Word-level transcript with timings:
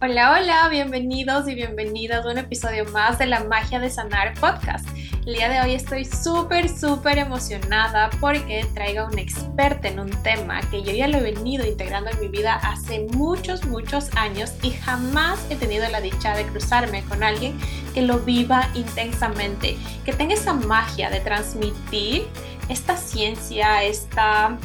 Hola, 0.00 0.32
hola, 0.32 0.68
bienvenidos 0.68 1.48
y 1.48 1.54
bienvenidas 1.54 2.26
a 2.26 2.30
un 2.30 2.36
episodio 2.36 2.84
más 2.86 3.18
de 3.18 3.26
la 3.26 3.44
Magia 3.44 3.78
de 3.78 3.88
Sanar 3.88 4.34
podcast. 4.34 4.86
El 5.24 5.34
día 5.34 5.48
de 5.48 5.60
hoy 5.60 5.74
estoy 5.74 6.04
súper, 6.04 6.68
súper 6.68 7.16
emocionada 7.16 8.10
porque 8.20 8.66
traigo 8.74 9.02
a 9.02 9.04
un 9.06 9.18
experta 9.18 9.88
en 9.88 10.00
un 10.00 10.10
tema 10.22 10.60
que 10.70 10.82
yo 10.82 10.92
ya 10.92 11.08
lo 11.08 11.18
he 11.18 11.22
venido 11.22 11.64
integrando 11.64 12.10
en 12.10 12.20
mi 12.20 12.28
vida 12.28 12.56
hace 12.56 13.06
muchos, 13.12 13.64
muchos 13.64 14.14
años 14.16 14.52
y 14.62 14.72
jamás 14.72 15.38
he 15.48 15.56
tenido 15.56 15.88
la 15.88 16.00
dicha 16.00 16.36
de 16.36 16.44
cruzarme 16.44 17.02
con 17.04 17.22
alguien 17.22 17.56
que 17.94 18.02
lo 18.02 18.18
viva 18.18 18.68
intensamente, 18.74 19.78
que 20.04 20.12
tenga 20.12 20.34
esa 20.34 20.52
magia 20.52 21.08
de 21.08 21.20
transmitir 21.20 22.26
esta 22.68 22.96
ciencia, 22.96 23.84
esta 23.84 24.58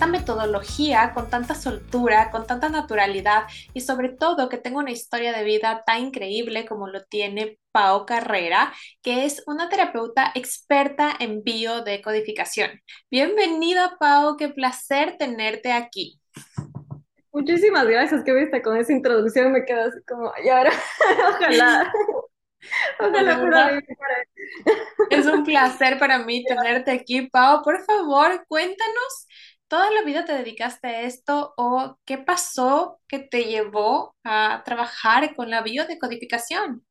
esta 0.00 0.10
metodología 0.10 1.12
con 1.12 1.28
tanta 1.28 1.54
soltura, 1.54 2.30
con 2.30 2.46
tanta 2.46 2.70
naturalidad 2.70 3.42
y 3.74 3.82
sobre 3.82 4.08
todo 4.08 4.48
que 4.48 4.56
tenga 4.56 4.78
una 4.78 4.92
historia 4.92 5.30
de 5.30 5.44
vida 5.44 5.82
tan 5.84 6.04
increíble 6.04 6.64
como 6.64 6.88
lo 6.88 7.04
tiene 7.04 7.58
Pau 7.70 8.06
Carrera, 8.06 8.72
que 9.02 9.26
es 9.26 9.42
una 9.46 9.68
terapeuta 9.68 10.32
experta 10.34 11.12
en 11.18 11.42
biodecodificación. 11.42 12.80
Bienvenida 13.10 13.98
Pau, 14.00 14.38
qué 14.38 14.48
placer 14.48 15.18
tenerte 15.18 15.70
aquí. 15.70 16.18
Muchísimas 17.30 17.86
gracias, 17.86 18.24
que 18.24 18.32
viste 18.32 18.62
con 18.62 18.78
esa 18.78 18.94
introducción, 18.94 19.52
me 19.52 19.66
quedo 19.66 19.82
así 19.82 19.98
como, 20.08 20.32
y 20.42 20.48
ahora, 20.48 20.72
ojalá. 21.28 21.92
Ojalá 23.00 23.80
Es 25.08 25.26
un 25.26 25.44
placer 25.44 25.98
para 25.98 26.18
mí 26.18 26.44
tenerte 26.44 26.90
aquí, 26.90 27.22
Pau. 27.22 27.62
Por 27.62 27.82
favor, 27.84 28.44
cuéntanos 28.48 29.26
¿Toda 29.70 29.88
la 29.92 30.02
vida 30.02 30.24
te 30.24 30.32
dedicaste 30.32 30.88
a 30.88 31.02
esto 31.02 31.54
o 31.56 31.96
qué 32.04 32.18
pasó 32.18 33.00
que 33.06 33.20
te 33.20 33.44
llevó 33.44 34.16
a 34.24 34.62
trabajar 34.64 35.36
con 35.36 35.48
la 35.48 35.62
biodecodificación? 35.62 36.84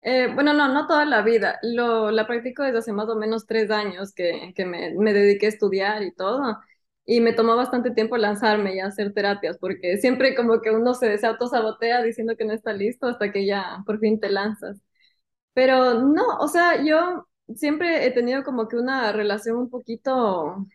Eh, 0.00 0.28
bueno, 0.34 0.54
no, 0.54 0.72
no 0.72 0.86
toda 0.86 1.04
la 1.04 1.20
vida. 1.20 1.58
Lo, 1.62 2.10
la 2.10 2.26
practico 2.26 2.62
desde 2.62 2.78
hace 2.78 2.92
más 2.94 3.08
o 3.10 3.16
menos 3.16 3.44
tres 3.46 3.70
años 3.70 4.14
que, 4.14 4.54
que 4.56 4.64
me, 4.64 4.94
me, 4.94 5.12
dediqué 5.12 5.44
a 5.46 5.48
estudiar 5.50 6.02
y 6.02 6.14
todo. 6.14 6.58
Y 7.04 7.20
me 7.20 7.34
tomó 7.34 7.54
bastante 7.54 7.90
tiempo 7.90 8.16
lanzarme 8.16 8.74
y 8.76 8.80
hacer 8.80 9.12
terapias, 9.12 9.58
porque 9.58 9.98
siempre 9.98 10.34
como 10.34 10.62
que 10.62 10.70
uno 10.70 10.94
se, 10.94 11.18
se 11.18 11.26
autosabotea 11.26 12.02
diciendo 12.02 12.34
que 12.36 12.46
no 12.46 12.54
está 12.54 12.72
listo 12.72 13.06
hasta 13.08 13.30
que 13.30 13.44
ya 13.46 13.82
por 13.84 13.98
fin 14.00 14.20
te 14.20 14.30
lanzas. 14.30 14.78
Pero 15.54 16.02
no, 16.02 16.38
o 16.40 16.48
sea, 16.48 16.82
yo 16.84 17.28
siempre 17.56 18.06
he 18.06 18.10
tenido 18.12 18.44
como 18.44 18.68
que 18.68 18.76
una 18.76 19.12
relación 19.12 19.56
un 19.58 19.70
poquito 19.70 20.66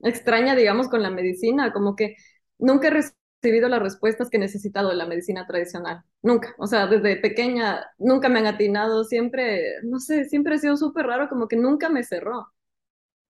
extraña, 0.00 0.54
digamos, 0.56 0.88
con 0.88 1.02
la 1.02 1.10
medicina, 1.10 1.72
como 1.72 1.96
que 1.96 2.16
nunca 2.58 2.88
he 2.88 2.90
recibido 2.90 3.68
las 3.68 3.82
respuestas 3.82 4.30
que 4.30 4.36
he 4.36 4.40
necesitado 4.40 4.90
de 4.90 4.96
la 4.96 5.06
medicina 5.06 5.46
tradicional, 5.46 6.02
nunca, 6.22 6.54
o 6.58 6.66
sea, 6.66 6.86
desde 6.86 7.16
pequeña 7.16 7.86
nunca 7.98 8.28
me 8.28 8.40
han 8.40 8.46
atinado, 8.46 9.04
siempre, 9.04 9.80
no 9.84 10.00
sé, 10.00 10.24
siempre 10.26 10.54
ha 10.56 10.58
sido 10.58 10.76
súper 10.76 11.06
raro, 11.06 11.28
como 11.28 11.48
que 11.48 11.56
nunca 11.56 11.88
me 11.88 12.04
cerró. 12.04 12.48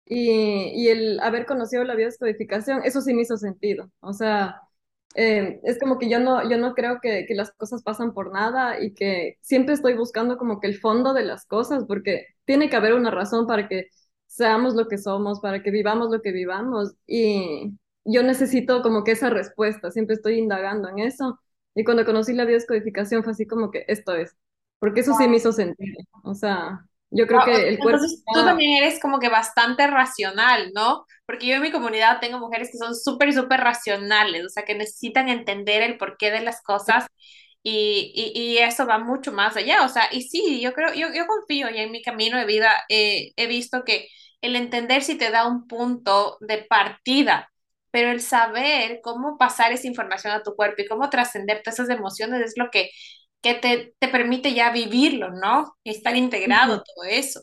Y, 0.06 0.30
y, 0.74 0.88
el 0.88 1.20
haber 1.20 1.44
conocido 1.46 1.84
la 1.84 1.94
biodescodificación, 1.94 2.80
eso 2.84 3.02
sí 3.02 3.12
me 3.14 3.22
hizo 3.22 3.36
sentido, 3.36 3.90
o 4.00 4.14
sea, 4.14 4.62
eh, 5.14 5.60
es 5.64 5.78
como 5.78 5.98
que 5.98 6.08
yo 6.08 6.20
no, 6.20 6.48
yo 6.48 6.58
no 6.58 6.74
creo 6.74 7.00
que, 7.00 7.26
que 7.26 7.34
las 7.34 7.50
cosas 7.52 7.82
pasan 7.82 8.14
por 8.14 8.32
nada 8.32 8.80
y 8.82 8.94
que 8.94 9.38
siempre 9.42 9.74
estoy 9.74 9.94
buscando 9.94 10.38
como 10.38 10.60
que 10.60 10.66
el 10.68 10.78
fondo 10.78 11.12
de 11.14 11.24
las 11.24 11.44
cosas, 11.46 11.84
porque 11.86 12.26
tiene 12.44 12.70
que 12.70 12.76
haber 12.76 12.94
una 12.94 13.10
razón 13.10 13.46
para 13.46 13.68
que 13.68 13.88
seamos 14.28 14.74
lo 14.74 14.86
que 14.86 14.98
somos, 14.98 15.40
para 15.40 15.62
que 15.62 15.70
vivamos 15.70 16.10
lo 16.10 16.22
que 16.22 16.30
vivamos. 16.30 16.94
Y 17.06 17.72
yo 18.04 18.22
necesito 18.22 18.82
como 18.82 19.02
que 19.02 19.12
esa 19.12 19.30
respuesta, 19.30 19.90
siempre 19.90 20.14
estoy 20.14 20.38
indagando 20.38 20.88
en 20.88 21.00
eso. 21.00 21.40
Y 21.74 21.84
cuando 21.84 22.04
conocí 22.04 22.32
la 22.32 22.44
biodescodificación 22.44 23.24
fue 23.24 23.32
así 23.32 23.46
como 23.46 23.70
que 23.70 23.84
esto 23.88 24.14
es, 24.14 24.36
porque 24.78 25.00
eso 25.00 25.14
sí 25.14 25.26
me 25.28 25.38
hizo 25.38 25.52
sentir. 25.52 25.94
O 26.24 26.34
sea, 26.34 26.84
yo 27.10 27.26
creo 27.26 27.44
que 27.44 27.68
el 27.68 27.78
cuerpo... 27.78 28.02
Entonces 28.02 28.22
tú 28.32 28.44
también 28.44 28.82
eres 28.82 29.00
como 29.00 29.18
que 29.18 29.28
bastante 29.28 29.86
racional, 29.86 30.72
¿no? 30.74 31.04
Porque 31.26 31.46
yo 31.46 31.56
en 31.56 31.62
mi 31.62 31.72
comunidad 31.72 32.20
tengo 32.20 32.38
mujeres 32.38 32.70
que 32.70 32.78
son 32.78 32.94
súper, 32.94 33.32
súper 33.32 33.60
racionales, 33.60 34.44
o 34.44 34.48
sea, 34.48 34.64
que 34.64 34.74
necesitan 34.74 35.28
entender 35.28 35.82
el 35.82 35.98
porqué 35.98 36.30
de 36.30 36.40
las 36.40 36.62
cosas. 36.62 37.06
Y, 37.62 38.12
y, 38.14 38.40
y, 38.40 38.58
eso 38.58 38.86
va 38.86 38.98
mucho 38.98 39.32
más 39.32 39.56
allá, 39.56 39.84
o 39.84 39.88
sea, 39.88 40.04
y 40.12 40.22
sí, 40.22 40.60
yo 40.60 40.72
creo, 40.72 40.94
yo, 40.94 41.08
yo 41.12 41.26
confío 41.26 41.68
y 41.68 41.78
en 41.78 41.90
mi 41.90 42.02
camino 42.02 42.38
de 42.38 42.46
vida 42.46 42.70
eh, 42.88 43.32
he 43.36 43.46
visto 43.48 43.84
que 43.84 44.08
el 44.40 44.56
entender 44.56 45.02
si 45.02 45.16
te 45.16 45.30
da 45.30 45.46
un 45.46 45.66
punto 45.66 46.38
de 46.40 46.58
partida, 46.68 47.50
pero 47.90 48.10
el 48.10 48.20
saber 48.20 49.00
cómo 49.02 49.38
pasar 49.38 49.72
esa 49.72 49.86
información 49.86 50.32
a 50.32 50.42
tu 50.42 50.54
cuerpo 50.54 50.82
y 50.82 50.86
cómo 50.86 51.10
trascender 51.10 51.62
todas 51.62 51.78
esas 51.80 51.96
emociones 51.96 52.42
es 52.42 52.54
lo 52.56 52.70
que, 52.70 52.90
que 53.40 53.54
te, 53.54 53.94
te 53.98 54.08
permite 54.08 54.54
ya 54.54 54.70
vivirlo, 54.70 55.30
¿no? 55.30 55.74
Estar 55.84 56.16
integrado 56.16 56.82
todo 56.82 57.04
eso. 57.04 57.40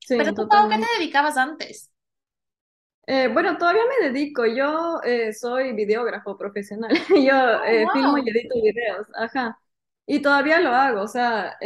Sí, 0.00 0.16
pero 0.16 0.32
tú, 0.32 0.48
¿a 0.50 0.68
qué 0.68 0.76
te 0.78 0.86
dedicabas 0.98 1.36
antes? 1.36 1.90
Eh, 3.06 3.28
bueno, 3.28 3.56
todavía 3.56 3.82
me 4.00 4.08
dedico. 4.08 4.46
Yo 4.46 5.00
eh, 5.02 5.32
soy 5.32 5.72
videógrafo 5.72 6.36
profesional. 6.36 6.90
Yo 7.10 7.34
oh, 7.34 7.64
eh, 7.64 7.86
filmo 7.92 8.18
y 8.18 8.30
edito 8.30 8.54
videos. 8.62 9.06
Ajá. 9.16 9.58
Y 10.06 10.20
todavía 10.20 10.60
lo 10.60 10.70
hago. 10.70 11.02
O 11.02 11.08
sea, 11.08 11.56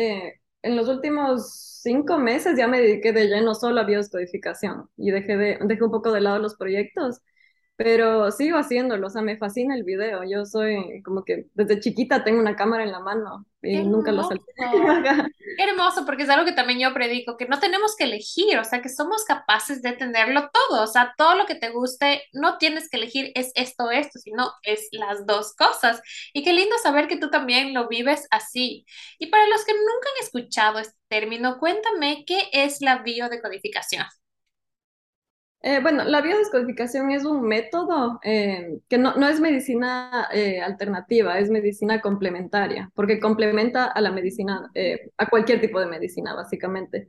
en 0.62 0.76
los 0.76 0.88
últimos 0.88 1.50
cinco 1.82 2.18
meses 2.18 2.56
ya 2.56 2.68
me 2.68 2.80
dediqué 2.80 3.12
de 3.12 3.26
lleno 3.26 3.54
solo 3.54 3.80
a 3.80 3.84
biodescodificación 3.84 4.88
y 4.96 5.10
dejé, 5.10 5.36
de, 5.36 5.58
dejé 5.62 5.84
un 5.84 5.90
poco 5.90 6.12
de 6.12 6.20
lado 6.20 6.38
los 6.38 6.54
proyectos 6.56 7.20
pero 7.76 8.30
sigo 8.30 8.58
haciéndolo, 8.58 9.06
o 9.06 9.10
sea, 9.10 9.22
me 9.22 9.36
fascina 9.36 9.74
el 9.74 9.82
video. 9.82 10.22
Yo 10.24 10.44
soy 10.44 11.02
como 11.02 11.24
que 11.24 11.46
desde 11.54 11.80
chiquita 11.80 12.22
tengo 12.22 12.40
una 12.40 12.54
cámara 12.54 12.84
en 12.84 12.92
la 12.92 13.00
mano 13.00 13.46
y 13.62 13.78
nunca 13.82 14.12
lo 14.12 14.22
salté. 14.24 14.44
Qué 15.56 15.64
hermoso, 15.64 16.04
porque 16.04 16.24
es 16.24 16.30
algo 16.30 16.44
que 16.44 16.52
también 16.52 16.78
yo 16.78 16.92
predico, 16.92 17.36
que 17.36 17.46
no 17.46 17.60
tenemos 17.60 17.96
que 17.96 18.04
elegir, 18.04 18.58
o 18.58 18.64
sea, 18.64 18.82
que 18.82 18.88
somos 18.88 19.24
capaces 19.24 19.82
de 19.82 19.92
tenerlo 19.92 20.50
todo, 20.52 20.82
o 20.82 20.86
sea, 20.86 21.14
todo 21.16 21.34
lo 21.34 21.46
que 21.46 21.54
te 21.54 21.70
guste, 21.70 22.22
no 22.32 22.58
tienes 22.58 22.88
que 22.88 22.98
elegir 22.98 23.32
es 23.34 23.52
esto, 23.54 23.90
esto, 23.90 24.18
sino 24.18 24.52
es 24.62 24.88
las 24.92 25.26
dos 25.26 25.54
cosas. 25.54 26.00
Y 26.32 26.42
qué 26.42 26.52
lindo 26.52 26.76
saber 26.78 27.08
que 27.08 27.16
tú 27.16 27.30
también 27.30 27.74
lo 27.74 27.88
vives 27.88 28.26
así. 28.30 28.84
Y 29.18 29.26
para 29.26 29.46
los 29.46 29.64
que 29.64 29.72
nunca 29.72 30.08
han 30.16 30.24
escuchado 30.24 30.78
este 30.78 30.98
término, 31.08 31.58
cuéntame 31.58 32.24
qué 32.26 32.48
es 32.52 32.80
la 32.80 32.98
biodecodificación. 33.02 34.06
Eh, 35.64 35.78
bueno, 35.80 36.02
la 36.04 36.20
biodescodificación 36.22 37.12
es 37.12 37.24
un 37.24 37.42
método 37.42 38.18
eh, 38.24 38.80
que 38.88 38.98
no, 38.98 39.12
es 39.28 39.38
medicina 39.40 40.28
eh, 40.32 40.60
alternativa, 40.60 41.38
es 41.38 41.50
medicina 41.50 42.00
complementaria, 42.00 42.90
porque 42.96 43.20
complementa 43.20 43.84
a 43.84 44.00
la 44.00 44.10
medicina, 44.10 44.70
a 45.18 45.30
cualquier 45.30 45.60
tipo 45.60 45.78
de 45.78 45.86
medicina, 45.86 46.34
básicamente. 46.34 47.08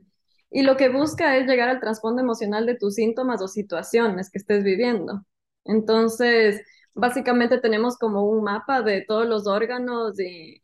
Y 0.50 0.62
lo 0.62 0.76
que 0.76 0.88
busca 0.88 1.36
es 1.36 1.48
llegar 1.48 1.68
al 1.68 1.80
trasfondo 1.80 2.22
emocional 2.22 2.64
de 2.66 2.76
tus 2.76 2.94
síntomas 2.94 3.42
o 3.42 3.48
situaciones 3.48 4.30
que 4.30 4.38
estés 4.38 4.62
viviendo. 4.62 5.24
Entonces, 5.64 6.62
básicamente 6.94 7.58
tenemos 7.60 7.98
como 7.98 8.24
un 8.24 8.44
mapa 8.44 8.82
de 8.82 9.02
todos 9.02 9.26
los 9.26 9.48
órganos 9.48 10.18
y, 10.20 10.60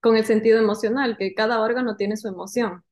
con 0.00 0.16
el 0.16 0.24
sentido 0.24 0.58
emocional, 0.58 1.18
que 1.18 1.34
cada 1.34 1.60
órgano 1.60 1.96
tiene 1.96 2.16
su 2.16 2.28
emoción. 2.28 2.84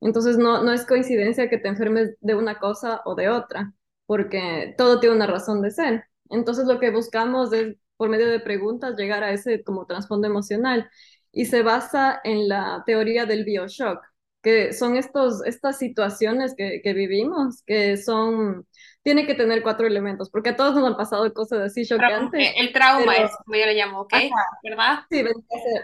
Entonces 0.00 0.38
no, 0.38 0.62
no 0.62 0.72
es 0.72 0.86
coincidencia 0.86 1.48
que 1.50 1.58
te 1.58 1.68
enfermes 1.68 2.16
de 2.20 2.34
una 2.34 2.58
cosa 2.58 3.02
o 3.04 3.14
de 3.14 3.28
otra, 3.28 3.72
porque 4.06 4.74
todo 4.78 5.00
tiene 5.00 5.16
una 5.16 5.26
razón 5.26 5.62
de 5.62 5.70
ser. 5.70 6.04
Entonces 6.30 6.66
lo 6.66 6.78
que 6.80 6.90
buscamos 6.90 7.52
es, 7.52 7.76
por 7.96 8.08
medio 8.08 8.28
de 8.28 8.40
preguntas, 8.40 8.96
llegar 8.96 9.24
a 9.24 9.32
ese 9.32 9.64
como 9.64 9.86
trasfondo 9.86 10.28
emocional 10.28 10.88
y 11.32 11.46
se 11.46 11.62
basa 11.62 12.20
en 12.24 12.48
la 12.48 12.82
teoría 12.86 13.26
del 13.26 13.44
bioshock, 13.44 14.00
que 14.42 14.72
son 14.72 14.96
estos, 14.96 15.44
estas 15.44 15.78
situaciones 15.78 16.54
que, 16.56 16.80
que 16.82 16.92
vivimos, 16.94 17.62
que 17.64 17.96
son 17.96 18.66
tiene 19.08 19.26
que 19.26 19.34
tener 19.34 19.62
cuatro 19.62 19.86
elementos, 19.86 20.28
porque 20.28 20.50
a 20.50 20.56
todos 20.56 20.74
nos 20.74 20.86
han 20.86 20.94
pasado 20.98 21.32
cosas 21.32 21.60
así 21.60 21.86
chocantes. 21.86 22.52
El 22.58 22.74
trauma 22.74 23.14
es 23.16 23.30
como 23.42 23.58
yo 23.58 23.64
le 23.64 23.72
llamo, 23.72 24.00
¿ok? 24.00 24.12
¿Verdad? 24.62 24.98
Sí, 25.10 25.24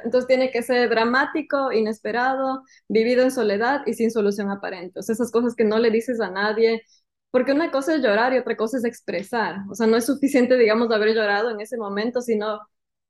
entonces 0.05 0.29
tiene 0.29 0.51
que 0.51 0.61
ser 0.61 0.91
dramático, 0.91 1.73
inesperado, 1.73 2.65
vivido 2.87 3.23
en 3.23 3.31
soledad 3.31 3.81
y 3.87 3.95
sin 3.95 4.11
solución 4.11 4.51
aparente. 4.51 5.01
O 5.01 5.03
sea, 5.03 5.15
esas 5.15 5.33
cosas 5.33 5.55
que 5.55 5.65
no 5.65 5.79
le 5.79 5.91
dices 5.91 6.21
a 6.21 6.29
nadie, 6.29 6.83
porque 7.31 7.53
una 7.53 7.71
cosa 7.71 7.95
es 7.95 8.03
llorar 8.03 8.35
y 8.35 8.37
otra 8.37 8.59
cosa 8.59 8.77
es 8.77 8.85
expresar. 8.85 9.61
O 9.71 9.75
sea, 9.75 9.87
no 9.87 9.97
es 9.97 10.05
suficiente, 10.05 10.59
digamos, 10.59 10.91
de 10.91 10.97
haber 10.97 11.15
llorado 11.15 11.49
en 11.51 11.63
ese 11.63 11.79
momento, 11.79 12.21
sino 12.21 12.61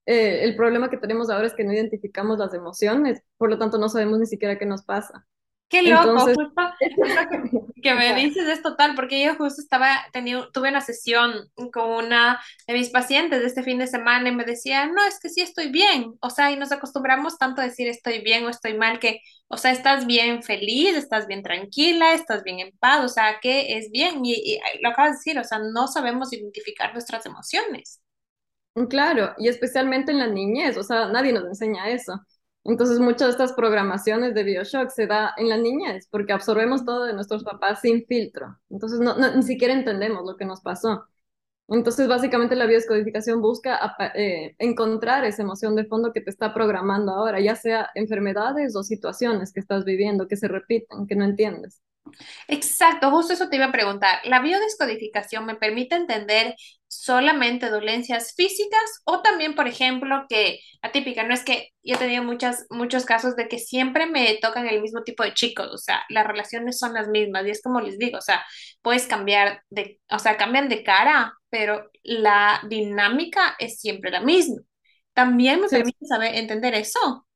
eh, 0.07 0.45
el 0.45 0.55
problema 0.55 0.91
que 0.91 0.97
tenemos 0.97 1.29
ahora 1.29 1.49
es 1.49 1.55
que 1.55 1.65
no 1.65 1.73
identificamos 1.73 2.39
las 2.39 2.55
emociones, 2.55 3.21
por 3.37 3.51
lo 3.51 3.59
tanto 3.59 3.79
no 3.79 3.89
sabemos 3.89 4.21
ni 4.21 4.27
siquiera 4.27 4.61
qué 4.61 4.67
nos 4.67 4.85
pasa. 4.85 5.27
Qué 5.69 5.83
loco, 5.83 6.21
justo, 6.21 6.53
que, 7.83 7.95
me 7.95 8.15
dices 8.15 8.47
es 8.49 8.63
total, 8.63 8.95
porque 8.95 9.25
yo 9.25 9.35
justo 9.35 9.61
estaba, 9.61 10.07
tenía, 10.13 10.47
tuve 10.53 10.69
una 10.69 10.81
sesión 10.81 11.51
con 11.73 11.91
una 11.91 12.41
de 12.67 12.75
mis 12.75 12.91
pacientes 12.91 13.41
de 13.41 13.47
este 13.47 13.63
fin 13.63 13.79
de 13.79 13.87
semana 13.87 14.29
y 14.29 14.35
me 14.35 14.45
decía, 14.45 14.87
no, 14.87 15.05
es 15.05 15.19
que 15.19 15.31
sí 15.31 15.41
estoy 15.41 15.71
bien, 15.71 16.15
o 16.21 16.31
sea, 16.31 16.53
y 16.53 16.57
nos 16.57 16.71
acostumbramos 16.71 17.39
tanto 17.39 17.61
a 17.61 17.65
decir 17.65 17.89
estoy 17.89 18.21
bien 18.21 18.45
o 18.45 18.51
estoy 18.51 18.75
mal, 18.75 19.01
que, 19.01 19.21
o 19.49 19.57
sea, 19.57 19.73
estás 19.73 20.07
bien 20.07 20.43
feliz, 20.43 20.97
estás 20.97 21.27
bien 21.27 21.43
tranquila, 21.43 22.15
estás 22.15 22.45
bien 22.45 22.61
en 22.61 22.71
paz, 22.79 23.05
o 23.05 23.09
sea, 23.09 23.39
que 23.41 23.77
es 23.79 23.91
bien, 23.91 24.25
y, 24.25 24.35
y 24.35 24.61
lo 24.81 24.91
acabas 24.91 25.13
de 25.13 25.17
decir, 25.17 25.39
o 25.39 25.45
sea, 25.45 25.59
no 25.59 25.89
sabemos 25.89 26.33
identificar 26.33 26.93
nuestras 26.93 27.27
emociones. 27.27 28.01
Claro, 28.89 29.35
y 29.39 29.49
especialmente 29.49 30.11
en 30.11 30.19
la 30.19 30.27
niñez, 30.27 30.77
o 30.77 30.83
sea, 30.83 31.07
nadie 31.09 31.33
nos 31.33 31.45
enseña 31.45 31.89
eso. 31.91 32.21
Entonces, 32.65 32.99
muchas 32.99 33.29
de 33.29 33.33
estas 33.33 33.53
programaciones 33.53 34.35
de 34.35 34.43
Bioshock 34.43 34.89
se 34.91 35.07
da 35.07 35.35
en 35.37 35.49
la 35.51 35.59
niñez, 35.59 36.09
porque 36.11 36.33
absorbemos 36.33 36.85
todo 36.85 37.05
de 37.05 37.13
nuestros 37.13 37.45
papás 37.45 37.81
sin 37.83 38.07
filtro. 38.07 38.59
Entonces, 38.71 39.01
no, 39.01 39.17
no, 39.17 39.35
ni 39.37 39.43
siquiera 39.43 39.75
entendemos 39.75 40.25
lo 40.25 40.37
que 40.37 40.47
nos 40.47 40.61
pasó. 40.63 41.05
Entonces, 41.69 42.09
básicamente 42.09 42.57
la 42.57 42.67
biodescodificación 42.67 43.41
busca 43.41 43.97
eh, 44.15 44.55
encontrar 44.59 45.25
esa 45.25 45.43
emoción 45.43 45.75
de 45.77 45.87
fondo 45.87 46.13
que 46.13 46.21
te 46.21 46.31
está 46.31 46.53
programando 46.55 47.13
ahora, 47.13 47.41
ya 47.41 47.57
sea 47.57 47.91
enfermedades 47.95 48.77
o 48.77 48.83
situaciones 48.83 49.53
que 49.53 49.61
estás 49.61 49.85
viviendo, 49.85 50.29
que 50.29 50.37
se 50.37 50.49
repiten, 50.49 51.07
que 51.07 51.17
no 51.17 51.25
entiendes. 51.25 51.81
Exacto, 52.49 53.11
justo 53.11 53.33
eso 53.33 53.49
te 53.49 53.57
iba 53.57 53.67
a 53.67 53.73
preguntar. 53.73 54.19
¿La 54.25 54.41
biodescodificación 54.41 55.47
me 55.47 55.57
permite 55.57 55.97
entender 55.97 56.55
solamente 56.89 57.71
dolencias 57.71 58.35
físicas 58.37 58.81
o 59.05 59.21
también, 59.23 59.55
por 59.55 59.67
ejemplo, 59.67 60.25
que 60.29 60.61
atípica, 60.83 61.25
no 61.25 61.35
es 61.35 61.45
que 61.45 61.71
yo 61.83 61.97
he 61.97 61.99
tenido 61.99 62.23
muchas, 62.23 62.67
muchos 62.71 63.05
casos 63.05 63.37
de 63.37 63.49
que 63.49 63.59
siempre 63.59 64.07
me 64.07 64.37
tocan 64.41 64.67
el 64.69 64.81
mismo 64.81 65.03
tipo 65.03 65.23
de 65.25 65.35
chicos, 65.35 65.69
o 65.73 65.79
sea, 65.79 66.03
las 66.09 66.27
relaciones 66.27 66.79
son 66.79 66.95
las 66.95 67.09
mismas 67.09 67.47
y 67.47 67.51
es 67.51 67.63
como 67.63 67.81
les 67.81 67.99
digo, 67.99 68.19
o 68.19 68.21
sea, 68.21 68.45
puedes 68.83 69.07
cambiar 69.07 69.63
de, 69.71 70.01
o 70.11 70.19
sea, 70.19 70.37
cambian 70.37 70.69
de 70.69 70.85
cara, 70.85 71.33
pero 71.51 71.91
la 72.03 72.61
dinámica 72.69 73.57
es 73.59 73.81
siempre 73.81 74.11
la 74.11 74.21
misma. 74.21 74.57
También 75.15 75.61
me 75.61 75.69
permite 75.69 76.07
saber 76.07 76.35
entender 76.35 76.75
eso. 76.75 77.27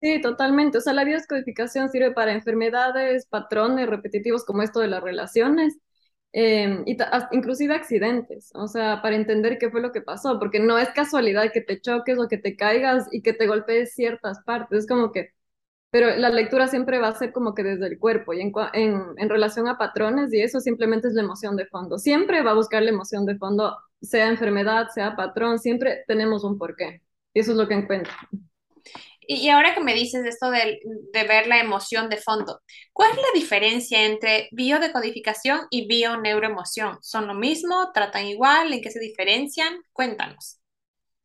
Sí, 0.00 0.20
totalmente. 0.20 0.78
O 0.78 0.80
sea, 0.80 0.92
la 0.92 1.02
biodescodificación 1.04 1.88
sirve 1.90 2.12
para 2.12 2.32
enfermedades, 2.32 3.26
patrones 3.26 3.88
repetitivos 3.88 4.44
como 4.44 4.62
esto 4.62 4.78
de 4.78 4.86
las 4.86 5.02
relaciones, 5.02 5.76
eh, 6.32 6.82
y 6.86 6.96
inclusive 7.32 7.74
accidentes, 7.74 8.50
o 8.54 8.68
sea, 8.68 9.02
para 9.02 9.16
entender 9.16 9.58
qué 9.58 9.70
fue 9.70 9.80
lo 9.80 9.90
que 9.90 10.00
pasó, 10.02 10.38
porque 10.38 10.60
no 10.60 10.78
es 10.78 10.90
casualidad 10.90 11.50
que 11.52 11.62
te 11.62 11.80
choques 11.80 12.18
o 12.18 12.28
que 12.28 12.38
te 12.38 12.54
caigas 12.56 13.08
y 13.10 13.22
que 13.22 13.32
te 13.32 13.46
golpees 13.48 13.94
ciertas 13.94 14.38
partes, 14.44 14.80
es 14.80 14.86
como 14.86 15.10
que, 15.10 15.30
pero 15.90 16.16
la 16.16 16.30
lectura 16.30 16.68
siempre 16.68 16.98
va 16.98 17.08
a 17.08 17.16
ser 17.18 17.32
como 17.32 17.54
que 17.54 17.64
desde 17.64 17.86
el 17.88 17.98
cuerpo 17.98 18.34
y 18.34 18.42
en, 18.42 18.52
en, 18.74 19.02
en 19.18 19.28
relación 19.30 19.68
a 19.68 19.78
patrones 19.78 20.32
y 20.34 20.42
eso 20.42 20.60
simplemente 20.60 21.08
es 21.08 21.14
la 21.14 21.22
emoción 21.22 21.56
de 21.56 21.66
fondo, 21.66 21.98
siempre 21.98 22.42
va 22.42 22.52
a 22.52 22.54
buscar 22.54 22.82
la 22.82 22.90
emoción 22.90 23.26
de 23.26 23.36
fondo, 23.38 23.76
sea 24.02 24.28
enfermedad, 24.28 24.88
sea 24.94 25.16
patrón, 25.16 25.58
siempre 25.60 26.04
tenemos 26.08 26.44
un 26.44 26.58
porqué 26.58 27.02
y 27.34 27.40
eso 27.40 27.52
es 27.52 27.58
lo 27.58 27.68
que 27.68 27.74
encuentro. 27.74 28.12
Y 29.30 29.50
ahora 29.50 29.74
que 29.74 29.82
me 29.82 29.92
dices 29.92 30.24
esto 30.24 30.50
de, 30.50 30.80
de, 31.12 31.24
ver 31.24 31.48
la 31.48 31.60
emoción 31.60 32.08
de 32.08 32.16
fondo, 32.16 32.62
¿cuál 32.94 33.10
es 33.10 33.16
la 33.18 33.28
diferencia 33.34 34.06
entre 34.06 34.48
biodecodificación 34.52 35.66
y 35.68 35.86
bioneuroemoción? 35.86 36.96
¿Son 37.02 37.26
lo 37.26 37.34
mismo? 37.34 37.92
¿Tratan 37.92 38.24
igual? 38.24 38.72
¿En 38.72 38.80
qué 38.80 38.90
se 38.90 39.00
diferencian? 39.00 39.82
Cuéntanos. 39.92 40.60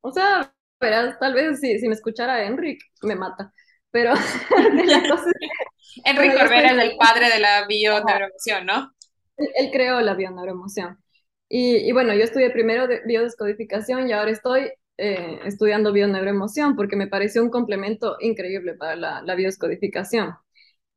O 0.01 0.11
sea, 0.11 0.53
verás, 0.81 1.17
tal 1.17 1.33
vez 1.33 1.61
si, 1.61 1.79
si 1.79 1.88
me 1.88 1.94
escuchara 1.94 2.44
Enric, 2.44 2.81
me 3.03 3.15
mata. 3.15 3.53
Pero 3.89 4.11
Enric 6.03 6.38
Corbera 6.38 6.71
es 6.73 6.83
el 6.83 6.97
padre 6.97 7.29
de 7.29 7.39
la 7.39 7.65
bioneuroemoción, 7.69 8.65
¿no? 8.65 8.91
Él, 9.38 9.47
él 9.55 9.69
creó 9.71 10.01
la 10.01 10.13
bioneuroemoción. 10.13 11.01
Y, 11.47 11.77
y, 11.77 11.91
bueno, 11.94 12.13
yo 12.13 12.25
estudié 12.25 12.50
primero 12.50 12.85
de 12.85 13.00
biodescodificación 13.05 14.09
y 14.09 14.11
ahora 14.11 14.31
estoy 14.31 14.73
eh, 14.98 15.40
estudiando 15.45 15.92
bioneuroemoción 15.94 16.75
porque 16.75 16.95
me 16.95 17.07
pareció 17.07 17.44
un 17.44 17.50
complemento 17.50 18.18
increíble 18.19 18.75
para 18.75 18.95
la, 18.95 19.22
la 19.22 19.36
biodescodificación. 19.36 20.36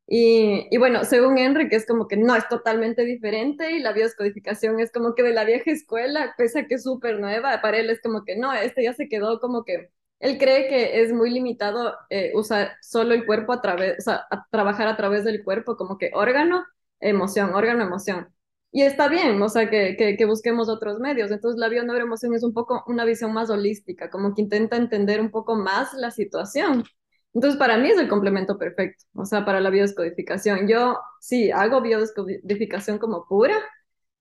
Y, 0.09 0.69
y, 0.71 0.79
bueno, 0.79 1.05
según 1.05 1.39
Enrique 1.39 1.75
es 1.77 1.87
como 1.87 2.07
que 2.07 2.17
no, 2.17 2.37
es 2.37 2.49
totalmente 2.49 3.05
diferente 3.05 3.73
y 3.73 3.81
la 3.81 3.93
biodescodificación 3.93 4.79
es 4.81 4.93
como 4.93 5.15
que 5.15 5.25
de 5.25 5.33
la 5.33 5.45
vieja 5.45 5.71
escuela, 5.73 6.35
pese 6.39 6.61
a 6.61 6.67
que 6.67 6.77
es 6.77 6.85
súper 6.85 7.19
nueva, 7.19 7.61
para 7.61 7.79
él 7.79 7.91
es 7.91 8.01
como 8.01 8.25
que 8.25 8.37
no, 8.37 8.53
este 8.53 8.85
ya 8.85 8.93
se 8.95 9.09
quedó 9.09 9.41
como 9.41 9.65
que, 9.65 9.91
él 10.21 10.39
cree 10.39 10.69
que 10.69 11.03
es 11.03 11.13
muy 11.13 11.31
limitado 11.31 11.95
eh, 12.11 12.33
usar 12.35 12.77
solo 12.81 13.15
el 13.15 13.27
cuerpo 13.27 13.53
a 13.53 13.61
través, 13.61 13.99
o 13.99 14.03
sea, 14.03 14.27
a 14.31 14.47
trabajar 14.51 14.89
a 14.89 14.97
través 14.97 15.25
del 15.25 15.43
cuerpo 15.45 15.77
como 15.77 15.99
que 15.99 16.11
órgano, 16.15 16.65
emoción, 17.01 17.55
órgano, 17.55 17.83
emoción. 17.85 18.29
Y 18.77 18.83
está 18.83 19.09
bien, 19.09 19.41
o 19.41 19.49
sea, 19.49 19.71
que, 19.71 19.97
que, 19.97 20.17
que 20.19 20.27
busquemos 20.27 20.69
otros 20.69 20.99
medios. 21.01 21.31
Entonces, 21.31 21.59
la 21.59 21.69
bioneuroemoción 21.71 22.35
es 22.35 22.43
un 22.43 22.53
poco 22.53 22.85
una 22.87 23.07
visión 23.07 23.33
más 23.33 23.49
holística, 23.49 24.11
como 24.11 24.35
que 24.35 24.43
intenta 24.43 24.77
entender 24.77 25.19
un 25.21 25.31
poco 25.31 25.57
más 25.57 25.95
la 25.95 26.11
situación. 26.11 26.85
Entonces, 27.33 27.59
para 27.59 27.79
mí 27.79 27.89
es 27.89 27.99
el 27.99 28.09
complemento 28.09 28.59
perfecto, 28.59 29.05
o 29.15 29.25
sea, 29.25 29.45
para 29.47 29.61
la 29.61 29.71
biodescodificación. 29.71 30.69
Yo 30.69 30.99
sí 31.21 31.51
hago 31.51 31.81
biodescodificación 31.81 32.99
como 32.99 33.27
pura, 33.27 33.57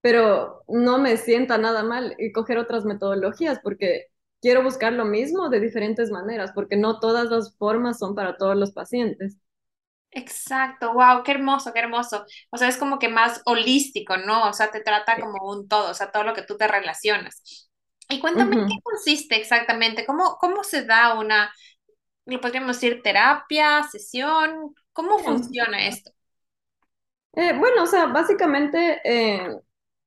pero 0.02 0.64
no 0.70 1.00
me 1.00 1.18
sienta 1.18 1.58
nada 1.58 1.84
mal 1.84 2.16
coger 2.34 2.58
otras 2.60 2.86
metodologías 2.86 3.60
porque 3.64 4.08
quiero 4.42 4.64
buscar 4.64 4.94
lo 4.94 5.06
mismo 5.06 5.50
de 5.50 5.60
diferentes 5.60 6.12
maneras, 6.12 6.52
porque 6.56 6.78
no 6.78 7.00
todas 7.02 7.30
las 7.32 7.58
formas 7.58 8.00
son 8.00 8.16
para 8.16 8.38
todos 8.38 8.56
los 8.58 8.72
pacientes. 8.72 9.38
Exacto, 10.18 10.94
wow, 10.94 11.24
qué 11.24 11.32
hermoso, 11.34 11.74
qué 11.74 11.80
hermoso. 11.80 12.26
O 12.50 12.58
sea, 12.58 12.70
es 12.70 12.78
como 12.78 13.00
que 13.00 13.10
más 13.10 13.42
holístico, 13.46 14.16
¿no? 14.18 14.48
O 14.50 14.54
sea, 14.54 14.72
te 14.72 14.80
trata 14.82 15.20
como 15.20 15.46
un 15.52 15.68
todo, 15.68 15.92
o 15.92 15.94
sea, 15.94 16.12
todo 16.12 16.24
lo 16.24 16.34
que 16.34 16.44
tú 16.44 16.58
te 16.58 16.68
relacionas. 16.70 17.70
Y 18.10 18.20
cuéntame, 18.22 18.58
¿qué 18.66 18.76
consiste 18.84 19.36
exactamente? 19.38 20.06
¿Cómo, 20.06 20.38
cómo 20.40 20.64
se 20.64 20.86
da 20.86 21.20
una, 21.20 21.54
le 22.26 22.40
podríamos 22.40 22.78
decir, 22.80 23.02
terapia, 23.04 23.84
sesión? 23.92 24.76
¿Cómo 24.94 25.20
funciona 25.20 25.88
esto? 25.88 26.12
Eh, 27.34 27.54
bueno, 27.58 27.84
o 27.84 27.86
sea, 27.86 28.06
básicamente, 28.08 29.02
eh, 29.04 29.60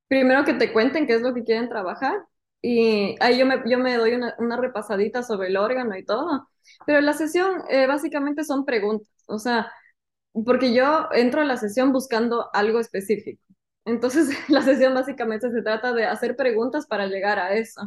primero 0.07 0.43
que 0.45 0.53
te 0.55 0.73
cuenten 0.73 1.07
qué 1.07 1.15
es 1.15 1.21
lo 1.21 1.33
que 1.33 1.43
quieren 1.43 1.69
trabajar 1.69 2.17
y 2.61 3.15
ahí 3.21 3.37
yo 3.39 3.45
me, 3.45 3.63
yo 3.67 3.77
me 3.79 3.95
doy 3.97 4.13
una, 4.13 4.35
una 4.39 4.57
repasadita 4.57 5.23
sobre 5.23 5.49
el 5.49 5.57
órgano 5.57 5.95
y 5.97 6.05
todo, 6.05 6.49
pero 6.85 7.01
la 7.01 7.13
sesión 7.13 7.63
eh, 7.69 7.87
básicamente 7.87 8.43
son 8.43 8.65
preguntas, 8.65 9.07
o 9.27 9.39
sea, 9.39 9.71
porque 10.33 10.73
yo 10.73 11.09
entro 11.13 11.41
a 11.41 11.45
la 11.45 11.57
sesión 11.57 11.91
buscando 11.93 12.49
algo 12.53 12.79
específico. 12.79 13.41
Entonces, 13.85 14.29
la 14.49 14.61
sesión 14.61 14.93
básicamente 14.93 15.51
se 15.51 15.61
trata 15.61 15.93
de 15.93 16.05
hacer 16.05 16.35
preguntas 16.35 16.87
para 16.87 17.07
llegar 17.07 17.39
a 17.39 17.55
eso. 17.55 17.81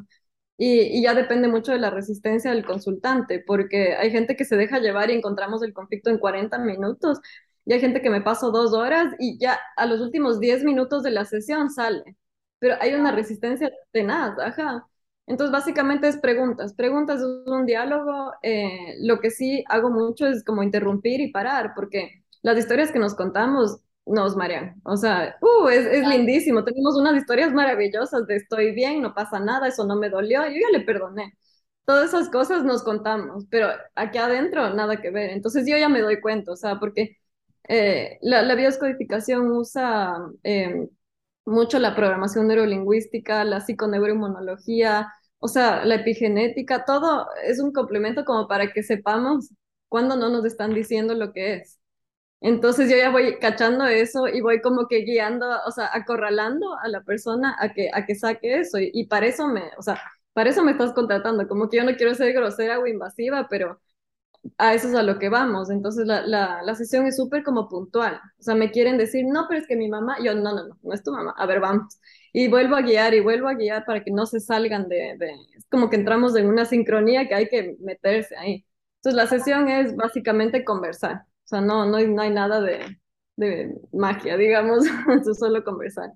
Y, 0.58 0.98
y, 0.98 1.02
ya 1.02 1.14
depende 1.14 1.48
mucho 1.48 1.72
de 1.72 1.78
la 1.78 1.90
resistencia 1.90 2.52
del 2.52 2.64
consultante, 2.64 3.42
porque 3.46 3.96
hay 3.96 4.10
gente 4.10 4.36
que 4.36 4.44
se 4.44 4.56
deja 4.56 4.78
llevar 4.80 5.10
y 5.10 5.14
encontramos 5.14 5.62
el 5.62 5.72
conflicto 5.72 6.10
en 6.10 6.18
40 6.18 6.58
minutos, 6.58 7.20
y 7.64 7.72
hay 7.72 7.80
gente 7.80 8.02
que 8.02 8.10
me 8.10 8.20
paso 8.20 8.50
dos 8.50 8.72
horas 8.72 9.14
y 9.18 9.38
ya 9.38 9.58
a 9.76 9.86
los 9.86 10.00
últimos 10.00 10.40
10 10.40 10.64
minutos 10.64 11.02
de 11.02 11.10
la 11.12 11.24
sesión 11.24 11.70
sale. 11.70 12.16
Pero 12.58 12.76
hay 12.80 12.94
una 12.94 13.12
resistencia 13.12 13.70
tenaz, 13.92 14.38
ajá. 14.38 14.86
Entonces, 15.26 15.52
básicamente 15.52 16.08
es 16.08 16.16
preguntas. 16.18 16.74
Preguntas 16.74 17.20
un 17.22 17.66
diálogo. 17.66 18.32
Eh, 18.42 18.96
lo 19.00 19.20
que 19.20 19.30
sí 19.30 19.64
hago 19.68 19.90
mucho 19.90 20.26
es 20.26 20.44
como 20.44 20.62
interrumpir 20.62 21.20
y 21.20 21.32
parar, 21.32 21.72
porque 21.74 22.21
las 22.42 22.58
historias 22.58 22.92
que 22.92 22.98
nos 22.98 23.14
contamos 23.14 23.78
nos 24.06 24.36
marean. 24.36 24.80
O 24.84 24.96
sea, 24.96 25.36
uh, 25.40 25.68
es, 25.68 25.86
es 25.86 26.06
lindísimo. 26.06 26.64
Tenemos 26.64 26.96
unas 26.98 27.16
historias 27.16 27.52
maravillosas 27.52 28.26
de 28.26 28.36
estoy 28.36 28.72
bien, 28.72 29.02
no 29.02 29.14
pasa 29.14 29.40
nada, 29.40 29.68
eso 29.68 29.86
no 29.86 29.96
me 29.96 30.10
dolió, 30.10 30.44
yo 30.46 30.54
ya 30.54 30.78
le 30.78 30.84
perdoné. 30.84 31.34
Todas 31.84 32.08
esas 32.10 32.28
cosas 32.30 32.64
nos 32.64 32.82
contamos, 32.84 33.46
pero 33.50 33.68
aquí 33.96 34.18
adentro 34.18 34.70
nada 34.74 35.00
que 35.00 35.10
ver. 35.10 35.30
Entonces 35.30 35.66
yo 35.68 35.76
ya 35.76 35.88
me 35.88 36.00
doy 36.00 36.20
cuenta, 36.20 36.52
o 36.52 36.56
sea, 36.56 36.78
porque 36.80 37.18
eh, 37.68 38.18
la, 38.22 38.42
la 38.42 38.54
bioscodificación 38.54 39.50
usa 39.50 40.16
eh, 40.44 40.88
mucho 41.44 41.78
la 41.78 41.94
programación 41.96 42.48
neurolingüística, 42.48 43.44
la 43.44 43.60
psiconeuroinmunología, 43.60 45.12
o 45.38 45.48
sea, 45.48 45.84
la 45.84 45.96
epigenética, 45.96 46.84
todo 46.84 47.28
es 47.44 47.60
un 47.60 47.72
complemento 47.72 48.24
como 48.24 48.48
para 48.48 48.72
que 48.72 48.82
sepamos 48.82 49.50
cuándo 49.88 50.16
no 50.16 50.30
nos 50.30 50.44
están 50.44 50.74
diciendo 50.74 51.14
lo 51.14 51.32
que 51.32 51.54
es. 51.56 51.81
Entonces 52.42 52.90
yo 52.90 52.96
ya 52.96 53.10
voy 53.10 53.38
cachando 53.38 53.86
eso 53.86 54.26
y 54.28 54.40
voy 54.40 54.60
como 54.60 54.88
que 54.88 54.98
guiando, 55.04 55.46
o 55.66 55.70
sea, 55.70 55.90
acorralando 55.92 56.76
a 56.82 56.88
la 56.88 57.02
persona 57.02 57.56
a 57.60 57.72
que, 57.72 57.90
a 57.92 58.04
que 58.06 58.14
saque 58.16 58.58
eso. 58.60 58.78
Y, 58.80 58.90
y 58.94 59.06
para 59.06 59.26
eso 59.26 59.46
me, 59.48 59.62
o 59.78 59.82
sea, 59.82 60.00
para 60.32 60.50
eso 60.50 60.64
me 60.64 60.72
estás 60.72 60.92
contratando. 60.92 61.46
Como 61.48 61.68
que 61.68 61.76
yo 61.78 61.84
no 61.84 61.94
quiero 61.96 62.14
ser 62.14 62.32
grosera 62.32 62.80
o 62.80 62.86
invasiva, 62.88 63.48
pero 63.48 63.80
a 64.58 64.74
eso 64.74 64.88
es 64.88 64.94
a 64.94 65.02
lo 65.02 65.18
que 65.18 65.28
vamos. 65.28 65.70
Entonces 65.70 66.06
la, 66.06 66.26
la, 66.26 66.62
la 66.62 66.74
sesión 66.74 67.06
es 67.06 67.16
súper 67.16 67.42
como 67.44 67.68
puntual. 67.68 68.20
O 68.38 68.42
sea, 68.42 68.54
me 68.54 68.70
quieren 68.70 68.98
decir, 68.98 69.24
no, 69.26 69.46
pero 69.48 69.60
es 69.60 69.66
que 69.66 69.76
mi 69.76 69.88
mamá, 69.88 70.16
yo, 70.22 70.34
no, 70.34 70.54
no, 70.54 70.68
no, 70.68 70.78
no 70.82 70.94
es 70.94 71.02
tu 71.02 71.12
mamá. 71.12 71.34
A 71.36 71.46
ver, 71.46 71.60
vamos. 71.60 71.98
Y 72.32 72.48
vuelvo 72.48 72.76
a 72.76 72.82
guiar 72.82 73.14
y 73.14 73.20
vuelvo 73.20 73.48
a 73.48 73.54
guiar 73.54 73.84
para 73.84 74.02
que 74.04 74.10
no 74.10 74.26
se 74.26 74.40
salgan 74.40 74.88
de, 74.88 75.16
de, 75.18 75.32
es 75.56 75.66
como 75.70 75.90
que 75.90 75.96
entramos 75.96 76.34
en 76.36 76.48
una 76.48 76.64
sincronía 76.64 77.28
que 77.28 77.34
hay 77.34 77.48
que 77.48 77.76
meterse 77.80 78.36
ahí. 78.36 78.66
Entonces 78.96 79.16
la 79.16 79.26
sesión 79.26 79.68
es 79.68 79.94
básicamente 79.96 80.64
conversar 80.64 81.24
sea, 81.52 81.60
no, 81.62 81.86
no, 81.86 81.96
hay, 81.98 82.08
no 82.08 82.22
hay 82.22 82.30
nada 82.30 82.60
de, 82.60 82.98
de 83.36 83.74
magia, 83.92 84.36
digamos, 84.36 84.84
es 85.28 85.38
solo 85.38 85.64
conversar. 85.64 86.10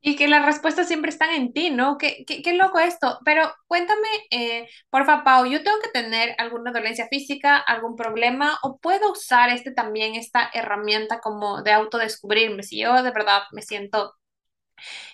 Y 0.00 0.14
que 0.16 0.28
las 0.28 0.44
respuestas 0.46 0.86
siempre 0.86 1.10
están 1.10 1.30
en 1.34 1.52
ti, 1.52 1.70
¿no? 1.70 1.98
Qué, 1.98 2.24
qué, 2.26 2.40
qué 2.42 2.54
loco 2.54 2.78
esto. 2.78 3.18
Pero 3.24 3.42
cuéntame, 3.66 4.06
eh, 4.30 4.68
porfa, 4.90 5.24
Pau, 5.24 5.44
¿yo 5.46 5.62
tengo 5.64 5.78
que 5.82 5.90
tener 5.90 6.34
alguna 6.38 6.70
dolencia 6.72 7.08
física, 7.10 7.56
algún 7.58 7.96
problema, 7.96 8.58
o 8.62 8.78
puedo 8.78 9.10
usar 9.12 9.50
este 9.50 9.72
también, 9.72 10.14
esta 10.14 10.50
herramienta 10.54 11.20
como 11.20 11.62
de 11.62 11.72
autodescubrirme? 11.72 12.62
Si 12.62 12.78
yo 12.80 13.02
de 13.02 13.10
verdad 13.10 13.42
me 13.52 13.62
siento 13.62 14.14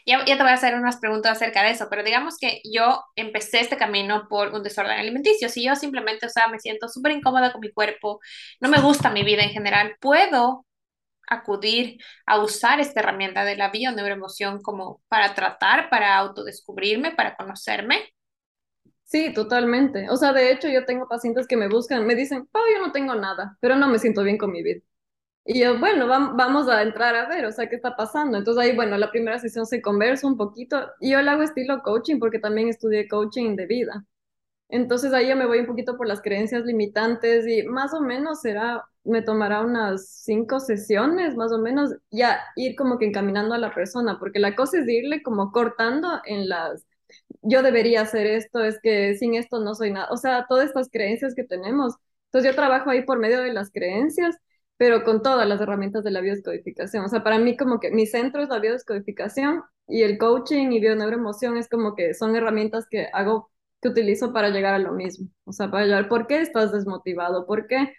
Ya, 0.07 0.25
ya 0.27 0.37
te 0.37 0.43
voy 0.43 0.53
a 0.53 0.55
hacer 0.55 0.75
unas 0.75 0.99
preguntas 0.99 1.33
acerca 1.33 1.63
de 1.63 1.71
eso, 1.71 1.89
pero 1.91 2.03
digamos 2.03 2.39
que 2.39 2.61
yo 2.65 3.03
empecé 3.17 3.61
este 3.61 3.77
camino 3.77 4.27
por 4.29 4.49
un 4.55 4.63
desorden 4.63 4.99
alimenticio. 4.99 5.49
Si 5.49 5.65
yo 5.65 5.75
simplemente, 5.77 6.27
o 6.27 6.29
sea, 6.31 6.49
me 6.49 6.59
siento 6.61 6.89
súper 6.89 7.13
incómoda 7.13 7.53
con 7.53 7.61
mi 7.61 7.73
cuerpo, 7.73 8.21
no 8.61 8.69
me 8.69 8.81
gusta 8.81 9.11
mi 9.11 9.23
vida 9.25 9.43
en 9.43 9.51
general, 9.51 9.97
puedo 10.01 10.67
acudir 11.29 11.99
a 12.27 12.41
usar 12.41 12.81
esta 12.81 13.01
herramienta 13.01 13.45
de 13.45 13.57
la 13.57 13.71
bioneuroemoción 13.71 14.63
como 14.63 15.03
para 15.09 15.35
tratar, 15.35 15.91
para 15.91 16.17
autodescubrirme, 16.19 17.13
para 17.13 17.37
conocerme. 17.37 18.11
Sí, 19.05 19.33
totalmente. 19.33 20.11
O 20.11 20.17
sea, 20.17 20.33
de 20.35 20.51
hecho, 20.53 20.69
yo 20.69 20.85
tengo 20.85 21.09
pacientes 21.09 21.47
que 21.47 21.57
me 21.57 21.69
buscan, 21.69 22.07
me 22.07 22.15
dicen, 22.15 22.47
Pau, 22.47 22.63
yo 22.73 22.85
no 22.85 22.93
tengo 22.93 23.15
nada, 23.15 23.57
pero 23.61 23.77
no 23.77 23.89
me 23.89 23.99
siento 23.99 24.23
bien 24.25 24.37
con 24.39 24.53
mi 24.53 24.63
vida. 24.63 24.81
Y 25.47 25.61
yo, 25.61 25.79
bueno, 25.79 26.07
vamos 26.09 26.69
a 26.69 26.83
entrar 26.83 27.15
a 27.15 27.29
ver, 27.29 27.45
o 27.45 27.53
sea, 27.53 27.69
¿qué 27.69 27.77
está 27.77 27.97
pasando? 27.97 28.39
Entonces 28.39 28.63
ahí, 28.65 28.75
bueno, 28.75 28.97
la 28.97 29.11
primera 29.11 29.39
sesión 29.39 29.67
se 29.67 29.83
conversa 29.83 30.27
un 30.27 30.39
poquito 30.39 30.81
y 31.01 31.11
yo 31.13 31.21
le 31.21 31.31
hago 31.31 31.43
estilo 31.43 31.83
coaching 31.83 32.19
porque 32.19 32.39
también 32.39 32.69
estudié 32.69 33.07
coaching 33.09 33.55
de 33.57 33.67
vida. 33.67 34.07
Entonces 34.71 35.13
ahí 35.15 35.29
yo 35.29 35.37
me 35.37 35.47
voy 35.47 35.61
un 35.61 35.67
poquito 35.67 35.97
por 35.97 36.09
las 36.09 36.23
creencias 36.23 36.65
limitantes 36.65 37.47
y 37.49 37.65
más 37.65 37.95
o 37.95 38.01
menos 38.01 38.41
será, 38.43 38.85
me 39.05 39.23
tomará 39.23 39.63
unas 39.63 40.09
cinco 40.09 40.61
sesiones, 40.61 41.37
más 41.37 41.53
o 41.53 41.59
menos, 41.59 41.91
ya 42.11 42.41
ir 42.57 42.77
como 42.77 42.99
que 42.99 43.07
encaminando 43.07 43.55
a 43.55 43.59
la 43.59 43.75
persona, 43.75 44.19
porque 44.19 44.41
la 44.41 44.57
cosa 44.57 44.79
es 44.81 44.89
irle 44.89 45.23
como 45.23 45.53
cortando 45.53 46.21
en 46.27 46.49
las, 46.49 46.87
yo 47.43 47.63
debería 47.63 48.03
hacer 48.03 48.27
esto, 48.27 48.65
es 48.65 48.81
que 48.83 49.15
sin 49.17 49.35
esto 49.35 49.61
no 49.61 49.75
soy 49.75 49.93
nada, 49.93 50.09
o 50.11 50.17
sea, 50.17 50.47
todas 50.49 50.67
estas 50.69 50.91
creencias 50.91 51.35
que 51.35 51.45
tenemos. 51.45 51.95
Entonces 52.27 52.51
yo 52.53 52.57
trabajo 52.57 52.91
ahí 52.91 53.05
por 53.05 53.19
medio 53.19 53.41
de 53.43 53.53
las 53.53 53.71
creencias 53.71 54.37
pero 54.85 55.03
con 55.03 55.23
todas 55.23 55.49
las 55.49 55.63
herramientas 55.63 56.05
de 56.05 56.11
la 56.11 56.21
biodescodificación. 56.21 57.07
O 57.07 57.09
sea, 57.09 57.25
para 57.25 57.39
mí 57.39 57.57
como 57.57 57.81
que 57.81 57.91
mi 57.91 58.07
centro 58.07 58.43
es 58.43 58.51
la 58.51 58.59
biodescodificación 58.59 59.63
y 59.89 60.03
el 60.03 60.19
coaching 60.19 60.73
y 60.73 60.81
bioneuroemoción 60.81 61.57
es 61.57 61.71
como 61.71 61.95
que 61.95 62.13
son 62.13 62.37
herramientas 62.37 62.87
que 62.87 63.09
hago, 63.15 63.51
que 63.81 63.89
utilizo 63.89 64.35
para 64.35 64.51
llegar 64.51 64.75
a 64.75 64.79
lo 64.79 64.93
mismo. 64.93 65.31
O 65.45 65.53
sea, 65.53 65.71
para 65.71 65.87
llegar, 65.87 66.11
¿por 66.11 66.27
qué 66.27 66.43
estás 66.43 66.71
desmotivado? 66.71 67.47
¿Por 67.47 67.67
qué? 67.67 67.95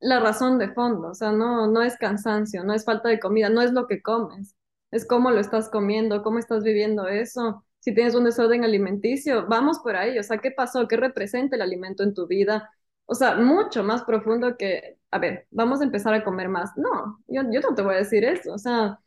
La 0.00 0.18
razón 0.18 0.58
de 0.58 0.72
fondo, 0.74 1.10
o 1.10 1.14
sea, 1.14 1.30
no, 1.30 1.68
no 1.68 1.80
es 1.82 1.96
cansancio, 1.96 2.64
no 2.64 2.74
es 2.74 2.84
falta 2.84 3.08
de 3.08 3.20
comida, 3.20 3.48
no 3.48 3.62
es 3.62 3.70
lo 3.72 3.86
que 3.86 4.02
comes, 4.02 4.56
es 4.90 5.06
cómo 5.06 5.30
lo 5.30 5.38
estás 5.38 5.68
comiendo, 5.68 6.24
cómo 6.24 6.40
estás 6.40 6.64
viviendo 6.64 7.06
eso. 7.06 7.64
Si 7.78 7.94
tienes 7.94 8.16
un 8.16 8.24
desorden 8.24 8.64
alimenticio, 8.64 9.46
vamos 9.46 9.78
por 9.78 9.94
ahí, 9.94 10.18
o 10.18 10.24
sea, 10.24 10.38
¿qué 10.38 10.50
pasó? 10.50 10.88
¿Qué 10.88 10.96
representa 10.96 11.54
el 11.54 11.62
alimento 11.62 12.02
en 12.02 12.14
tu 12.14 12.26
vida? 12.26 12.68
O 13.04 13.14
sea, 13.14 13.36
mucho 13.36 13.84
más 13.84 14.02
profundo 14.02 14.56
que, 14.56 14.98
a 15.10 15.18
ver, 15.18 15.46
vamos 15.50 15.80
a 15.80 15.84
empezar 15.84 16.14
a 16.14 16.24
comer 16.24 16.48
más. 16.48 16.72
No, 16.76 17.18
yo, 17.28 17.42
yo 17.50 17.60
no 17.60 17.74
te 17.74 17.82
voy 17.82 17.94
a 17.94 17.98
decir 17.98 18.24
eso. 18.24 18.52
O 18.54 18.58
sea, 18.58 18.98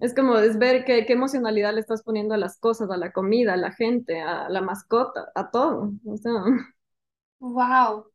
es 0.00 0.14
como 0.14 0.38
es 0.38 0.58
ver 0.58 0.84
qué, 0.84 1.06
qué 1.06 1.12
emocionalidad 1.14 1.74
le 1.74 1.80
estás 1.80 2.02
poniendo 2.02 2.34
a 2.34 2.38
las 2.38 2.58
cosas, 2.58 2.90
a 2.90 2.96
la 2.96 3.12
comida, 3.12 3.54
a 3.54 3.56
la 3.56 3.72
gente, 3.72 4.20
a 4.20 4.48
la 4.48 4.60
mascota, 4.62 5.30
a 5.34 5.50
todo. 5.50 5.92
O 6.06 6.16
sea. 6.18 6.32
Wow. 7.40 8.06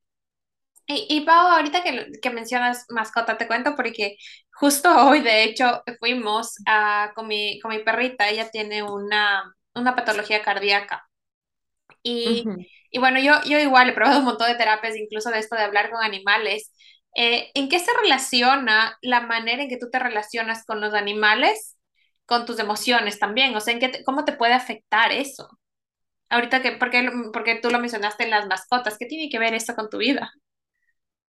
Y, 0.87 1.07
y 1.09 1.21
Pau, 1.25 1.47
ahorita 1.49 1.83
que, 1.83 2.07
que 2.21 2.29
mencionas 2.31 2.85
mascota, 2.89 3.37
te 3.37 3.47
cuento 3.47 3.75
porque 3.75 4.17
justo 4.53 4.89
hoy, 5.09 5.21
de 5.21 5.43
hecho, 5.43 5.83
fuimos 5.99 6.55
a, 6.67 7.11
con, 7.15 7.27
mi, 7.27 7.59
con 7.61 7.71
mi 7.71 7.79
perrita, 7.83 8.29
ella 8.29 8.49
tiene 8.51 8.83
una, 8.83 9.55
una 9.75 9.95
patología 9.95 10.41
cardíaca. 10.43 11.07
Y, 12.03 12.53
y 12.91 12.99
bueno, 12.99 13.19
yo, 13.19 13.33
yo 13.45 13.59
igual 13.59 13.89
he 13.89 13.93
probado 13.93 14.19
un 14.19 14.25
montón 14.25 14.47
de 14.49 14.55
terapias, 14.57 14.95
incluso 14.97 15.29
de 15.31 15.39
esto 15.39 15.55
de 15.55 15.63
hablar 15.63 15.89
con 15.91 16.03
animales. 16.03 16.73
Eh, 17.15 17.51
¿En 17.55 17.69
qué 17.69 17.79
se 17.79 17.91
relaciona 18.01 18.97
la 19.01 19.21
manera 19.21 19.63
en 19.63 19.69
que 19.69 19.77
tú 19.77 19.89
te 19.91 19.99
relacionas 19.99 20.65
con 20.65 20.79
los 20.81 20.93
animales, 20.93 21.77
con 22.25 22.45
tus 22.45 22.59
emociones 22.59 23.19
también? 23.19 23.55
O 23.55 23.59
sea, 23.61 23.73
¿en 23.73 23.79
qué 23.79 24.03
¿cómo 24.05 24.25
te 24.25 24.33
puede 24.33 24.53
afectar 24.53 25.11
eso? 25.11 25.49
Ahorita 26.29 26.61
que, 26.61 26.73
porque, 26.73 27.09
porque 27.33 27.55
tú 27.61 27.69
lo 27.71 27.79
mencionaste 27.79 28.25
en 28.25 28.31
las 28.31 28.47
mascotas, 28.47 28.97
¿qué 28.99 29.05
tiene 29.07 29.29
que 29.29 29.39
ver 29.39 29.53
eso 29.55 29.75
con 29.75 29.89
tu 29.89 29.97
vida? 29.99 30.31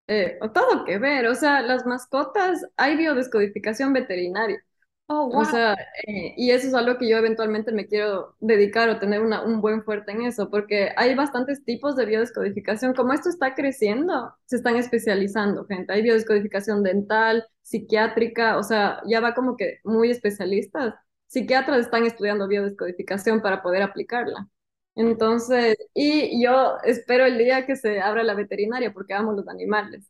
Eh, 0.08 0.38
todo 0.54 0.84
que 0.84 0.98
ver, 0.98 1.26
o 1.28 1.34
sea, 1.34 1.62
las 1.62 1.86
mascotas, 1.86 2.66
hay 2.76 2.96
biodescodificación 2.96 3.92
veterinaria. 3.92 4.62
Oh, 5.12 5.28
O 5.40 5.44
sea, 5.44 5.74
eh, 6.06 6.34
y 6.36 6.52
eso 6.52 6.68
es 6.68 6.74
algo 6.74 6.96
que 6.96 7.08
yo 7.08 7.16
eventualmente 7.16 7.72
me 7.72 7.88
quiero 7.88 8.36
dedicar 8.38 8.88
o 8.88 9.00
tener 9.00 9.20
una, 9.22 9.42
un 9.42 9.60
buen 9.60 9.82
fuerte 9.82 10.12
en 10.12 10.22
eso, 10.22 10.48
porque 10.50 10.90
hay 10.96 11.16
bastantes 11.16 11.64
tipos 11.64 11.96
de 11.96 12.06
biodescodificación. 12.06 12.94
Como 12.94 13.12
esto 13.12 13.28
está 13.28 13.56
creciendo, 13.56 14.32
se 14.44 14.54
están 14.56 14.76
especializando, 14.76 15.64
gente. 15.66 15.92
Hay 15.92 16.02
biodescodificación 16.02 16.84
dental, 16.84 17.44
psiquiátrica, 17.62 18.56
o 18.56 18.62
sea, 18.62 19.02
ya 19.04 19.18
va 19.20 19.34
como 19.34 19.56
que 19.56 19.80
muy 19.82 20.10
especialistas. 20.12 20.94
Psiquiatras 21.26 21.80
están 21.80 22.04
estudiando 22.06 22.46
biodescodificación 22.46 23.40
para 23.42 23.62
poder 23.62 23.82
aplicarla. 23.82 24.48
Entonces, 24.94 25.76
y 25.92 26.40
yo 26.44 26.76
espero 26.84 27.24
el 27.26 27.36
día 27.38 27.66
que 27.66 27.74
se 27.76 28.00
abra 28.00 28.22
la 28.22 28.34
veterinaria 28.34 28.92
porque 28.92 29.14
amo 29.14 29.32
los 29.32 29.48
animales. 29.48 30.08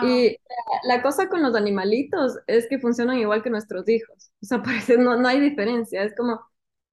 Y 0.00 0.36
la 0.84 1.02
cosa 1.02 1.28
con 1.28 1.42
los 1.42 1.54
animalitos 1.54 2.38
es 2.46 2.66
que 2.68 2.78
funcionan 2.78 3.18
igual 3.18 3.42
que 3.42 3.50
nuestros 3.50 3.88
hijos. 3.88 4.32
O 4.42 4.46
sea, 4.46 4.62
parece, 4.62 4.98
no, 4.98 5.16
no 5.16 5.28
hay 5.28 5.40
diferencia. 5.40 6.02
Es 6.04 6.14
como 6.16 6.40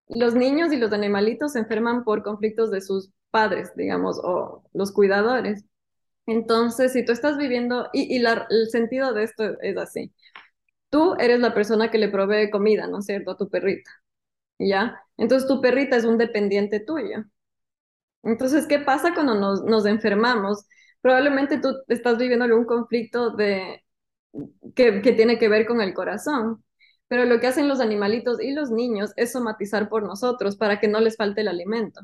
los 0.09 0.35
niños 0.35 0.71
y 0.73 0.77
los 0.77 0.93
animalitos 0.93 1.53
se 1.53 1.59
enferman 1.59 2.03
por 2.03 2.23
conflictos 2.23 2.71
de 2.71 2.81
sus 2.81 3.11
padres, 3.31 3.71
digamos, 3.75 4.19
o 4.23 4.63
los 4.73 4.91
cuidadores. 4.91 5.65
Entonces, 6.27 6.93
si 6.93 7.05
tú 7.05 7.11
estás 7.13 7.37
viviendo, 7.37 7.89
y, 7.93 8.15
y 8.17 8.23
el 8.25 8.69
sentido 8.71 9.13
de 9.13 9.23
esto 9.23 9.43
es 9.61 9.77
así. 9.77 10.13
Tú 10.89 11.15
eres 11.19 11.39
la 11.39 11.53
persona 11.53 11.91
que 11.91 11.97
le 11.99 12.09
provee 12.09 12.51
comida, 12.51 12.87
¿no 12.87 12.99
es 12.99 13.05
cierto?, 13.05 13.31
a 13.31 13.37
tu 13.37 13.49
perrita. 13.49 13.91
¿Ya? 14.59 15.01
Entonces, 15.17 15.47
tu 15.47 15.61
perrita 15.61 15.97
es 15.97 16.05
un 16.05 16.17
dependiente 16.19 16.79
tuyo. 16.81 17.25
Entonces, 18.23 18.67
¿qué 18.67 18.79
pasa 18.79 19.13
cuando 19.13 19.35
nos, 19.35 19.63
nos 19.63 19.85
enfermamos? 19.85 20.65
Probablemente 21.01 21.59
tú 21.59 21.69
estás 21.87 22.17
viviendo 22.17 22.45
algún 22.45 22.65
conflicto 22.65 23.31
de, 23.31 23.83
que, 24.75 25.01
que 25.01 25.13
tiene 25.13 25.39
que 25.39 25.49
ver 25.49 25.65
con 25.67 25.81
el 25.81 25.93
corazón. 25.93 26.63
Pero 27.07 27.25
lo 27.25 27.39
que 27.39 27.47
hacen 27.47 27.67
los 27.67 27.79
animalitos 27.79 28.41
y 28.41 28.53
los 28.53 28.69
niños 28.71 29.11
es 29.15 29.31
somatizar 29.31 29.89
por 29.89 30.03
nosotros 30.03 30.57
para 30.57 30.79
que 30.79 30.87
no 30.87 30.99
les 30.99 31.17
falte 31.17 31.41
el 31.41 31.47
alimento. 31.47 32.01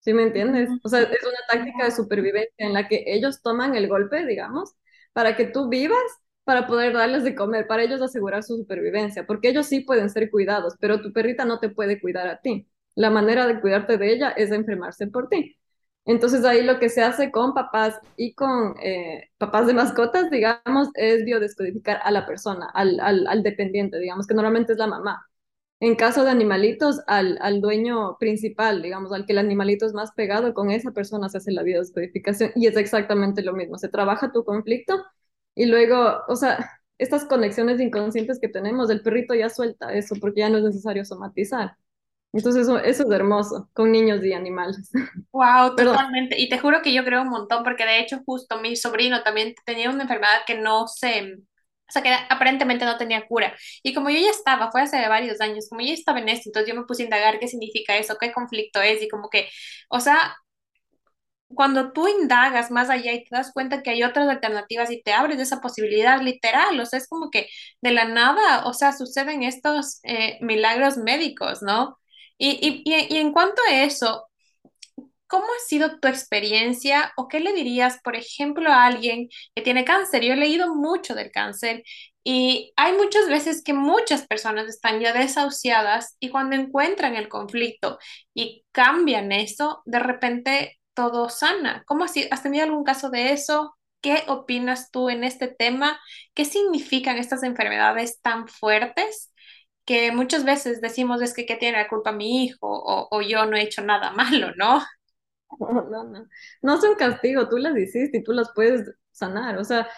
¿Sí 0.00 0.12
me 0.14 0.22
entiendes? 0.22 0.70
O 0.82 0.88
sea, 0.88 1.00
es 1.02 1.22
una 1.24 1.38
táctica 1.50 1.84
de 1.84 1.90
supervivencia 1.90 2.52
en 2.58 2.72
la 2.72 2.88
que 2.88 3.04
ellos 3.06 3.42
toman 3.42 3.74
el 3.74 3.88
golpe, 3.88 4.24
digamos, 4.26 4.74
para 5.12 5.36
que 5.36 5.46
tú 5.46 5.68
vivas, 5.68 5.98
para 6.44 6.66
poder 6.66 6.92
darles 6.94 7.24
de 7.24 7.34
comer, 7.34 7.66
para 7.66 7.82
ellos 7.82 8.00
asegurar 8.02 8.42
su 8.44 8.56
supervivencia, 8.56 9.26
porque 9.26 9.48
ellos 9.48 9.66
sí 9.66 9.80
pueden 9.80 10.10
ser 10.10 10.30
cuidados, 10.30 10.74
pero 10.80 11.02
tu 11.02 11.12
perrita 11.12 11.44
no 11.44 11.58
te 11.60 11.70
puede 11.70 12.00
cuidar 12.00 12.28
a 12.28 12.40
ti. 12.40 12.68
La 12.94 13.10
manera 13.10 13.46
de 13.48 13.60
cuidarte 13.60 13.98
de 13.98 14.12
ella 14.12 14.30
es 14.30 14.52
enfermarse 14.52 15.08
por 15.08 15.28
ti. 15.28 15.56
Entonces 16.06 16.44
ahí 16.44 16.62
lo 16.62 16.78
que 16.78 16.88
se 16.88 17.02
hace 17.02 17.30
con 17.32 17.54
papás 17.54 18.00
y 18.16 18.34
con 18.34 18.76
eh, 18.80 19.30
papás 19.38 19.66
de 19.66 19.74
mascotas, 19.74 20.30
digamos, 20.30 20.88
es 20.94 21.24
biodescodificar 21.24 22.00
a 22.04 22.10
la 22.12 22.26
persona, 22.26 22.70
al, 22.74 23.00
al, 23.00 23.26
al, 23.26 23.42
dependiente, 23.42 23.98
digamos, 23.98 24.26
que 24.26 24.34
normalmente 24.34 24.72
es 24.72 24.78
la 24.78 24.86
mamá. 24.86 25.26
En 25.80 25.96
caso 25.96 26.24
de 26.24 26.30
animalitos, 26.30 27.00
al, 27.06 27.38
al 27.42 27.60
dueño 27.60 28.16
principal, 28.18 28.82
digamos, 28.82 29.12
al 29.12 29.26
que 29.26 29.32
el 29.32 29.38
animalito 29.38 29.84
es 29.86 29.92
más 29.94 30.12
pegado, 30.12 30.54
con 30.54 30.70
esa 30.70 30.92
persona 30.92 31.28
se 31.28 31.38
hace 31.38 31.52
la 31.52 31.62
biodescodificación 31.64 32.52
y 32.54 32.66
es 32.68 32.76
exactamente 32.76 33.42
lo 33.42 33.52
mismo. 33.52 33.76
Se 33.78 33.88
trabaja 33.88 34.32
tu 34.32 34.44
conflicto 34.44 35.04
y 35.54 35.66
luego, 35.66 36.20
o 36.28 36.36
sea, 36.36 36.70
estas 36.98 37.24
conexiones 37.26 37.80
inconscientes 37.80 38.38
que 38.40 38.48
tenemos, 38.48 38.90
el 38.90 39.02
perrito 39.02 39.34
ya 39.34 39.50
suelta 39.50 39.92
eso 39.94 40.14
porque 40.20 40.40
ya 40.40 40.50
no 40.50 40.58
es 40.58 40.64
necesario 40.64 41.04
somatizar. 41.04 41.76
Entonces 42.36 42.62
eso, 42.62 42.78
eso, 42.78 43.04
es 43.04 43.10
hermoso, 43.10 43.70
con 43.72 43.90
niños 43.90 44.22
y 44.24 44.32
animales. 44.34 44.90
Wow, 45.32 45.74
totalmente. 45.76 46.38
Y 46.38 46.48
te 46.50 46.58
juro 46.58 46.82
que 46.82 46.92
yo 46.92 47.02
creo 47.04 47.22
un 47.22 47.30
montón, 47.30 47.64
porque 47.64 47.86
de 47.86 48.00
hecho 48.00 48.20
justo 48.26 48.60
mi 48.60 48.76
sobrino 48.76 49.22
también 49.22 49.54
tenía 49.64 49.90
una 49.90 50.02
enfermedad 50.02 50.40
que 50.46 50.58
no 50.58 50.86
se, 50.86 51.34
o 51.34 51.92
sea, 51.92 52.02
que 52.02 52.12
aparentemente 52.28 52.84
no 52.84 52.98
tenía 52.98 53.26
cura. 53.26 53.56
Y 53.82 53.94
como 53.94 54.10
yo 54.10 54.18
ya 54.18 54.30
estaba, 54.30 54.70
fue 54.70 54.82
hace 54.82 55.08
varios 55.08 55.40
años, 55.40 55.66
como 55.70 55.80
yo 55.80 55.88
ya 55.88 55.94
estaba 55.94 56.18
en 56.18 56.28
esto, 56.28 56.50
entonces 56.50 56.68
yo 56.72 56.78
me 56.78 56.86
puse 56.86 57.02
a 57.02 57.06
indagar 57.06 57.38
qué 57.38 57.48
significa 57.48 57.96
eso, 57.96 58.16
qué 58.20 58.32
conflicto 58.32 58.82
es, 58.82 59.02
y 59.02 59.08
como 59.08 59.30
que, 59.30 59.48
o 59.88 60.00
sea, 60.00 60.36
cuando 61.48 61.92
tú 61.92 62.08
indagas 62.08 62.70
más 62.70 62.90
allá 62.90 63.12
y 63.12 63.24
te 63.24 63.36
das 63.36 63.52
cuenta 63.52 63.82
que 63.82 63.90
hay 63.90 64.02
otras 64.02 64.28
alternativas 64.28 64.90
y 64.90 65.00
te 65.02 65.12
abres 65.12 65.36
de 65.36 65.44
esa 65.44 65.60
posibilidad 65.60 66.20
literal, 66.20 66.78
o 66.80 66.86
sea, 66.86 66.98
es 66.98 67.08
como 67.08 67.30
que 67.30 67.48
de 67.80 67.92
la 67.92 68.04
nada, 68.06 68.66
o 68.66 68.72
sea, 68.74 68.92
suceden 68.92 69.42
estos 69.42 70.00
eh, 70.04 70.38
milagros 70.40 70.96
médicos, 70.96 71.62
¿no? 71.62 71.98
Y, 72.38 72.82
y, 72.84 73.14
y, 73.14 73.16
en 73.18 73.32
cuanto 73.32 73.62
a 73.68 73.82
eso, 73.82 74.26
¿cómo 75.26 75.44
ha 75.44 75.66
sido 75.66 75.98
tu 75.98 76.08
experiencia 76.08 77.12
o 77.16 77.28
qué 77.28 77.40
le 77.40 77.52
dirías, 77.52 78.00
por 78.02 78.16
ejemplo, 78.16 78.70
a 78.70 78.86
alguien 78.86 79.28
que 79.54 79.62
tiene 79.62 79.84
cáncer? 79.84 80.22
Yo 80.22 80.34
he 80.34 80.36
leído 80.36 80.74
mucho 80.74 81.14
del 81.14 81.30
cáncer 81.30 81.82
y 82.24 82.72
hay 82.76 82.92
muchas 82.94 83.28
veces 83.28 83.62
que 83.62 83.72
muchas 83.72 84.26
personas 84.26 84.68
están 84.68 85.00
ya 85.00 85.12
desahuciadas 85.12 86.16
y 86.20 86.30
cuando 86.30 86.56
encuentran 86.56 87.14
el 87.16 87.28
conflicto 87.28 87.98
y 88.34 88.64
cambian 88.72 89.30
eso, 89.32 89.82
de 89.86 90.00
repente 90.00 90.78
todo 90.94 91.28
sana. 91.28 91.84
¿Cómo 91.86 92.04
has, 92.04 92.14
tenido 92.42 92.64
algún 92.64 92.82
caso 92.82 93.10
de 93.10 93.32
eso? 93.32 93.76
¿Qué 94.00 94.24
opinas 94.28 94.90
tú 94.90 95.08
en 95.10 95.22
este 95.22 95.46
tema? 95.46 96.00
¿Qué 96.34 96.44
significan 96.44 97.18
estas 97.18 97.42
enfermedades 97.44 98.20
tan 98.22 98.48
fuertes? 98.48 99.32
Que 99.86 100.12
muchas 100.12 100.44
veces 100.44 100.80
decimos 100.82 101.22
es 101.22 101.34
que, 101.34 101.46
¿qué 101.46 101.56
tiene 101.56 101.78
la 101.78 101.88
culpa 101.88 102.12
mi 102.12 102.44
hijo? 102.44 102.58
O, 102.68 103.08
o 103.10 103.22
yo 103.22 103.46
no 103.46 103.56
he 103.56 103.62
hecho 103.62 103.82
nada 103.82 104.12
malo, 104.12 104.54
¿no? 104.56 104.82
No, 105.60 105.82
no, 105.88 106.04
no. 106.04 106.26
No 106.62 106.74
es 106.74 106.84
un 106.84 106.94
castigo, 106.96 107.48
tú 107.48 107.56
las 107.58 107.76
hiciste 107.76 108.18
y 108.18 108.22
tú 108.24 108.32
las 108.32 108.50
puedes 108.54 108.90
sanar. 109.12 109.58
O 109.58 109.64
sea, 109.64 109.88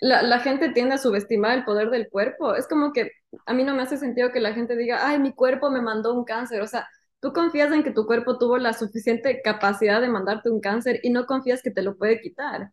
la, 0.00 0.22
la 0.22 0.40
gente 0.40 0.70
tiende 0.70 0.94
a 0.94 0.98
subestimar 0.98 1.58
el 1.58 1.64
poder 1.64 1.90
del 1.90 2.08
cuerpo. 2.10 2.54
Es 2.54 2.68
como 2.68 2.92
que 2.92 3.12
a 3.46 3.54
mí 3.54 3.64
no 3.64 3.74
me 3.74 3.82
hace 3.82 3.96
sentido 3.98 4.30
que 4.32 4.40
la 4.40 4.52
gente 4.54 4.76
diga, 4.76 5.06
ay, 5.08 5.18
mi 5.18 5.32
cuerpo 5.34 5.70
me 5.70 5.80
mandó 5.80 6.14
un 6.14 6.24
cáncer. 6.24 6.60
O 6.62 6.66
sea, 6.66 6.88
tú 7.20 7.32
confías 7.32 7.72
en 7.72 7.82
que 7.84 7.90
tu 7.92 8.06
cuerpo 8.06 8.38
tuvo 8.38 8.58
la 8.58 8.72
suficiente 8.74 9.40
capacidad 9.42 10.00
de 10.00 10.08
mandarte 10.08 10.50
un 10.50 10.60
cáncer 10.60 11.00
y 11.02 11.10
no 11.10 11.26
confías 11.26 11.62
que 11.62 11.70
te 11.70 11.82
lo 11.82 11.96
puede 11.96 12.20
quitar. 12.20 12.70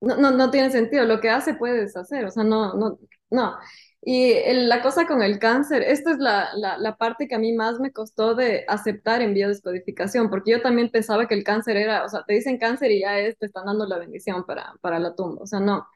No, 0.00 0.16
no, 0.16 0.30
no 0.32 0.50
tiene 0.50 0.70
sentido. 0.70 1.04
Lo 1.04 1.20
que 1.20 1.30
hace 1.30 1.54
puedes 1.54 1.96
hacer. 1.96 2.24
O 2.26 2.30
sea, 2.30 2.44
no, 2.44 2.74
no, 2.74 2.98
no. 3.30 3.56
Y 4.06 4.32
el- 4.32 4.68
la 4.68 4.82
cosa 4.82 5.06
con 5.06 5.22
el 5.22 5.38
cáncer, 5.38 5.82
esta 5.82 6.10
es 6.12 6.18
la, 6.18 6.50
la, 6.56 6.76
la 6.78 6.96
parte 6.96 7.26
que 7.26 7.34
a 7.36 7.38
mí 7.38 7.52
más 7.54 7.80
me 7.80 7.90
costó 7.92 8.34
de 8.34 8.64
aceptar 8.68 9.22
en 9.22 9.32
biodescodificación, 9.34 10.28
porque 10.30 10.50
yo 10.52 10.60
también 10.62 10.90
pensaba 10.90 11.26
que 11.26 11.34
el 11.34 11.42
cáncer 11.44 11.76
era, 11.78 12.04
o 12.04 12.08
sea, 12.08 12.22
te 12.26 12.34
dicen 12.34 12.58
cáncer 12.58 12.90
y 12.90 13.00
ya 13.00 13.18
es, 13.18 13.38
te 13.38 13.46
están 13.46 13.64
dando 13.66 13.86
la 13.86 13.98
bendición 13.98 14.44
para, 14.44 14.74
para 14.82 14.98
la 14.98 15.14
tumba, 15.14 15.42
o 15.42 15.46
sea, 15.46 15.60
no. 15.60 15.86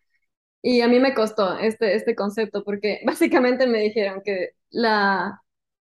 Y 0.62 0.80
a 0.82 0.88
mí 0.88 1.00
me 1.00 1.14
costó 1.14 1.58
este, 1.58 1.94
este 1.96 2.14
concepto, 2.16 2.64
porque 2.64 3.00
básicamente 3.06 3.66
me 3.66 3.80
dijeron 3.80 4.22
que 4.24 4.50
la, 4.70 5.42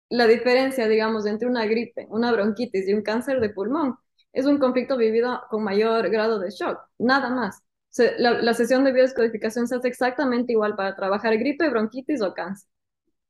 la 0.10 0.28
diferencia, 0.28 0.88
digamos, 0.88 1.26
entre 1.28 1.48
una 1.48 1.66
gripe, 1.66 2.08
una 2.10 2.32
bronquitis 2.32 2.88
y 2.90 2.94
un 2.94 3.04
cáncer 3.04 3.40
de 3.42 3.50
pulmón 3.52 3.98
es 4.34 4.46
un 4.48 4.60
conflicto 4.60 4.98
vivido 4.98 5.42
con 5.50 5.64
mayor 5.64 6.10
grado 6.10 6.40
de 6.40 6.52
shock, 6.52 6.80
nada 7.00 7.30
más. 7.32 7.62
La, 8.18 8.54
sesión 8.54 8.84
de 8.84 8.92
biodescodificación 8.92 9.68
se 9.68 9.76
hace 9.76 9.88
exactamente 9.88 10.54
igual 10.54 10.76
para 10.76 10.96
trabajar 10.96 11.38
gripe, 11.38 11.70
bronquitis 11.70 12.22
o 12.22 12.34
cáncer. 12.34 12.70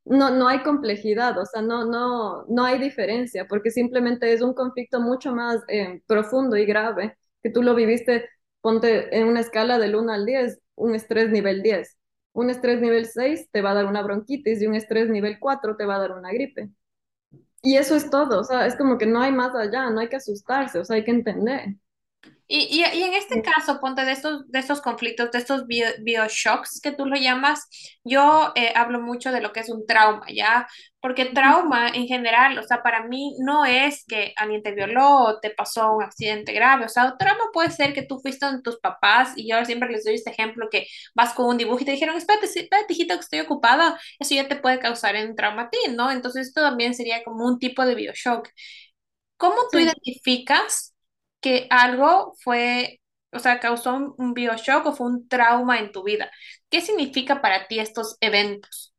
No, 0.05 0.31
no 0.31 0.47
hay 0.49 0.63
complejidad, 0.63 1.37
o 1.39 1.45
sea, 1.45 1.61
no, 1.61 1.85
no, 1.85 2.45
no 2.47 2.65
hay 2.65 2.79
diferencia, 2.79 3.47
porque 3.47 3.71
simplemente 3.71 4.33
es 4.33 4.41
un 4.41 4.53
conflicto 4.53 4.99
mucho 5.01 5.33
más 5.33 5.61
eh, 5.69 6.01
profundo 6.07 6.57
y 6.57 6.65
grave, 6.65 7.17
que 7.41 7.49
tú 7.49 7.63
lo 7.63 7.75
viviste, 7.75 8.29
ponte 8.61 9.15
en 9.17 9.27
una 9.27 9.39
escala 9.41 9.79
del 9.79 9.95
uno 9.95 10.13
al 10.13 10.25
10 10.25 10.59
un 10.75 10.95
estrés 10.95 11.29
nivel 11.29 11.61
diez 11.61 11.97
Un 12.33 12.49
estrés 12.49 12.81
nivel 12.81 13.05
6 13.05 13.49
te 13.51 13.61
va 13.61 13.71
a 13.71 13.73
dar 13.75 13.85
una 13.85 14.01
bronquitis 14.01 14.61
y 14.61 14.67
un 14.67 14.75
estrés 14.75 15.09
nivel 15.09 15.39
4 15.39 15.75
te 15.77 15.85
va 15.85 15.95
a 15.95 15.99
dar 15.99 16.11
una 16.13 16.31
gripe. 16.31 16.69
Y 17.61 17.77
eso 17.77 17.95
es 17.95 18.09
todo, 18.09 18.41
o 18.41 18.43
sea, 18.43 18.65
es 18.67 18.75
como 18.75 18.97
que 18.97 19.05
no 19.05 19.21
hay 19.21 19.31
más 19.31 19.55
allá, 19.55 19.89
no 19.89 19.99
hay 20.01 20.09
que 20.09 20.17
asustarse, 20.17 20.79
o 20.79 20.85
sea, 20.85 20.97
hay 20.97 21.03
que 21.05 21.11
entender. 21.11 21.75
Y, 22.55 22.67
y, 22.83 22.99
y 22.99 23.03
en 23.03 23.13
este 23.15 23.41
caso, 23.41 23.79
ponte 23.79 24.05
de 24.05 24.11
estos, 24.11 24.47
de 24.51 24.59
estos 24.59 24.79
conflictos, 24.81 25.31
de 25.31 25.39
estos 25.39 25.65
bio, 25.65 25.87
bioshocks 26.01 26.79
que 26.81 26.91
tú 26.91 27.07
lo 27.07 27.15
llamas, 27.15 27.67
yo 28.03 28.51
eh, 28.55 28.71
hablo 28.75 29.01
mucho 29.01 29.31
de 29.31 29.41
lo 29.41 29.51
que 29.53 29.61
es 29.61 29.69
un 29.69 29.87
trauma, 29.87 30.23
¿ya? 30.31 30.67
Porque 31.01 31.25
trauma 31.25 31.89
en 31.89 32.05
general, 32.07 32.59
o 32.59 32.63
sea, 32.63 32.83
para 32.83 33.05
mí 33.07 33.35
no 33.39 33.65
es 33.65 34.05
que 34.05 34.33
alguien 34.37 34.61
te 34.61 34.71
violó 34.73 35.17
o 35.23 35.39
te 35.39 35.49
pasó 35.49 35.93
un 35.93 36.03
accidente 36.03 36.53
grave, 36.53 36.85
o 36.85 36.89
sea, 36.89 37.05
un 37.13 37.17
trauma 37.17 37.43
puede 37.53 37.71
ser 37.71 37.91
que 37.93 38.03
tú 38.03 38.19
fuiste 38.19 38.45
con 38.45 38.61
tus 38.61 38.79
papás 38.79 39.33
y 39.35 39.49
yo 39.49 39.63
siempre 39.65 39.89
les 39.89 40.05
doy 40.05 40.13
este 40.15 40.29
ejemplo 40.31 40.67
que 40.71 40.85
vas 41.15 41.33
con 41.33 41.47
un 41.47 41.57
dibujo 41.57 41.79
y 41.81 41.85
te 41.85 41.91
dijeron, 41.93 42.15
espérate, 42.17 42.45
espérate, 42.45 42.93
hijito, 42.93 43.15
que 43.15 43.21
estoy 43.21 43.39
ocupada, 43.39 43.99
eso 44.19 44.35
ya 44.35 44.47
te 44.47 44.55
puede 44.57 44.79
causar 44.79 45.15
un 45.15 45.35
trauma 45.35 45.63
a 45.63 45.69
ti, 45.71 45.77
¿no? 45.95 46.11
Entonces 46.11 46.47
esto 46.47 46.61
también 46.61 46.93
sería 46.93 47.23
como 47.23 47.45
un 47.47 47.57
tipo 47.59 47.83
de 47.85 47.95
bioshock. 47.95 48.47
¿Cómo 49.37 49.55
tú 49.71 49.77
Sí. 49.77 49.79
identificas 49.79 50.92
que 51.43 51.67
algo 51.71 52.35
fue, 52.41 53.01
o 53.33 53.39
sea, 53.39 53.61
causó 53.61 53.95
un, 53.95 54.15
un 54.19 54.35
bioshock 54.35 54.87
o 54.87 54.93
fue 54.93 55.07
un 55.07 55.29
trauma 55.29 55.79
en 55.79 55.93
tu 55.93 56.03
vida? 56.03 56.31
¿Qué 56.71 56.81
significa 56.81 57.41
para 57.43 57.67
ti 57.69 57.79
estos 57.81 58.17
eventos? 58.21 58.95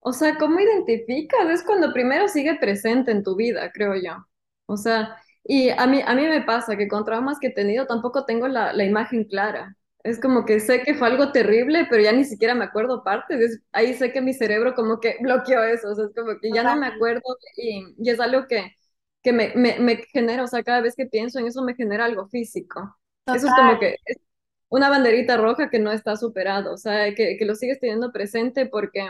O 0.00 0.12
sea, 0.12 0.36
¿cómo 0.38 0.60
identificas? 0.60 1.48
Es 1.50 1.62
cuando 1.64 1.92
primero 1.92 2.28
sigue 2.28 2.56
presente 2.56 3.10
en 3.10 3.22
tu 3.22 3.36
vida, 3.36 3.70
creo 3.72 3.94
yo. 3.96 4.26
O 4.66 4.76
sea, 4.76 5.16
y 5.44 5.70
a 5.70 5.86
mí, 5.86 6.00
a 6.04 6.14
mí 6.14 6.22
me 6.26 6.42
pasa 6.42 6.76
que 6.76 6.88
con 6.88 7.04
traumas 7.04 7.38
que 7.40 7.48
he 7.48 7.54
tenido 7.54 7.86
tampoco 7.86 8.24
tengo 8.26 8.48
la, 8.48 8.72
la 8.72 8.84
imagen 8.84 9.24
clara. 9.24 9.76
Es 10.02 10.20
como 10.20 10.44
que 10.44 10.60
sé 10.60 10.82
que 10.82 10.94
fue 10.94 11.08
algo 11.08 11.32
terrible, 11.32 11.86
pero 11.88 12.02
ya 12.02 12.12
ni 12.12 12.24
siquiera 12.24 12.54
me 12.54 12.64
acuerdo 12.64 13.02
partes. 13.04 13.40
Es- 13.40 13.62
ahí 13.72 13.94
sé 13.94 14.12
que 14.12 14.20
mi 14.20 14.34
cerebro 14.34 14.74
como 14.74 15.00
que 15.00 15.16
bloqueó 15.22 15.62
eso. 15.64 15.88
O 15.90 15.94
sea, 15.94 16.04
es 16.06 16.14
como 16.14 16.38
que 16.40 16.52
ya 16.52 16.64
no 16.64 16.76
me 16.76 16.86
acuerdo 16.86 17.22
y, 17.56 17.94
y 17.98 18.10
es 18.10 18.20
algo 18.20 18.46
que, 18.46 18.76
que 19.24 19.34
me, 19.34 19.54
me, 19.56 19.80
me 19.80 19.98
genera, 20.12 20.44
o 20.44 20.48
sea, 20.48 20.64
cada 20.64 20.82
vez 20.82 20.96
que 20.96 21.06
pienso 21.06 21.40
en 21.40 21.48
eso 21.48 21.62
me 21.64 21.76
genera 21.76 22.06
algo 22.06 22.28
físico. 22.28 22.98
Eso 23.32 23.48
es 23.48 23.54
como 23.56 23.78
que 23.80 23.96
es 24.06 24.18
una 24.70 24.90
banderita 24.90 25.38
roja 25.38 25.70
que 25.70 25.80
no 25.80 25.92
está 25.92 26.16
superado, 26.18 26.74
o 26.74 26.78
sea, 26.78 27.14
que, 27.16 27.36
que 27.38 27.46
lo 27.46 27.56
sigues 27.56 27.80
teniendo 27.80 28.12
presente 28.12 28.66
porque 28.66 29.02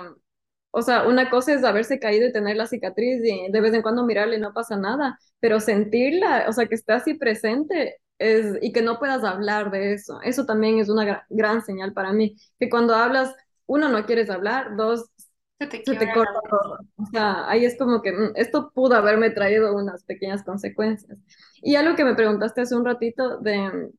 o 0.70 0.83
sea, 0.83 1.07
una 1.07 1.31
cosa 1.31 1.55
es 1.55 1.64
haberse 1.64 1.98
caído 2.00 2.29
y 2.29 2.33
tener 2.33 2.57
la 2.57 2.66
cicatriz 2.66 3.20
y 3.24 3.50
de 3.50 3.61
vez 3.61 3.74
en 3.74 3.83
cuando 3.83 4.05
mirarle 4.05 4.37
y 4.37 4.40
no 4.40 4.53
pasa 4.53 4.77
nada, 4.77 5.18
pero 5.40 5.61
sentirla, 5.61 6.46
o 6.48 6.53
sea, 6.53 6.66
que 6.66 6.74
esté 6.74 6.92
así 6.94 7.14
presente 7.14 7.98
es, 8.18 8.59
y 8.62 8.72
que 8.72 8.83
no 8.83 8.98
puedas 8.98 9.22
hablar 9.24 9.70
de 9.70 9.92
eso, 9.94 10.20
eso 10.22 10.44
también 10.46 10.79
es 10.81 10.88
una 10.88 11.05
gra- 11.05 11.24
gran 11.31 11.62
señal 11.64 11.92
para 11.92 12.12
mí, 12.12 12.37
que 12.59 12.68
cuando 12.68 12.94
hablas, 12.94 13.35
uno, 13.66 13.88
no 13.88 14.05
quieres 14.07 14.31
hablar, 14.31 14.77
dos, 14.77 15.11
Se 15.58 15.66
te 15.68 15.84
se 15.84 15.94
te 15.96 16.12
corta 16.12 16.40
todo. 16.50 16.78
O 16.96 17.06
sea, 17.06 17.48
ahí 17.48 17.64
es 17.64 17.78
como 17.78 18.02
que 18.02 18.12
mm, 18.12 18.32
esto 18.36 18.70
pudo 18.74 18.96
haberme 18.96 19.30
traído 19.30 19.74
unas 19.76 20.04
pequeñas 20.04 20.42
consecuencias. 20.44 21.18
Y 21.62 21.76
algo 21.76 21.94
que 21.96 22.04
me 22.04 22.14
preguntaste 22.14 22.60
hace 22.62 22.74
un 22.76 22.84
ratito 22.84 23.38
de 23.38 23.58
mm, 23.68 23.90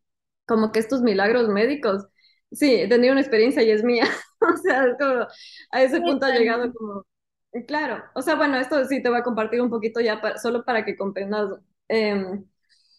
como 0.46 0.72
que 0.72 0.80
estos 0.80 1.02
milagros 1.02 1.48
médicos, 1.50 2.06
sí, 2.52 2.76
he 2.76 2.88
tenido 2.90 3.14
una 3.14 3.22
experiencia 3.22 3.64
y 3.64 3.72
es 3.72 3.84
mía. 3.84 4.06
O 4.42 4.58
sea, 4.58 4.86
es 4.86 4.96
como, 5.00 5.26
a 5.72 5.82
ese 5.82 6.02
punto 6.02 6.26
ha 6.28 6.32
llegado 6.32 6.72
como, 6.74 7.04
claro, 7.68 8.04
o 8.14 8.22
sea, 8.22 8.36
bueno, 8.36 8.58
esto 8.58 8.84
sí 8.86 9.02
te 9.02 9.10
voy 9.10 9.18
a 9.20 9.24
compartir 9.24 9.62
un 9.62 9.70
poquito 9.72 10.00
ya 10.02 10.22
para- 10.22 10.38
solo 10.38 10.64
para 10.66 10.86
que 10.86 10.96
comprendas. 10.98 11.50
Em, 11.88 12.46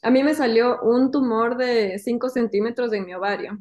a 0.02 0.10
mí 0.10 0.22
me 0.24 0.34
salió 0.34 0.80
un 0.82 1.10
tumor 1.12 1.56
de 1.56 1.98
5 2.00 2.28
centímetros 2.30 2.92
en 2.92 3.06
mi 3.06 3.14
ovario. 3.14 3.58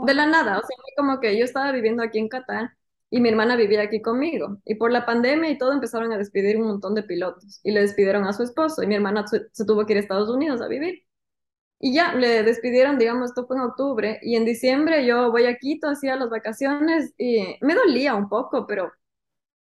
De 0.00 0.14
la 0.14 0.26
Wow. 0.26 0.30
nada, 0.32 0.58
o 0.58 0.62
sea, 0.62 0.76
como 0.96 1.20
que 1.20 1.36
yo 1.38 1.44
estaba 1.44 1.72
viviendo 1.72 2.02
aquí 2.02 2.18
en 2.18 2.28
Qatar 2.28 2.76
y 3.10 3.20
mi 3.20 3.28
hermana 3.30 3.56
vivía 3.56 3.82
aquí 3.82 4.02
conmigo. 4.02 4.58
Y 4.64 4.76
por 4.76 4.90
la 4.92 5.06
pandemia 5.06 5.50
y 5.50 5.58
todo 5.58 5.72
empezaron 5.72 6.12
a 6.12 6.18
despedir 6.18 6.56
un 6.58 6.66
montón 6.68 6.94
de 6.94 7.02
pilotos 7.04 7.60
y 7.64 7.72
le 7.72 7.80
despidieron 7.82 8.24
a 8.24 8.32
su 8.32 8.42
esposo 8.42 8.82
y 8.82 8.86
mi 8.86 8.94
hermana 8.96 9.26
se, 9.26 9.42
se 9.52 9.64
tuvo 9.64 9.86
que 9.86 9.92
ir 9.94 9.98
a 9.98 10.00
Estados 10.02 10.28
Unidos 10.30 10.60
a 10.62 10.68
vivir. 10.68 11.04
Y 11.80 11.94
ya, 11.94 12.14
le 12.14 12.42
despidieron, 12.44 12.98
digamos, 12.98 13.30
esto 13.30 13.46
fue 13.46 13.56
en 13.56 13.62
octubre 13.62 14.18
y 14.22 14.36
en 14.36 14.44
diciembre 14.46 15.06
yo 15.06 15.30
voy 15.30 15.46
a 15.46 15.56
Quito, 15.58 15.88
hacía 15.88 16.16
las 16.16 16.30
vacaciones 16.30 17.12
y 17.18 17.56
me 17.60 17.74
dolía 17.74 18.14
un 18.14 18.28
poco, 18.30 18.66
pero 18.66 18.92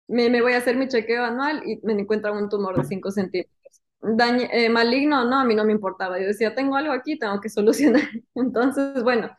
me, 0.08 0.30
me 0.30 0.42
voy 0.42 0.54
a 0.54 0.58
hacer 0.58 0.76
mi 0.78 0.88
chequeo 0.88 1.24
anual 1.26 1.64
y 1.66 1.80
me 1.84 1.94
encuentran 1.94 2.36
un 2.38 2.50
tumor 2.50 2.78
de 2.78 2.84
5 2.86 3.12
centímetros. 3.12 3.54
Dañe- 4.02 4.50
eh, 4.52 4.70
maligno, 4.70 5.26
no, 5.26 5.40
a 5.40 5.46
mí 5.46 5.56
no 5.56 5.66
me 5.66 5.72
importaba. 5.74 6.20
Yo 6.20 6.28
decía, 6.28 6.56
tengo 6.56 6.76
algo 6.76 6.94
aquí, 6.94 7.18
tengo 7.20 7.40
que 7.42 7.50
solucionar. 7.50 8.04
Entonces, 8.36 9.04
bueno, 9.04 9.30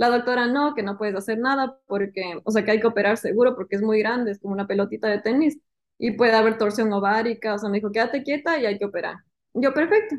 la 0.00 0.08
doctora 0.10 0.46
no, 0.46 0.74
que 0.74 0.82
no 0.82 0.96
puedes 0.98 1.14
hacer 1.14 1.38
nada 1.38 1.78
porque, 1.86 2.40
o 2.44 2.50
sea, 2.50 2.64
que 2.64 2.70
hay 2.72 2.80
que 2.80 2.86
operar 2.86 3.18
seguro 3.18 3.54
porque 3.54 3.76
es 3.76 3.82
muy 3.82 3.98
grande, 4.00 4.32
es 4.32 4.38
como 4.40 4.54
una 4.54 4.66
pelotita 4.66 5.08
de 5.08 5.20
tenis 5.20 5.58
y 5.98 6.12
puede 6.12 6.32
haber 6.34 6.56
torsión 6.58 6.92
ovárica. 6.92 7.54
O 7.54 7.58
sea, 7.58 7.68
me 7.68 7.78
dijo, 7.78 7.92
quédate 7.92 8.22
quieta 8.22 8.58
y 8.58 8.66
hay 8.66 8.78
que 8.78 8.86
operar. 8.86 9.16
Yo, 9.54 9.74
perfecto. 9.74 10.16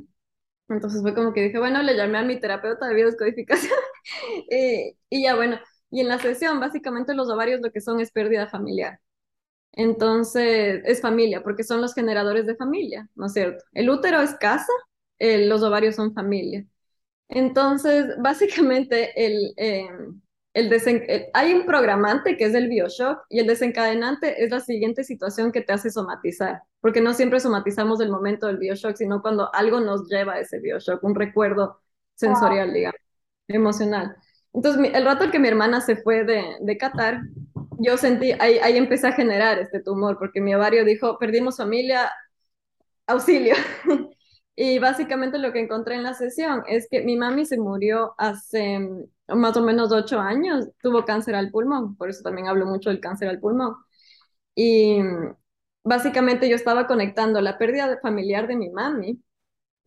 Entonces 0.70 1.02
fue 1.02 1.16
como 1.16 1.34
que 1.34 1.44
dije, 1.44 1.60
bueno, 1.60 1.82
le 1.84 1.96
llamé 1.98 2.18
a 2.20 2.24
mi 2.24 2.40
terapeuta 2.40 2.88
de 2.88 2.96
biodescodificación 2.96 3.74
y, 4.52 4.98
y 5.10 5.24
ya, 5.24 5.36
bueno, 5.36 5.60
y 5.92 6.02
en 6.02 6.08
la 6.10 6.20
sesión 6.20 6.60
básicamente 6.60 7.14
los 7.16 7.30
ovarios 7.30 7.62
lo 7.62 7.72
que 7.72 7.82
son 7.82 8.00
es 8.02 8.12
pérdida 8.12 8.48
familiar. 8.50 9.00
Entonces, 9.74 10.82
es 10.86 11.02
familia, 11.02 11.44
porque 11.44 11.64
son 11.64 11.82
los 11.82 11.94
generadores 11.94 12.46
de 12.48 12.56
familia, 12.56 13.10
¿no 13.16 13.28
es 13.28 13.34
cierto? 13.34 13.64
El 13.74 13.90
útero 13.90 14.22
es 14.22 14.36
casa, 14.36 14.72
eh, 15.20 15.48
los 15.48 15.64
ovarios 15.64 15.96
son 15.96 16.14
familia. 16.14 16.66
Entonces, 17.32 18.08
básicamente, 18.22 19.12
el, 19.26 19.54
eh, 19.58 19.88
el 20.56 20.72
desen- 20.72 21.06
el- 21.10 21.28
hay 21.34 21.54
un 21.56 21.66
programante 21.66 22.38
que 22.38 22.46
es 22.46 22.56
el 22.56 22.70
BioShock 22.70 23.26
y 23.30 23.40
el 23.42 23.48
desencadenante 23.48 24.44
es 24.44 24.52
la 24.52 24.62
siguiente 24.62 25.04
situación 25.06 25.52
que 25.54 25.62
te 25.62 25.74
hace 25.74 25.92
somatizar, 25.92 26.64
porque 26.82 27.02
no 27.02 27.14
siempre 27.16 27.42
somatizamos 27.42 28.02
el 28.02 28.12
momento 28.12 28.48
del 28.48 28.60
BioShock, 28.60 28.98
sino 28.98 29.24
cuando 29.24 29.54
algo 29.56 29.82
nos 29.82 30.10
lleva 30.10 30.36
a 30.36 30.42
ese 30.42 30.60
BioShock, 30.62 31.04
un 31.04 31.16
recuerdo 31.16 31.82
Wow. 32.24 32.62
sensorial, 32.64 32.74
digamos, 32.74 33.00
emocional. 33.50 34.16
Entonces, 34.54 34.92
el 34.96 35.06
rato 35.06 35.32
que 35.32 35.40
mi 35.40 35.50
hermana 35.50 35.82
se 35.82 35.98
fue 35.98 36.26
de, 36.26 36.58
de 36.62 36.78
Qatar, 36.80 37.22
yo 37.80 37.98
sentí, 37.98 38.34
ahí, 38.40 38.60
ahí 38.60 38.78
empecé 38.78 39.08
a 39.10 39.14
generar 39.14 39.60
este 39.60 39.82
tumor, 39.84 40.18
porque 40.20 40.42
mi 40.42 40.56
ovario 40.56 40.86
dijo, 40.86 41.20
perdimos 41.20 41.58
familia, 41.58 42.12
auxilio. 43.08 43.56
Y 44.64 44.78
básicamente 44.78 45.40
lo 45.40 45.52
que 45.52 45.60
encontré 45.60 45.96
en 45.96 46.04
la 46.04 46.14
sesión 46.14 46.64
es 46.68 46.88
que 46.90 47.02
mi 47.02 47.18
mami 47.18 47.46
se 47.48 47.58
murió 47.58 48.14
hace 48.20 48.78
mm, 48.80 49.06
más 49.36 49.58
o 49.58 49.62
menos 49.64 49.92
ocho 49.92 50.20
años, 50.20 50.68
tuvo 50.84 51.04
cáncer 51.04 51.34
al 51.36 51.50
pulmón, 51.52 51.96
por 51.96 52.10
eso 52.12 52.22
también 52.24 52.48
hablo 52.48 52.68
mucho 52.68 52.90
del 52.92 53.00
cáncer 53.00 53.28
al 53.30 53.40
pulmón. 53.40 53.76
Y 54.56 55.02
mm, 55.02 55.36
básicamente 55.84 56.50
yo 56.50 56.56
estaba 56.56 56.88
conectando 56.88 57.42
la 57.42 57.58
pérdida 57.58 58.00
familiar 58.02 58.48
de 58.48 58.56
mi 58.58 58.70
mami 58.70 59.22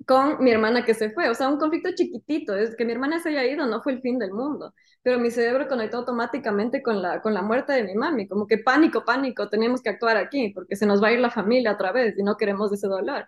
con 0.06 0.42
mi 0.44 0.50
hermana 0.52 0.84
que 0.84 0.94
se 0.94 1.10
fue. 1.10 1.28
O 1.30 1.34
sea, 1.34 1.48
un 1.48 1.58
conflicto 1.58 1.90
chiquitito. 1.94 2.56
Es 2.56 2.76
que 2.76 2.84
mi 2.84 2.92
hermana 2.92 3.20
se 3.20 3.30
haya 3.30 3.44
ido, 3.46 3.66
no 3.66 3.82
fue 3.82 3.92
el 3.94 4.00
fin 4.02 4.18
del 4.18 4.32
mundo. 4.32 4.74
Pero 5.02 5.18
mi 5.20 5.30
cerebro 5.30 5.68
conectó 5.68 5.98
automáticamente 5.98 6.82
con 6.82 7.02
la, 7.02 7.22
con 7.22 7.34
la 7.34 7.42
muerte 7.42 7.72
de 7.74 7.84
mi 7.84 7.94
mami. 7.94 8.28
Como 8.28 8.46
que 8.46 8.58
pánico, 8.58 9.04
pánico, 9.04 9.48
tenemos 9.50 9.82
que 9.82 9.90
actuar 9.90 10.16
aquí 10.18 10.50
porque 10.54 10.76
se 10.76 10.86
nos 10.86 11.02
va 11.02 11.08
a 11.08 11.12
ir 11.12 11.20
la 11.20 11.30
familia 11.30 11.72
otra 11.72 11.92
vez 11.92 12.18
y 12.18 12.22
no 12.24 12.36
queremos 12.36 12.72
ese 12.72 12.88
dolor. 12.88 13.26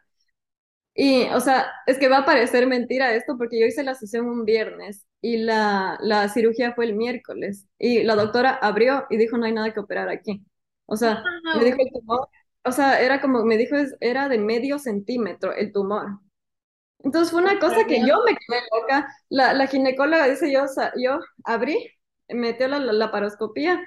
Y, 0.99 1.25
o 1.29 1.41
sea, 1.41 1.67
es 1.87 1.99
que 1.99 2.09
va 2.09 2.19
a 2.19 2.25
parecer 2.25 2.67
mentira 2.67 3.15
esto 3.15 3.37
porque 3.39 3.61
yo 3.61 3.67
hice 3.67 3.83
la 3.85 3.95
sesión 3.95 4.27
un 4.29 4.45
viernes 4.47 5.07
y 5.21 5.37
la, 5.39 5.99
la 6.01 6.29
cirugía 6.31 6.73
fue 6.75 6.87
el 6.87 6.95
miércoles. 6.97 7.67
Y 7.79 8.03
la 8.05 8.15
doctora 8.17 8.53
abrió 8.55 9.07
y 9.11 9.19
dijo, 9.19 9.37
no 9.39 9.45
hay 9.47 9.53
nada 9.53 9.75
que 9.75 9.81
operar 9.81 10.09
aquí. 10.09 10.45
O 10.87 10.97
sea, 10.97 11.23
me 11.53 11.65
dijo 11.65 11.79
el 11.81 11.93
tumor, 11.93 12.29
o 12.65 12.73
sea, 12.73 13.01
era 13.03 13.21
como, 13.21 13.45
me 13.45 13.59
dijo, 13.59 13.77
era 14.01 14.29
de 14.29 14.39
medio 14.39 14.79
centímetro 14.79 15.53
el 15.55 15.73
tumor. 15.73 16.21
Entonces 17.01 17.31
fue 17.33 17.43
una 17.43 17.59
cosa 17.59 17.85
que 17.87 18.01
yo 18.01 18.17
me 18.25 18.33
quedé 18.37 18.61
loca. 18.73 19.09
La, 19.29 19.55
la 19.55 19.67
ginecóloga 19.67 20.27
dice, 20.29 20.51
yo, 20.53 20.65
yo 21.01 21.21
abrí, 21.45 21.79
metió 22.29 22.69
la, 22.69 22.79
la 22.81 22.93
laparoscopía, 22.93 23.81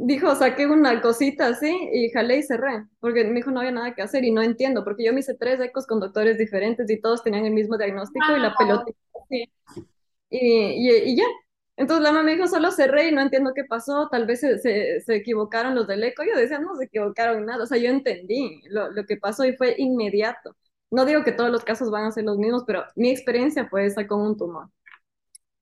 dijo, 0.00 0.34
saqué 0.34 0.66
una 0.66 1.00
cosita 1.00 1.48
así 1.48 1.70
y 1.92 2.10
jalé 2.10 2.38
y 2.38 2.42
cerré, 2.42 2.86
porque 3.00 3.24
me 3.24 3.34
dijo 3.34 3.50
no 3.50 3.60
había 3.60 3.72
nada 3.72 3.94
que 3.94 4.02
hacer 4.02 4.24
y 4.24 4.30
no 4.32 4.42
entiendo, 4.42 4.84
porque 4.84 5.04
yo 5.04 5.12
me 5.12 5.20
hice 5.20 5.34
tres 5.34 5.60
ecos 5.60 5.86
con 5.86 6.00
doctores 6.00 6.38
diferentes 6.38 6.90
y 6.90 7.00
todos 7.00 7.22
tenían 7.22 7.44
el 7.46 7.52
mismo 7.52 7.76
diagnóstico 7.76 8.36
y 8.36 8.40
la 8.40 8.54
pelota 8.54 8.84
así. 9.22 9.50
Y, 10.30 10.90
y, 10.90 11.16
ya. 11.16 11.24
Entonces 11.76 12.02
la 12.02 12.12
mamá 12.12 12.24
me 12.24 12.34
dijo, 12.36 12.46
solo 12.46 12.70
cerré 12.70 13.08
y 13.08 13.12
no 13.12 13.20
entiendo 13.22 13.52
qué 13.54 13.64
pasó, 13.64 14.08
tal 14.10 14.26
vez 14.26 14.40
se, 14.40 14.58
se, 14.58 15.00
se 15.00 15.16
equivocaron 15.16 15.74
los 15.74 15.86
del 15.86 16.04
eco. 16.04 16.22
Yo 16.24 16.36
decía, 16.36 16.58
no 16.58 16.76
se 16.76 16.84
equivocaron 16.84 17.46
nada, 17.46 17.64
o 17.64 17.66
sea, 17.66 17.78
yo 17.78 17.90
entendí 17.90 18.62
lo, 18.68 18.90
lo 18.92 19.04
que 19.06 19.16
pasó 19.16 19.44
y 19.44 19.56
fue 19.56 19.74
inmediato. 19.78 20.56
No 20.90 21.04
digo 21.04 21.24
que 21.24 21.32
todos 21.32 21.50
los 21.50 21.64
casos 21.64 21.90
van 21.90 22.04
a 22.04 22.12
ser 22.12 22.24
los 22.24 22.38
mismos, 22.38 22.64
pero 22.66 22.84
mi 22.96 23.10
experiencia 23.10 23.68
fue 23.68 23.86
esa 23.86 24.06
con 24.06 24.20
un 24.22 24.36
tumor. 24.36 24.68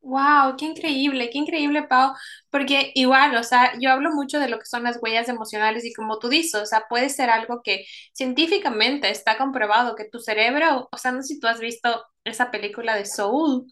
Wow, 0.01 0.57
qué 0.57 0.65
increíble, 0.65 1.29
qué 1.31 1.39
increíble, 1.39 1.83
Pau, 1.83 2.15
porque 2.51 2.93
igual, 2.95 3.37
o 3.37 3.43
sea, 3.43 3.73
yo 3.81 3.91
hablo 3.91 4.11
mucho 4.15 4.39
de 4.39 4.49
lo 4.49 4.59
que 4.59 4.65
son 4.65 4.85
las 4.85 4.99
huellas 5.03 5.29
emocionales 5.29 5.85
y 5.85 5.93
como 5.93 6.19
tú 6.19 6.29
dices, 6.29 6.55
o 6.63 6.67
sea, 6.67 6.85
puede 6.89 7.11
ser 7.11 7.29
algo 7.31 7.61
que 7.63 7.85
científicamente 8.15 9.11
está 9.11 9.37
comprobado 9.37 9.97
que 9.97 10.09
tu 10.09 10.19
cerebro, 10.21 10.89
o 10.91 10.97
sea, 10.97 11.13
no 11.13 11.21
sé 11.23 11.35
si 11.35 11.41
tú 11.41 11.47
has 11.49 11.61
visto 11.61 12.03
esa 12.25 12.51
película 12.51 12.95
de 12.97 13.05
Soul, 13.07 13.67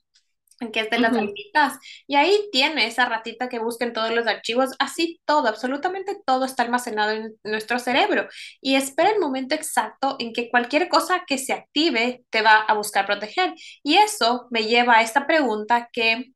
que 0.73 0.81
es 0.81 0.91
de 0.91 0.99
las 0.99 1.13
ratitas, 1.13 1.79
y 2.07 2.17
ahí 2.17 2.49
tiene 2.51 2.87
esa 2.87 3.07
ratita 3.07 3.49
que 3.49 3.59
busca 3.59 3.85
en 3.85 3.93
todos 3.93 4.13
los 4.13 4.27
archivos, 4.27 4.71
así 4.79 5.21
todo, 5.27 5.49
absolutamente 5.49 6.17
todo 6.25 6.45
está 6.47 6.63
almacenado 6.63 7.13
en 7.13 7.35
nuestro 7.45 7.79
cerebro, 7.79 8.29
y 8.61 8.77
espera 8.77 9.11
el 9.11 9.21
momento 9.21 9.55
exacto 9.55 10.17
en 10.19 10.33
que 10.33 10.49
cualquier 10.49 10.89
cosa 10.89 11.25
que 11.27 11.39
se 11.39 11.53
active 11.53 12.25
te 12.31 12.43
va 12.43 12.57
a 12.57 12.75
buscar 12.75 13.07
proteger, 13.07 13.53
y 13.83 13.97
eso 13.97 14.47
me 14.51 14.65
lleva 14.65 14.99
a 14.99 15.03
esta 15.03 15.27
pregunta 15.27 15.91
que 15.93 16.33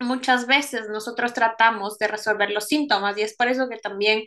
muchas 0.00 0.46
veces 0.46 0.88
nosotros 0.90 1.32
tratamos 1.32 1.98
de 1.98 2.08
resolver 2.08 2.50
los 2.50 2.66
síntomas, 2.66 3.16
y 3.16 3.22
es 3.22 3.34
por 3.34 3.48
eso 3.48 3.68
que 3.68 3.78
también 3.78 4.24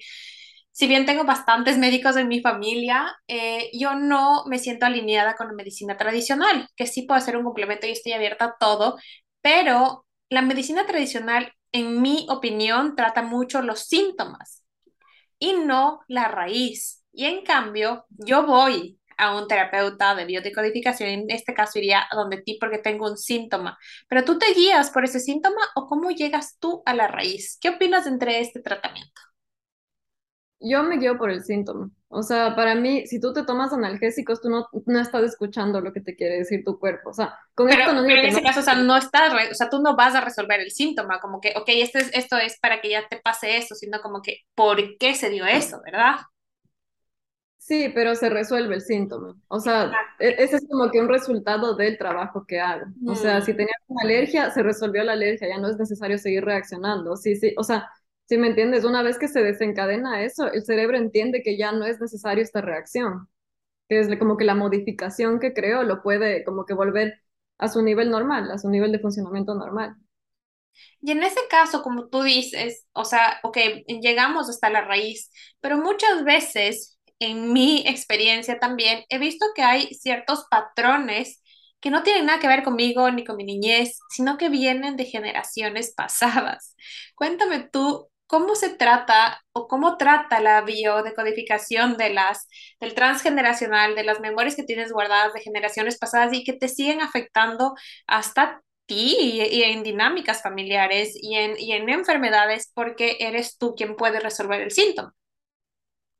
si 0.72 0.88
bien 0.88 1.06
tengo 1.06 1.24
bastantes 1.26 1.78
médicos 1.78 2.16
en 2.18 2.28
mi 2.28 2.42
familia, 2.42 3.16
eh, 3.28 3.70
yo 3.74 3.96
no 3.96 4.46
me 4.48 4.60
siento 4.60 4.86
alineada 4.86 5.36
con 5.36 5.48
la 5.48 5.54
medicina 5.54 5.98
tradicional, 5.98 6.68
que 6.76 6.88
sí 6.88 7.04
puede 7.04 7.22
ser 7.22 7.38
un 7.38 7.44
complemento 7.44 7.88
y 7.88 7.92
estoy 7.92 8.14
abierta 8.14 8.46
a 8.46 8.56
todo, 8.60 8.98
pero 9.42 10.06
la 10.30 10.42
medicina 10.42 10.86
tradicional, 10.86 11.54
en 11.72 12.02
mi 12.02 12.26
opinión, 12.30 12.96
trata 12.96 13.22
mucho 13.22 13.62
los 13.62 13.82
síntomas 13.88 14.64
y 15.40 15.54
no 15.54 16.02
la 16.08 16.28
raíz. 16.28 17.04
Y 17.14 17.26
en 17.26 17.44
cambio, 17.44 18.06
yo 18.10 18.46
voy 18.46 19.00
a 19.18 19.36
un 19.38 19.48
terapeuta 19.48 20.16
de 20.16 20.26
biodecodificación, 20.26 21.10
en 21.10 21.30
este 21.30 21.54
caso 21.54 21.80
iría 21.80 22.02
a 22.10 22.16
donde 22.16 22.42
ti 22.42 22.58
porque 22.60 22.80
tengo 22.80 23.10
un 23.10 23.18
síntoma, 23.18 23.78
pero 24.08 24.26
tú 24.26 24.40
te 24.40 24.54
guías 24.54 24.90
por 24.92 25.04
ese 25.06 25.20
síntoma 25.20 25.62
o 25.76 25.88
cómo 25.88 26.10
llegas 26.12 26.58
tú 26.60 26.82
a 26.86 26.94
la 26.96 27.08
raíz. 27.08 27.58
¿Qué 27.62 27.70
opinas 27.70 28.08
entre 28.08 28.40
este 28.42 28.62
tratamiento? 28.62 29.22
Yo 30.62 30.84
me 30.84 30.98
guío 30.98 31.18
por 31.18 31.30
el 31.30 31.44
síntoma. 31.44 31.90
O 32.08 32.24
sea, 32.24 32.56
para 32.56 32.76
mí, 32.76 33.08
si 33.08 33.20
tú 33.20 33.34
te 33.34 33.44
tomas 33.44 33.72
analgésicos, 33.72 34.42
tú 34.42 34.50
no, 34.50 34.68
no 34.86 35.00
estás 35.00 35.24
escuchando 35.24 35.80
lo 35.80 35.94
que 35.94 36.02
te 36.02 36.16
quiere 36.16 36.40
decir 36.40 36.64
tu 36.64 36.78
cuerpo. 36.78 37.12
O 37.12 37.14
sea, 37.14 37.38
con 37.56 37.70
esto 37.70 37.94
no 37.94 38.04
digo 38.04 38.16
Pero 38.16 38.22
en 38.22 38.30
ese 38.30 38.44
caso, 38.44 38.60
o 38.60 38.64
sea, 38.64 38.76
no 38.76 38.98
estás, 38.98 39.34
o 39.52 39.56
sea, 39.56 39.70
tú 39.70 39.82
no 39.82 39.96
vas 39.96 40.14
a 40.14 40.22
resolver 40.22 40.60
el 40.60 40.72
síntoma, 40.72 41.20
como 41.20 41.40
que, 41.40 41.54
ok, 41.56 41.68
esto 41.68 42.00
es, 42.00 42.12
esto 42.14 42.38
es 42.38 42.60
para 42.60 42.82
que 42.82 42.90
ya 42.90 43.08
te 43.08 43.18
pase 43.18 43.58
eso, 43.58 43.76
sino 43.76 44.02
como 44.02 44.22
que, 44.22 44.40
¿por 44.56 44.98
qué 44.98 45.16
se 45.16 45.30
dio 45.30 45.46
eso, 45.46 45.82
verdad? 45.86 46.16
Sí, 47.58 47.90
pero 47.94 48.16
se 48.16 48.30
resuelve 48.30 48.76
el 48.76 48.82
síntoma. 48.82 49.36
O 49.48 49.60
sea, 49.60 49.92
e, 50.20 50.36
ese 50.40 50.58
es 50.58 50.68
como 50.68 50.92
que 50.92 51.00
un 51.00 51.08
resultado 51.08 51.76
del 51.76 51.98
trabajo 51.98 52.44
que 52.46 52.60
hago. 52.60 52.88
O 53.08 53.16
sea, 53.16 53.40
si 53.40 53.54
mm. 53.54 53.56
tenías 53.56 53.78
una 53.88 54.02
alergia, 54.02 54.50
se 54.50 54.64
resolvió 54.64 55.04
la 55.04 55.14
alergia, 55.14 55.48
ya 55.48 55.60
no 55.60 55.70
es 55.70 55.78
necesario 55.78 56.18
seguir 56.18 56.44
reaccionando. 56.44 57.16
Sí, 57.16 57.36
sí, 57.36 57.54
o 57.58 57.64
sea, 57.64 57.88
si 58.32 58.38
me 58.38 58.48
entiendes? 58.48 58.86
Una 58.86 59.04
vez 59.04 59.20
que 59.20 59.28
se 59.28 59.44
desencadena 59.44 60.24
eso, 60.24 60.50
el 60.50 60.64
cerebro 60.64 60.96
entiende 60.96 61.44
que 61.44 61.58
ya 61.58 61.74
no 61.74 61.86
es 61.86 62.00
necesario 62.00 62.42
esta 62.42 62.62
reacción, 62.62 63.28
que 63.90 64.00
es 64.00 64.08
como 64.18 64.38
que 64.38 64.46
la 64.46 64.56
modificación 64.56 65.42
que 65.42 65.54
creó 65.54 65.84
lo 65.84 66.02
puede 66.02 66.46
como 66.46 66.66
que 66.66 66.74
volver 66.74 67.22
a 67.58 67.68
su 67.68 67.82
nivel 67.82 68.10
normal, 68.10 68.50
a 68.50 68.58
su 68.58 68.70
nivel 68.70 68.94
de 68.94 69.00
funcionamiento 69.00 69.54
normal. 69.54 69.98
Y 71.02 71.12
en 71.12 71.24
ese 71.24 71.42
caso, 71.50 71.84
como 71.84 72.08
tú 72.08 72.24
dices, 72.24 72.88
o 72.94 73.04
sea, 73.04 73.42
ok, 73.44 73.58
llegamos 74.02 74.50
hasta 74.50 74.70
la 74.70 74.80
raíz, 74.80 75.30
pero 75.60 75.78
muchas 75.78 76.24
veces, 76.24 77.00
en 77.20 77.52
mi 77.52 77.84
experiencia 77.86 78.60
también, 78.60 79.04
he 79.10 79.18
visto 79.18 79.46
que 79.54 79.64
hay 79.64 79.88
ciertos 79.88 80.46
patrones 80.50 81.42
que 81.82 81.90
no 81.90 82.04
tienen 82.04 82.28
nada 82.28 82.40
que 82.40 82.48
ver 82.48 82.64
conmigo 82.64 83.12
ni 83.12 83.26
con 83.26 83.36
mi 83.36 83.44
niñez, 83.44 84.00
sino 84.10 84.38
que 84.38 84.48
vienen 84.48 84.96
de 84.96 85.04
generaciones 85.04 85.94
pasadas. 85.98 86.78
Cuéntame 87.16 87.68
tú, 87.70 88.11
¿Cómo 88.32 88.56
se 88.56 88.70
trata 88.70 89.42
o 89.52 89.68
cómo 89.68 89.98
trata 89.98 90.40
la 90.40 90.62
biodecodificación 90.62 91.98
de 91.98 92.12
las, 92.12 92.48
del 92.80 92.94
transgeneracional, 92.94 93.94
de 93.94 94.06
las 94.06 94.22
memorias 94.22 94.56
que 94.56 94.64
tienes 94.64 94.94
guardadas 94.94 95.34
de 95.34 95.42
generaciones 95.42 95.98
pasadas 95.98 96.32
y 96.32 96.46
que 96.46 96.54
te 96.54 96.70
siguen 96.70 97.02
afectando 97.02 97.76
hasta 98.08 98.62
ti 98.86 99.18
y, 99.20 99.64
en 99.64 99.84
dinámicas 99.84 100.42
familiares 100.42 101.12
y 101.14 101.36
en, 101.36 101.60
y 101.60 101.74
en 101.74 101.90
enfermedades 101.90 102.72
porque 102.74 103.18
eres 103.20 103.58
tú 103.58 103.76
quien 103.76 103.98
puede 103.98 104.22
resolver 104.22 104.62
el 104.62 104.72
síntoma? 104.72 105.14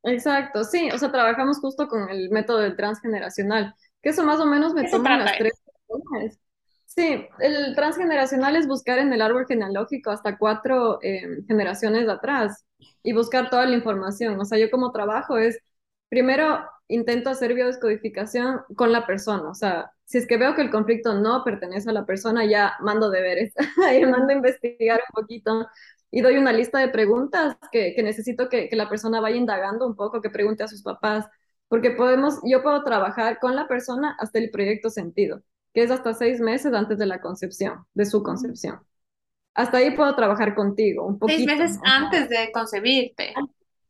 Exacto, 0.02 0.64
sí, 0.64 0.90
o 0.92 0.98
sea, 0.98 1.10
trabajamos 1.10 1.60
justo 1.60 1.88
con 1.88 2.10
el 2.10 2.28
método 2.28 2.58
del 2.58 2.76
transgeneracional, 2.76 3.74
que 4.02 4.10
eso 4.10 4.22
más 4.22 4.38
o 4.38 4.44
menos 4.44 4.74
me 4.74 4.86
toma 4.90 5.14
unas 5.14 5.38
tres 5.38 5.62
semanas. 5.86 6.38
Sí, 6.94 7.26
el 7.38 7.74
transgeneracional 7.74 8.54
es 8.54 8.66
buscar 8.68 8.98
en 8.98 9.12
el 9.14 9.22
árbol 9.22 9.46
genealógico 9.46 10.10
hasta 10.10 10.36
cuatro 10.36 10.98
eh, 11.02 11.42
generaciones 11.48 12.06
atrás 12.08 12.66
y 13.02 13.14
buscar 13.14 13.48
toda 13.48 13.64
la 13.66 13.74
información. 13.76 14.38
O 14.38 14.44
sea, 14.44 14.58
yo 14.58 14.70
como 14.70 14.92
trabajo 14.92 15.38
es, 15.38 15.58
primero 16.10 16.60
intento 16.88 17.30
hacer 17.30 17.54
biodescodificación 17.54 18.60
con 18.76 18.92
la 18.92 19.06
persona. 19.06 19.48
O 19.48 19.54
sea, 19.54 19.90
si 20.04 20.18
es 20.18 20.26
que 20.26 20.36
veo 20.36 20.54
que 20.54 20.60
el 20.60 20.70
conflicto 20.70 21.14
no 21.14 21.42
pertenece 21.44 21.88
a 21.88 21.92
la 21.94 22.04
persona, 22.04 22.44
ya 22.44 22.74
mando 22.80 23.08
deberes, 23.10 23.54
ahí 23.86 24.04
mando 24.04 24.30
a 24.32 24.36
investigar 24.36 25.00
un 25.00 25.22
poquito 25.22 25.66
y 26.10 26.20
doy 26.20 26.36
una 26.36 26.52
lista 26.52 26.78
de 26.78 26.88
preguntas 26.90 27.56
que, 27.72 27.94
que 27.94 28.02
necesito 28.02 28.50
que, 28.50 28.68
que 28.68 28.76
la 28.76 28.90
persona 28.90 29.20
vaya 29.22 29.36
indagando 29.36 29.86
un 29.86 29.96
poco, 29.96 30.20
que 30.20 30.28
pregunte 30.30 30.62
a 30.62 30.68
sus 30.68 30.82
papás, 30.82 31.26
porque 31.68 31.90
podemos, 31.92 32.38
yo 32.44 32.62
puedo 32.62 32.84
trabajar 32.84 33.38
con 33.38 33.56
la 33.56 33.66
persona 33.66 34.14
hasta 34.18 34.38
el 34.38 34.50
proyecto 34.50 34.90
sentido 34.90 35.42
que 35.72 35.82
es 35.82 35.90
hasta 35.90 36.14
seis 36.14 36.40
meses 36.40 36.72
antes 36.74 36.98
de 36.98 37.06
la 37.06 37.20
concepción, 37.20 37.84
de 37.94 38.04
su 38.06 38.22
concepción. 38.22 38.80
Hasta 39.54 39.78
ahí 39.78 39.94
puedo 39.94 40.14
trabajar 40.14 40.54
contigo 40.54 41.06
un 41.06 41.18
poquito. 41.18 41.36
Seis 41.36 41.46
meses 41.46 41.78
antes 41.84 42.28
de 42.28 42.50
concebirte. 42.52 43.34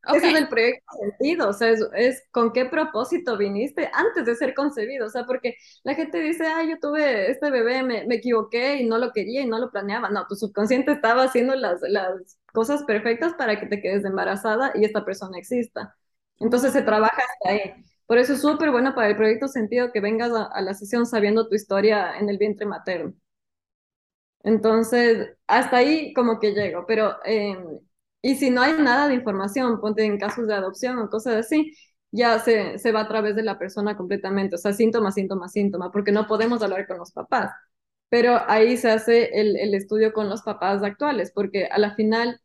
Ese 0.05 0.31
es 0.31 0.37
el 0.37 0.49
proyecto 0.49 0.85
sentido, 1.01 1.49
o 1.49 1.53
sea, 1.53 1.71
es, 1.71 2.25
con 2.33 2.53
qué 2.53 2.65
propósito 2.65 3.37
viniste 3.37 3.89
antes 3.93 4.27
de 4.27 4.35
ser 4.35 4.53
concebido, 4.53 5.07
o 5.07 5.11
sea, 5.11 5.25
porque 5.27 5.55
la 5.85 5.95
gente 5.95 6.19
dice, 6.19 6.45
ah, 6.45 6.65
yo 6.65 6.81
tuve 6.81 7.31
este 7.31 7.53
bebé, 7.53 7.85
me, 7.85 8.05
me, 8.07 8.17
equivoqué 8.17 8.79
y 8.79 8.85
no 8.85 8.99
lo 8.99 9.13
quería 9.13 9.43
y 9.43 9.47
no 9.47 9.61
lo 9.61 9.71
planeaba. 9.71 10.11
No, 10.11 10.27
tu 10.27 10.35
subconsciente 10.35 10.91
estaba 10.91 11.23
haciendo 11.23 11.55
las, 11.55 11.81
las 11.83 12.37
cosas 12.53 12.83
perfectas 12.83 13.35
para 13.35 13.61
que 13.61 13.67
te 13.67 13.81
quedes 13.81 14.05
embarazada 14.05 14.73
y 14.75 14.85
esta 14.85 15.05
persona 15.05 15.39
exista. 15.39 15.97
Entonces 16.41 16.73
se 16.73 16.83
trabaja 16.83 17.23
hasta 17.23 17.51
ahí. 17.51 17.85
Por 18.13 18.19
eso 18.19 18.35
es 18.35 18.43
súper 18.43 18.71
bueno 18.71 18.95
para 18.95 19.09
el 19.09 19.17
proyecto 19.17 19.49
Sentido 19.49 19.91
que 19.91 20.01
vengas 20.01 20.33
a, 20.35 20.61
la 20.61 20.75
sesión 20.75 21.07
sabiendo 21.07 21.49
tu 21.49 21.55
historia 21.55 22.19
en 22.19 22.29
el 22.29 22.37
vientre 22.37 22.67
materno. 22.67 23.15
Entonces, 24.45 25.31
hasta 25.47 25.77
ahí 25.79 26.13
como 26.15 26.39
que 26.41 26.53
llego, 26.53 26.85
pero, 26.87 27.17
em, 27.25 27.81
y 28.23 28.35
si 28.37 28.51
no 28.51 28.61
hay 28.63 28.75
nada 28.75 29.09
de 29.09 29.15
información, 29.15 29.81
ponte 29.81 30.05
en 30.05 30.19
casos 30.19 30.47
de 30.47 30.55
adopción 30.55 30.99
o 30.99 31.09
cosas 31.09 31.37
así, 31.37 31.73
ya 32.11 32.39
se, 32.41 32.79
se 32.79 32.93
va 32.93 33.01
a 33.03 33.09
través 33.09 33.35
de 33.37 33.43
la 33.45 33.59
persona 33.59 33.97
completamente, 33.97 34.57
o 34.57 34.59
sea, 34.59 34.73
síntoma, 34.73 35.13
síntoma, 35.13 35.49
síntoma, 35.49 35.91
porque 35.93 36.13
no 36.13 36.27
podemos 36.27 36.63
hablar 36.63 36.87
con 36.87 36.99
los 36.99 37.13
papás. 37.13 37.51
Pero 38.11 38.39
ahí 38.49 38.77
se 38.77 38.91
hace 38.91 39.41
el, 39.41 39.57
el 39.57 39.75
estudio 39.75 40.13
con 40.13 40.29
los 40.29 40.43
papás 40.43 40.83
actuales, 40.83 41.33
porque 41.35 41.67
a 41.67 41.79
la 41.79 41.95
final 41.95 42.41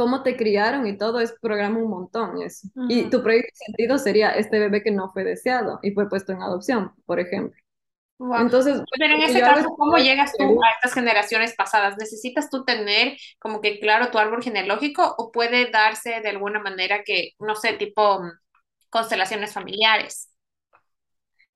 cómo 0.00 0.22
te 0.22 0.34
criaron 0.34 0.86
y 0.86 0.96
todo, 0.96 1.20
es 1.20 1.34
programa 1.42 1.76
un 1.76 1.90
montón 1.90 2.40
eso. 2.40 2.68
Y 2.88 3.10
tu 3.10 3.22
proyecto 3.22 3.50
de 3.52 3.66
sentido 3.66 3.98
sería 3.98 4.30
este 4.30 4.58
bebé 4.58 4.82
que 4.82 4.90
no 4.90 5.10
fue 5.10 5.24
deseado 5.24 5.78
y 5.82 5.90
fue 5.90 6.08
puesto 6.08 6.32
en 6.32 6.40
adopción, 6.40 6.92
por 7.04 7.20
ejemplo. 7.20 7.60
Entonces, 8.38 8.80
pero 8.98 9.14
en 9.14 9.20
ese 9.20 9.40
caso, 9.40 9.68
¿cómo 9.76 9.98
llegas 9.98 10.32
tú 10.38 10.58
a 10.64 10.70
estas 10.70 10.94
generaciones 10.94 11.54
pasadas? 11.54 11.98
¿Necesitas 11.98 12.48
tú 12.48 12.64
tener 12.64 13.18
como 13.38 13.60
que 13.60 13.78
claro 13.78 14.10
tu 14.10 14.16
árbol 14.16 14.42
genealógico 14.42 15.16
o 15.18 15.30
puede 15.32 15.70
darse 15.70 16.22
de 16.22 16.28
alguna 16.30 16.60
manera 16.60 17.02
que, 17.04 17.32
no 17.38 17.54
sé, 17.54 17.74
tipo 17.74 18.22
mm, 18.22 18.30
constelaciones 18.88 19.52
familiares? 19.52 20.30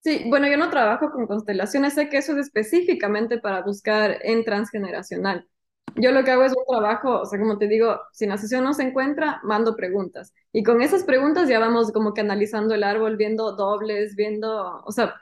Sí, 0.00 0.24
bueno, 0.26 0.48
yo 0.48 0.58
no 0.58 0.68
trabajo 0.68 1.10
con 1.10 1.26
constelaciones, 1.26 1.94
sé 1.94 2.10
que 2.10 2.18
eso 2.18 2.32
es 2.32 2.48
específicamente 2.48 3.38
para 3.38 3.62
buscar 3.62 4.18
en 4.20 4.44
transgeneracional. 4.44 5.48
Yo 5.96 6.10
lo 6.10 6.24
que 6.24 6.32
hago 6.32 6.42
es 6.42 6.52
un 6.56 6.64
trabajo, 6.68 7.20
o 7.20 7.26
sea, 7.26 7.38
como 7.38 7.56
te 7.58 7.68
digo, 7.68 8.00
si 8.12 8.26
la 8.26 8.36
sesión 8.36 8.64
no 8.64 8.74
se 8.74 8.82
encuentra, 8.82 9.40
mando 9.44 9.76
preguntas. 9.76 10.32
Y 10.52 10.64
con 10.64 10.82
esas 10.82 11.04
preguntas 11.04 11.48
ya 11.48 11.60
vamos 11.60 11.92
como 11.92 12.14
que 12.14 12.20
analizando 12.20 12.74
el 12.74 12.82
árbol, 12.82 13.16
viendo 13.16 13.52
dobles, 13.52 14.16
viendo, 14.16 14.82
o 14.84 14.92
sea, 14.92 15.14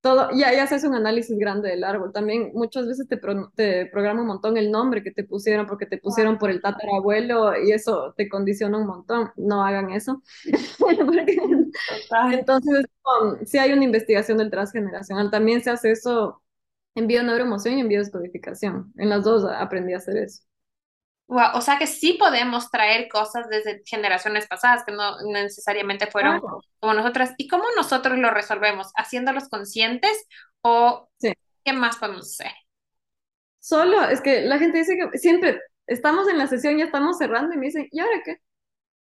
todo, 0.00 0.30
ya, 0.32 0.52
ya 0.52 0.66
se 0.66 0.76
hace 0.76 0.88
un 0.88 0.94
análisis 0.94 1.38
grande 1.38 1.70
del 1.70 1.84
árbol. 1.84 2.12
También 2.12 2.50
muchas 2.54 2.86
veces 2.86 3.08
te, 3.08 3.18
te 3.54 3.86
programa 3.86 4.22
un 4.22 4.28
montón 4.28 4.56
el 4.56 4.70
nombre 4.70 5.02
que 5.02 5.12
te 5.12 5.24
pusieron 5.24 5.66
porque 5.66 5.86
te 5.86 5.98
pusieron 5.98 6.38
por 6.38 6.50
el 6.50 6.60
tatarabuelo 6.60 7.56
y 7.64 7.72
eso 7.72 8.12
te 8.16 8.28
condiciona 8.28 8.78
un 8.78 8.86
montón. 8.86 9.30
No 9.36 9.64
hagan 9.64 9.90
eso. 9.90 10.22
Entonces, 12.32 12.86
si 13.46 13.58
hay 13.58 13.72
una 13.72 13.84
investigación 13.84 14.38
del 14.38 14.50
transgeneracional. 14.50 15.30
También 15.30 15.62
se 15.62 15.70
hace 15.70 15.92
eso 15.92 16.42
en 16.94 17.06
bioneuroemoción 17.06 17.78
y 17.78 17.80
en 17.80 17.88
biodescodificación. 17.88 18.92
En 18.96 19.08
las 19.08 19.24
dos 19.24 19.44
aprendí 19.44 19.94
a 19.94 19.98
hacer 19.98 20.16
eso 20.16 20.42
o 21.54 21.60
sea 21.60 21.78
que 21.78 21.86
sí 21.86 22.14
podemos 22.14 22.70
traer 22.70 23.08
cosas 23.08 23.48
desde 23.48 23.82
generaciones 23.84 24.46
pasadas 24.46 24.84
que 24.84 24.92
no 24.92 25.20
necesariamente 25.32 26.06
fueron 26.06 26.40
como 26.78 26.94
nosotras. 26.94 27.34
¿Y 27.38 27.48
cómo 27.48 27.64
nosotros 27.76 28.18
lo 28.18 28.30
resolvemos? 28.30 28.92
¿Haciéndolos 28.96 29.48
conscientes 29.48 30.26
o 30.60 31.08
qué 31.20 31.72
más 31.72 31.96
podemos 31.96 32.28
hacer? 32.28 32.52
Solo, 33.60 34.02
es 34.04 34.20
que 34.20 34.42
la 34.42 34.58
gente 34.58 34.78
dice 34.78 34.96
que 34.96 35.18
siempre 35.18 35.60
estamos 35.86 36.28
en 36.28 36.38
la 36.38 36.48
sesión, 36.48 36.76
ya 36.76 36.86
estamos 36.86 37.18
cerrando 37.18 37.54
y 37.54 37.58
me 37.58 37.66
dicen, 37.66 37.88
¿y 37.90 38.00
ahora 38.00 38.20
qué? 38.24 38.38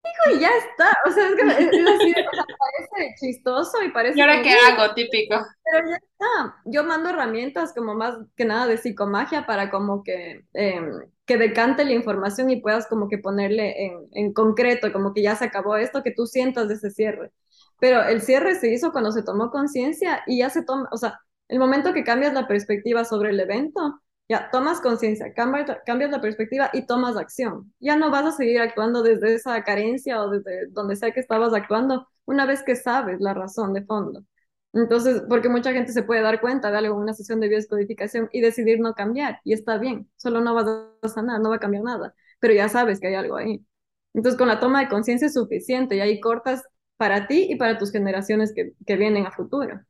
Digo, 0.04 0.38
y 0.38 0.42
ya 0.42 0.50
está. 0.50 0.90
O 1.06 1.12
sea, 1.12 1.28
es 1.28 1.36
que 1.36 1.44
parece 1.44 3.16
chistoso 3.20 3.84
y 3.84 3.90
parece. 3.92 4.18
¿Y 4.18 4.22
ahora 4.22 4.42
qué 4.42 4.54
hago? 4.54 4.94
Típico. 4.94 5.36
Pero 5.64 5.90
ya 5.90 5.96
está. 5.96 6.56
Yo 6.66 6.84
mando 6.84 7.10
herramientas 7.10 7.74
como 7.74 7.94
más 7.96 8.16
que 8.36 8.46
nada 8.46 8.68
de 8.68 8.78
psicomagia 8.78 9.46
para 9.46 9.70
como 9.70 10.04
que, 10.04 10.46
em, 10.54 11.02
que 11.26 11.38
decante 11.38 11.84
la 11.86 11.94
información 11.94 12.50
y 12.50 12.62
puedas 12.62 12.88
como 12.88 13.10
que 13.10 13.18
ponerle 13.18 13.86
en, 13.86 14.08
en 14.14 14.34
concreto, 14.34 14.92
como 14.92 15.14
que 15.14 15.22
ya 15.22 15.36
se 15.36 15.46
acabó 15.46 15.76
esto, 15.76 16.04
que 16.04 16.12
tú 16.12 16.26
sientas 16.26 16.68
de 16.68 16.76
ese 16.76 16.92
cierre. 16.92 17.32
Pero 17.80 18.04
el 18.04 18.22
cierre 18.22 18.56
se 18.56 18.72
hizo 18.74 18.92
cuando 18.92 19.12
se 19.12 19.24
tomó 19.24 19.52
conciencia 19.52 20.24
y 20.28 20.40
ya 20.40 20.50
se 20.50 20.64
toma, 20.64 20.90
o 20.92 20.98
sea, 20.98 21.20
el 21.48 21.60
momento 21.60 21.94
que 21.94 22.04
cambias 22.04 22.34
la 22.34 22.48
perspectiva 22.48 23.04
sobre 23.06 23.32
el 23.32 23.40
evento, 23.40 24.02
ya 24.30 24.50
tomas 24.52 24.80
conciencia, 24.80 25.34
cambias, 25.34 26.12
la 26.12 26.22
perspectiva 26.22 26.70
y 26.72 26.86
tomas 26.86 27.18
acción. 27.18 27.74
Ya 27.80 27.98
no 27.98 28.12
vas 28.12 28.26
a 28.26 28.32
seguir 28.32 28.62
actuando 28.62 29.02
desde 29.02 29.34
esa 29.34 29.64
carencia 29.64 30.22
o 30.22 30.30
desde 30.30 30.68
donde 30.70 30.96
sea 30.96 31.12
que 31.12 31.20
estabas 31.20 31.54
actuando 31.54 32.08
una 32.26 32.46
vez 32.46 32.62
que 32.64 32.76
sabes 32.76 33.20
la 33.20 33.34
razón 33.34 33.74
de 33.74 33.84
fondo. 33.84 34.24
Entonces, 34.72 35.24
porque 35.28 35.50
mucha 35.50 35.74
gente 35.74 35.92
se 35.92 36.04
puede 36.04 36.22
dar 36.22 36.40
cuenta 36.42 36.70
de 36.70 36.78
algo 36.78 36.96
en 36.96 37.02
una 37.02 37.14
sesión 37.14 37.40
de 37.40 37.48
biodescodificación 37.48 38.30
y 38.32 38.42
decidir 38.42 38.80
no 38.80 38.94
cambiar, 38.94 39.40
y 39.44 39.54
está 39.54 39.80
bien, 39.80 40.08
solo 40.16 40.42
no 40.42 40.54
vas 40.54 40.68
a 41.02 41.10
sanar, 41.10 41.42
no 41.42 41.50
va 41.50 41.56
a 41.56 41.60
cambiar 41.60 41.84
nada, 41.84 42.14
pero 42.40 42.54
ya 42.54 42.70
sabes 42.70 43.00
que 43.00 43.08
hay 43.08 43.16
algo 43.16 43.36
ahí. 43.36 43.66
Entonces, 44.14 44.38
con 44.38 44.48
la 44.48 44.60
toma 44.60 44.82
de 44.82 44.90
conciencia 44.90 45.26
es 45.26 45.34
suficiente 45.34 45.96
y 45.96 46.02
ahí 46.02 46.20
cortas 46.20 46.64
para 46.98 47.28
ti 47.28 47.48
y 47.50 47.56
para 47.56 47.80
tus 47.80 47.92
generaciones 47.92 48.54
que, 48.54 48.74
que 48.86 48.96
vienen 48.96 49.26
a 49.26 49.32
futuro. 49.32 49.82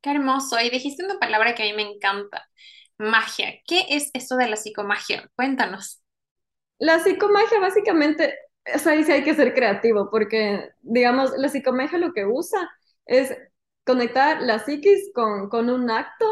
Qué 0.00 0.10
hermoso. 0.10 0.58
Y 0.60 0.70
dijiste 0.70 1.04
una 1.04 1.20
palabra 1.20 1.54
que 1.54 1.62
a 1.62 1.66
mí 1.66 1.72
me 1.74 1.82
encanta, 1.82 2.48
magia. 3.00 3.54
¿Qué 3.66 3.86
es 3.90 4.10
esto 4.14 4.36
de 4.36 4.48
la 4.48 4.56
psicomagia? 4.56 5.30
Cuéntanos. 5.36 6.02
La 6.78 6.98
psicomagia 7.00 7.60
básicamente, 7.60 8.34
o 8.74 8.78
sea, 8.78 8.92
dice 8.92 9.12
hay 9.12 9.24
que 9.24 9.34
ser 9.34 9.54
creativo, 9.54 10.10
porque, 10.10 10.70
digamos, 10.82 11.32
la 11.36 11.48
psicomagia 11.48 11.98
lo 11.98 12.12
que 12.12 12.26
usa 12.26 12.70
es 13.06 13.36
conectar 13.84 14.42
la 14.42 14.58
psiquis 14.60 15.10
con, 15.14 15.48
con 15.48 15.70
un 15.70 15.90
acto 15.90 16.26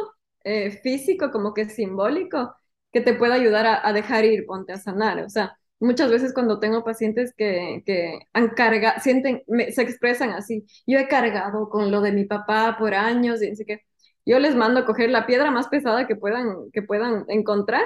eh, 0.44 0.70
físico, 0.70 1.30
como 1.30 1.54
que 1.54 1.68
simbólico, 1.68 2.54
que 2.92 3.00
te 3.00 3.14
pueda 3.14 3.34
ayudar 3.34 3.66
a, 3.66 3.92
dejar 3.92 4.24
ir, 4.24 4.46
ponte 4.46 4.72
a 4.72 4.78
sanar. 4.78 5.20
O 5.20 5.28
sea, 5.28 5.58
muchas 5.80 6.10
veces 6.10 6.32
cuando 6.34 6.60
tengo 6.60 6.84
pacientes 6.84 7.34
que, 7.36 7.82
que 7.86 8.20
han 8.32 8.48
cargado, 8.50 9.00
sienten, 9.00 9.42
se 9.72 9.82
expresan 9.82 10.30
así, 10.30 10.64
yo 10.86 10.98
he 10.98 11.08
cargado 11.08 11.68
con 11.68 11.90
lo 11.90 12.00
de 12.00 12.12
mi 12.12 12.24
papá 12.24 12.76
por 12.78 12.94
años 12.94 13.42
y 13.42 13.50
así 13.50 13.64
que 13.64 13.82
yo 14.28 14.38
les 14.40 14.54
mando 14.56 14.80
a 14.80 14.86
coger 14.86 15.10
la 15.10 15.26
piedra 15.26 15.50
más 15.50 15.68
pesada 15.68 16.06
que 16.06 16.16
puedan, 16.16 16.70
que 16.72 16.82
puedan 16.82 17.24
encontrar, 17.28 17.82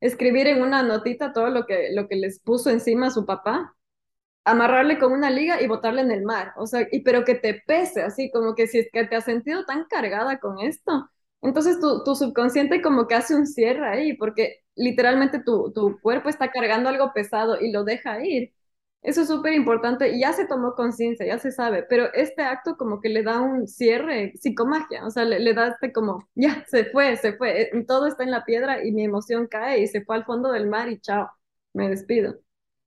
escribir 0.00 0.46
en 0.48 0.62
una 0.62 0.82
notita 0.82 1.32
todo 1.32 1.50
lo 1.50 1.66
que, 1.66 1.90
lo 1.94 2.08
que 2.08 2.16
les 2.16 2.40
puso 2.40 2.70
encima 2.70 3.10
su 3.10 3.26
papá, 3.26 3.74
amarrarle 4.44 4.98
con 4.98 5.12
una 5.12 5.30
liga 5.30 5.60
y 5.62 5.66
botarle 5.68 6.02
en 6.02 6.10
el 6.10 6.22
mar, 6.24 6.52
o 6.56 6.66
sea, 6.66 6.86
y, 6.92 7.00
pero 7.02 7.24
que 7.24 7.34
te 7.34 7.62
pese 7.66 8.02
así, 8.02 8.30
como 8.30 8.54
que 8.54 8.66
si 8.66 8.78
es 8.80 8.88
que 8.92 9.04
te 9.06 9.16
has 9.16 9.24
sentido 9.24 9.64
tan 9.64 9.84
cargada 9.86 10.38
con 10.38 10.58
esto, 10.60 11.10
entonces 11.42 11.80
tu, 11.80 12.04
tu 12.04 12.14
subconsciente 12.14 12.82
como 12.82 13.06
que 13.08 13.14
hace 13.14 13.34
un 13.34 13.46
cierre 13.46 13.86
ahí, 13.88 14.14
porque 14.16 14.62
literalmente 14.76 15.40
tu, 15.42 15.72
tu 15.72 15.98
cuerpo 16.00 16.28
está 16.28 16.50
cargando 16.50 16.88
algo 16.90 17.12
pesado 17.14 17.60
y 17.60 17.72
lo 17.72 17.84
deja 17.84 18.24
ir. 18.24 18.52
Eso 19.04 19.20
es 19.22 19.28
súper 19.28 19.52
importante 19.52 20.10
y 20.16 20.20
ya 20.20 20.32
se 20.32 20.46
tomó 20.46 20.74
conciencia, 20.74 21.26
ya 21.26 21.38
se 21.38 21.52
sabe, 21.52 21.82
pero 21.84 22.12
este 22.14 22.42
acto 22.42 22.76
como 22.78 23.02
que 23.02 23.10
le 23.10 23.22
da 23.22 23.40
un 23.42 23.68
cierre, 23.68 24.32
psicomagia, 24.38 25.06
o 25.06 25.10
sea, 25.10 25.24
le, 25.26 25.54
da 25.54 25.68
este 25.68 25.92
como, 25.92 26.26
ya, 26.34 26.64
se 26.68 26.86
fue, 26.86 27.16
se 27.18 27.34
fue, 27.34 27.62
eh, 27.62 27.84
todo 27.86 28.06
está 28.06 28.24
en 28.24 28.30
la 28.30 28.44
piedra 28.46 28.82
y 28.84 28.92
mi 28.92 29.04
emoción 29.04 29.46
cae 29.46 29.80
y 29.82 29.88
se 29.88 30.02
fue 30.04 30.16
al 30.16 30.24
fondo 30.24 30.50
del 30.52 30.68
mar 30.68 30.88
y 30.88 31.00
chao, 31.00 31.30
me 31.74 31.90
despido. 31.90 32.40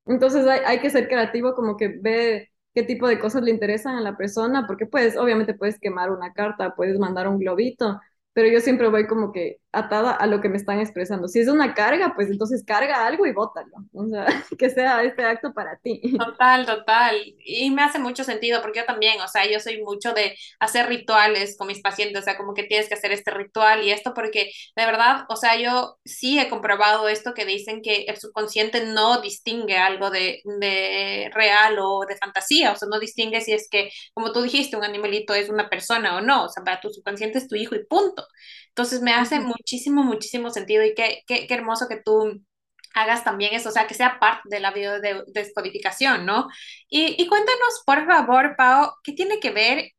Entonces 0.05 0.47
hay, 0.47 0.61
hay 0.65 0.79
que 0.81 0.89
ser 0.89 1.07
creativo, 1.07 1.53
como 1.55 1.77
que 1.77 1.89
ve 1.89 2.51
qué 2.73 2.83
tipo 2.83 3.07
de 3.07 3.19
cosas 3.19 3.43
le 3.43 3.51
interesan 3.51 3.95
a 3.95 4.01
la 4.01 4.17
persona, 4.17 4.65
porque 4.67 4.87
pues 4.87 5.17
obviamente 5.17 5.53
puedes 5.53 5.79
quemar 5.79 6.11
una 6.11 6.33
carta, 6.33 6.75
puedes 6.75 6.97
mandar 6.99 7.27
un 7.27 7.39
globito, 7.39 7.99
pero 8.37 8.49
yo 8.49 8.59
siempre 8.59 8.87
voy 8.87 9.07
como 9.07 9.31
que 9.31 9.61
atada 9.71 10.11
a 10.11 10.27
lo 10.27 10.41
que 10.41 10.47
me 10.47 10.57
están 10.57 10.79
expresando. 10.79 11.27
Si 11.27 11.39
es 11.39 11.47
una 11.47 11.73
carga, 11.73 12.13
pues 12.15 12.29
entonces 12.29 12.63
carga 12.63 13.07
algo 13.07 13.25
y 13.25 13.33
bótalo. 13.33 13.73
O 13.93 14.07
sea, 14.07 14.27
que 14.59 14.69
sea 14.69 15.03
este 15.03 15.23
acto 15.25 15.53
para 15.55 15.77
ti. 15.77 15.99
Total, 16.15 16.67
total. 16.67 17.15
Y 17.43 17.71
me 17.71 17.81
hace 17.81 17.97
mucho 17.97 18.23
sentido 18.23 18.61
porque 18.61 18.81
yo 18.81 18.85
también, 18.85 19.19
o 19.21 19.27
sea, 19.27 19.49
yo 19.49 19.59
soy 19.59 19.81
mucho 19.81 20.13
de 20.13 20.37
hacer 20.59 20.87
rituales 20.87 21.57
con 21.57 21.65
mis 21.65 21.81
pacientes, 21.81 22.21
o 22.21 22.23
sea, 22.23 22.37
como 22.37 22.53
que 22.53 22.65
tienes 22.65 22.87
que 22.87 22.93
hacer 22.93 23.11
este 23.11 23.31
ritual 23.31 23.83
y 23.83 23.89
esto 23.89 24.13
porque 24.13 24.51
de 24.75 24.85
verdad, 24.85 25.25
o 25.29 25.35
sea, 25.35 25.59
yo 25.59 25.97
sí 26.05 26.37
he 26.37 26.47
comprobado 26.47 27.09
esto 27.09 27.33
que 27.33 27.45
dicen 27.45 27.81
que 27.81 28.03
el 28.03 28.17
subconsciente 28.17 28.85
no 28.85 29.19
distingue 29.19 29.77
algo 29.77 30.11
de, 30.11 30.41
de 30.59 31.31
real 31.33 31.77
o 31.79 32.05
de 32.07 32.17
fantasía, 32.17 32.71
o 32.71 32.75
sea, 32.75 32.87
no 32.87 32.99
distingue 32.99 33.41
si 33.41 33.53
es 33.53 33.67
que, 33.67 33.89
como 34.13 34.31
tú 34.31 34.43
dijiste, 34.43 34.77
un 34.77 34.83
animalito 34.83 35.33
es 35.33 35.49
una 35.49 35.69
persona 35.69 36.17
o 36.17 36.21
no, 36.21 36.45
o 36.45 36.49
sea, 36.49 36.63
para 36.63 36.79
tu 36.79 36.91
subconsciente 36.91 37.39
es 37.39 37.47
tu 37.47 37.55
hijo 37.55 37.73
y 37.73 37.83
punto. 37.83 38.26
Entonces 38.69 39.01
me 39.01 39.13
hace 39.13 39.39
muchísimo, 39.39 40.03
muchísimo 40.03 40.49
sentido 40.51 40.83
y 40.85 40.93
qué, 40.95 41.23
qué, 41.27 41.47
qué 41.47 41.53
hermoso 41.53 41.87
que 41.87 42.01
tú 42.03 42.41
hagas 42.93 43.23
también 43.23 43.53
eso, 43.53 43.69
o 43.69 43.71
sea, 43.71 43.87
que 43.87 43.93
sea 43.93 44.19
parte 44.19 44.43
de 44.49 44.59
la 44.59 44.71
biodescodificación, 44.71 46.25
¿no? 46.25 46.47
Y, 46.89 47.21
y, 47.21 47.27
cuéntanos, 47.27 47.83
por 47.85 48.05
favor, 48.05 48.55
Pau, 48.57 48.91
¿qué 49.03 49.13
tiene 49.13 49.39
que 49.39 49.51
ver 49.51 49.91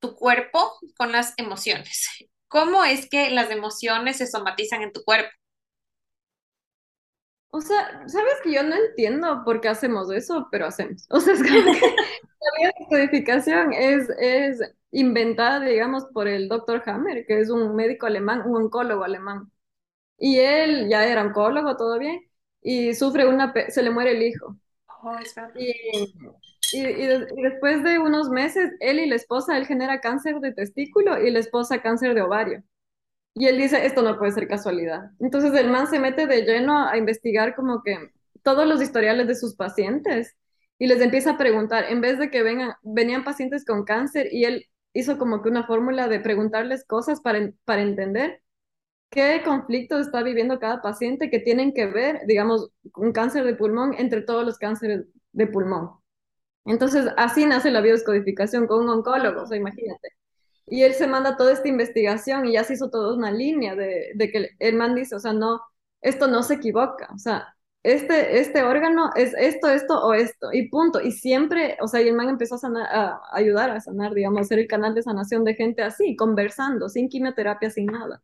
tu 0.00 0.14
cuerpo 0.14 0.72
con 0.96 1.12
las 1.12 1.34
emociones? 1.36 2.08
¿Cómo 2.48 2.84
es 2.84 3.08
que 3.10 3.30
las 3.30 3.50
emociones 3.50 4.18
se 4.18 4.26
somatizan 4.26 4.82
en 4.82 4.92
tu 4.92 5.02
cuerpo? 5.04 5.30
O 7.50 7.60
sea, 7.60 8.06
sabes 8.06 8.34
que 8.42 8.52
yo 8.52 8.62
no 8.62 8.74
entiendo 8.76 9.42
por 9.44 9.60
qué 9.60 9.68
hacemos 9.68 10.10
eso, 10.10 10.48
pero 10.50 10.66
hacemos. 10.66 11.06
O 11.10 11.20
sea, 11.20 11.34
es 11.34 11.42
como 11.42 11.72
que 11.72 11.96
la 12.40 12.50
biodescodificación 12.58 13.72
es, 13.72 14.08
es 14.18 14.60
inventada, 14.90 15.64
digamos, 15.64 16.04
por 16.12 16.28
el 16.28 16.48
doctor 16.48 16.82
Hammer, 16.86 17.26
que 17.26 17.40
es 17.40 17.50
un 17.50 17.74
médico 17.76 18.06
alemán, 18.06 18.42
un 18.46 18.62
oncólogo 18.64 19.04
alemán. 19.04 19.50
Y 20.18 20.38
él 20.38 20.88
ya 20.88 21.06
era 21.06 21.22
oncólogo, 21.22 21.76
todo 21.76 21.98
bien, 21.98 22.20
y 22.62 22.94
sufre 22.94 23.26
una, 23.26 23.52
se 23.68 23.82
le 23.82 23.90
muere 23.90 24.12
el 24.12 24.22
hijo. 24.22 24.56
Oh, 25.02 25.16
y, 25.54 25.70
y, 26.72 26.78
y, 26.78 27.06
después 27.42 27.84
de 27.84 27.98
unos 27.98 28.30
meses, 28.30 28.72
él 28.80 28.98
y 29.00 29.06
la 29.06 29.16
esposa, 29.16 29.56
él 29.56 29.66
genera 29.66 30.00
cáncer 30.00 30.40
de 30.40 30.52
testículo 30.52 31.22
y 31.22 31.30
la 31.30 31.38
esposa 31.38 31.82
cáncer 31.82 32.14
de 32.14 32.22
ovario. 32.22 32.62
Y 33.34 33.46
él 33.46 33.58
dice, 33.58 33.84
esto 33.84 34.02
no 34.02 34.18
puede 34.18 34.32
ser 34.32 34.48
casualidad. 34.48 35.10
Entonces 35.20 35.52
el 35.54 35.68
man 35.70 35.86
se 35.88 35.98
mete 36.00 36.26
de 36.26 36.42
lleno 36.42 36.88
a 36.88 36.96
investigar 36.96 37.54
como 37.54 37.82
que 37.82 38.10
todos 38.42 38.66
los 38.66 38.80
historiales 38.80 39.26
de 39.26 39.34
sus 39.34 39.54
pacientes 39.54 40.34
y 40.78 40.86
les 40.86 41.00
empieza 41.02 41.32
a 41.32 41.38
preguntar, 41.38 41.84
en 41.90 42.00
vez 42.00 42.18
de 42.18 42.30
que 42.30 42.42
vengan, 42.42 42.74
venían 42.82 43.24
pacientes 43.24 43.64
con 43.64 43.84
cáncer 43.84 44.28
y 44.32 44.44
él 44.44 44.66
hizo 44.98 45.18
como 45.18 45.42
que 45.42 45.48
una 45.48 45.66
fórmula 45.66 46.08
de 46.08 46.20
preguntarles 46.20 46.84
cosas 46.84 47.20
para, 47.20 47.52
para 47.64 47.82
entender 47.82 48.42
qué 49.10 49.42
conflicto 49.44 49.98
está 49.98 50.22
viviendo 50.22 50.58
cada 50.60 50.82
paciente 50.82 51.30
que 51.30 51.40
tienen 51.40 51.74
que 51.74 51.86
ver, 51.86 52.20
digamos, 52.26 52.70
un 52.94 53.12
cáncer 53.12 53.44
de 53.44 53.54
pulmón 53.54 53.94
entre 53.98 54.22
todos 54.22 54.44
los 54.44 54.58
cánceres 54.58 55.06
de 55.32 55.46
pulmón. 55.46 55.90
Entonces, 56.64 57.06
así 57.16 57.46
nace 57.46 57.70
la 57.70 57.80
biodescodificación 57.80 58.66
con 58.66 58.82
un 58.84 58.90
oncólogo, 58.90 59.42
o 59.42 59.46
sea, 59.46 59.56
imagínate. 59.56 60.08
Y 60.66 60.82
él 60.82 60.94
se 60.94 61.06
manda 61.08 61.36
toda 61.36 61.52
esta 61.52 61.68
investigación 61.68 62.46
y 62.46 62.54
ya 62.54 62.64
se 62.64 62.74
hizo 62.74 62.90
toda 62.90 63.16
una 63.16 63.32
línea 63.32 63.76
de, 63.76 64.12
de 64.16 64.30
que 64.30 64.50
el 64.58 64.76
man 64.76 64.94
dice, 64.96 65.16
o 65.16 65.20
sea, 65.20 65.32
no, 65.32 65.60
esto 66.00 66.28
no 66.28 66.42
se 66.42 66.54
equivoca, 66.54 67.08
o 67.14 67.18
sea, 67.18 67.55
este, 67.86 68.40
este 68.40 68.62
órgano 68.64 69.10
es 69.14 69.32
esto, 69.38 69.68
esto 69.68 70.04
o 70.04 70.12
esto, 70.12 70.52
y 70.52 70.68
punto. 70.68 71.00
Y 71.00 71.12
siempre, 71.12 71.76
o 71.80 71.86
sea, 71.86 72.02
y 72.02 72.08
el 72.08 72.16
man 72.16 72.28
empezó 72.28 72.56
a, 72.56 72.58
sanar, 72.58 72.86
a 72.90 73.20
ayudar 73.32 73.70
a 73.70 73.80
sanar, 73.80 74.12
digamos, 74.12 74.40
a 74.40 74.44
ser 74.44 74.58
el 74.58 74.66
canal 74.66 74.92
de 74.94 75.02
sanación 75.02 75.44
de 75.44 75.54
gente 75.54 75.82
así, 75.82 76.16
conversando, 76.16 76.88
sin 76.88 77.08
quimioterapia, 77.08 77.70
sin 77.70 77.86
nada. 77.86 78.22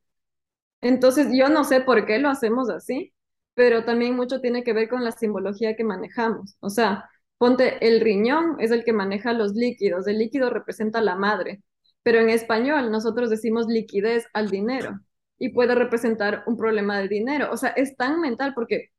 Entonces, 0.80 1.28
yo 1.32 1.48
no 1.48 1.64
sé 1.64 1.80
por 1.80 2.06
qué 2.06 2.18
lo 2.18 2.28
hacemos 2.28 2.70
así, 2.70 3.14
pero 3.54 3.84
también 3.84 4.16
mucho 4.16 4.40
tiene 4.40 4.64
que 4.64 4.72
ver 4.72 4.88
con 4.88 5.04
la 5.04 5.12
simbología 5.12 5.76
que 5.76 5.84
manejamos. 5.84 6.56
O 6.60 6.70
sea, 6.70 7.08
ponte, 7.38 7.86
el 7.86 8.00
riñón 8.00 8.56
es 8.60 8.72
el 8.72 8.84
que 8.84 8.92
maneja 8.92 9.32
los 9.32 9.54
líquidos, 9.54 10.06
el 10.08 10.18
líquido 10.18 10.50
representa 10.50 11.00
la 11.00 11.14
madre, 11.16 11.62
pero 12.02 12.18
en 12.20 12.30
español 12.30 12.90
nosotros 12.90 13.30
decimos 13.30 13.66
liquidez 13.68 14.26
al 14.34 14.50
dinero 14.50 15.00
y 15.38 15.50
puede 15.50 15.74
representar 15.76 16.42
un 16.46 16.56
problema 16.56 16.98
de 16.98 17.08
dinero. 17.08 17.50
O 17.52 17.56
sea, 17.56 17.70
es 17.70 17.96
tan 17.96 18.20
mental 18.20 18.54
porque 18.54 18.91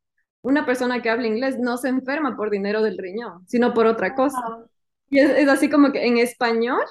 una 0.44 0.66
persona 0.66 1.02
que 1.02 1.10
habla 1.10 1.26
inglés 1.26 1.58
no 1.58 1.78
se 1.78 1.90
enferma 1.90 2.36
por 2.36 2.52
dinero 2.52 2.84
del 2.84 3.00
riñón, 3.00 3.44
sino 3.48 3.74
por 3.74 3.88
otra 3.88 4.14
cosa. 4.14 4.40
Y 5.10 5.20
es, 5.20 5.32
es 5.32 5.48
así 5.48 5.70
como 5.70 5.92
que 5.92 6.06
en 6.06 6.18
español 6.18 6.84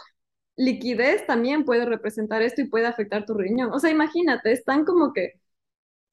liquidez 0.57 1.27
también 1.27 1.65
puede 1.65 1.85
representar 1.85 2.43
esto 2.43 2.61
y 2.61 2.69
puede 2.69 2.87
afectar 2.87 3.25
tu 3.25 3.35
riñón. 3.35 3.73
O 3.73 3.79
sea, 3.79 3.91
imagínate, 3.91 4.53
es 4.53 4.65
tan 4.65 4.85
como 4.85 5.13
que, 5.13 5.41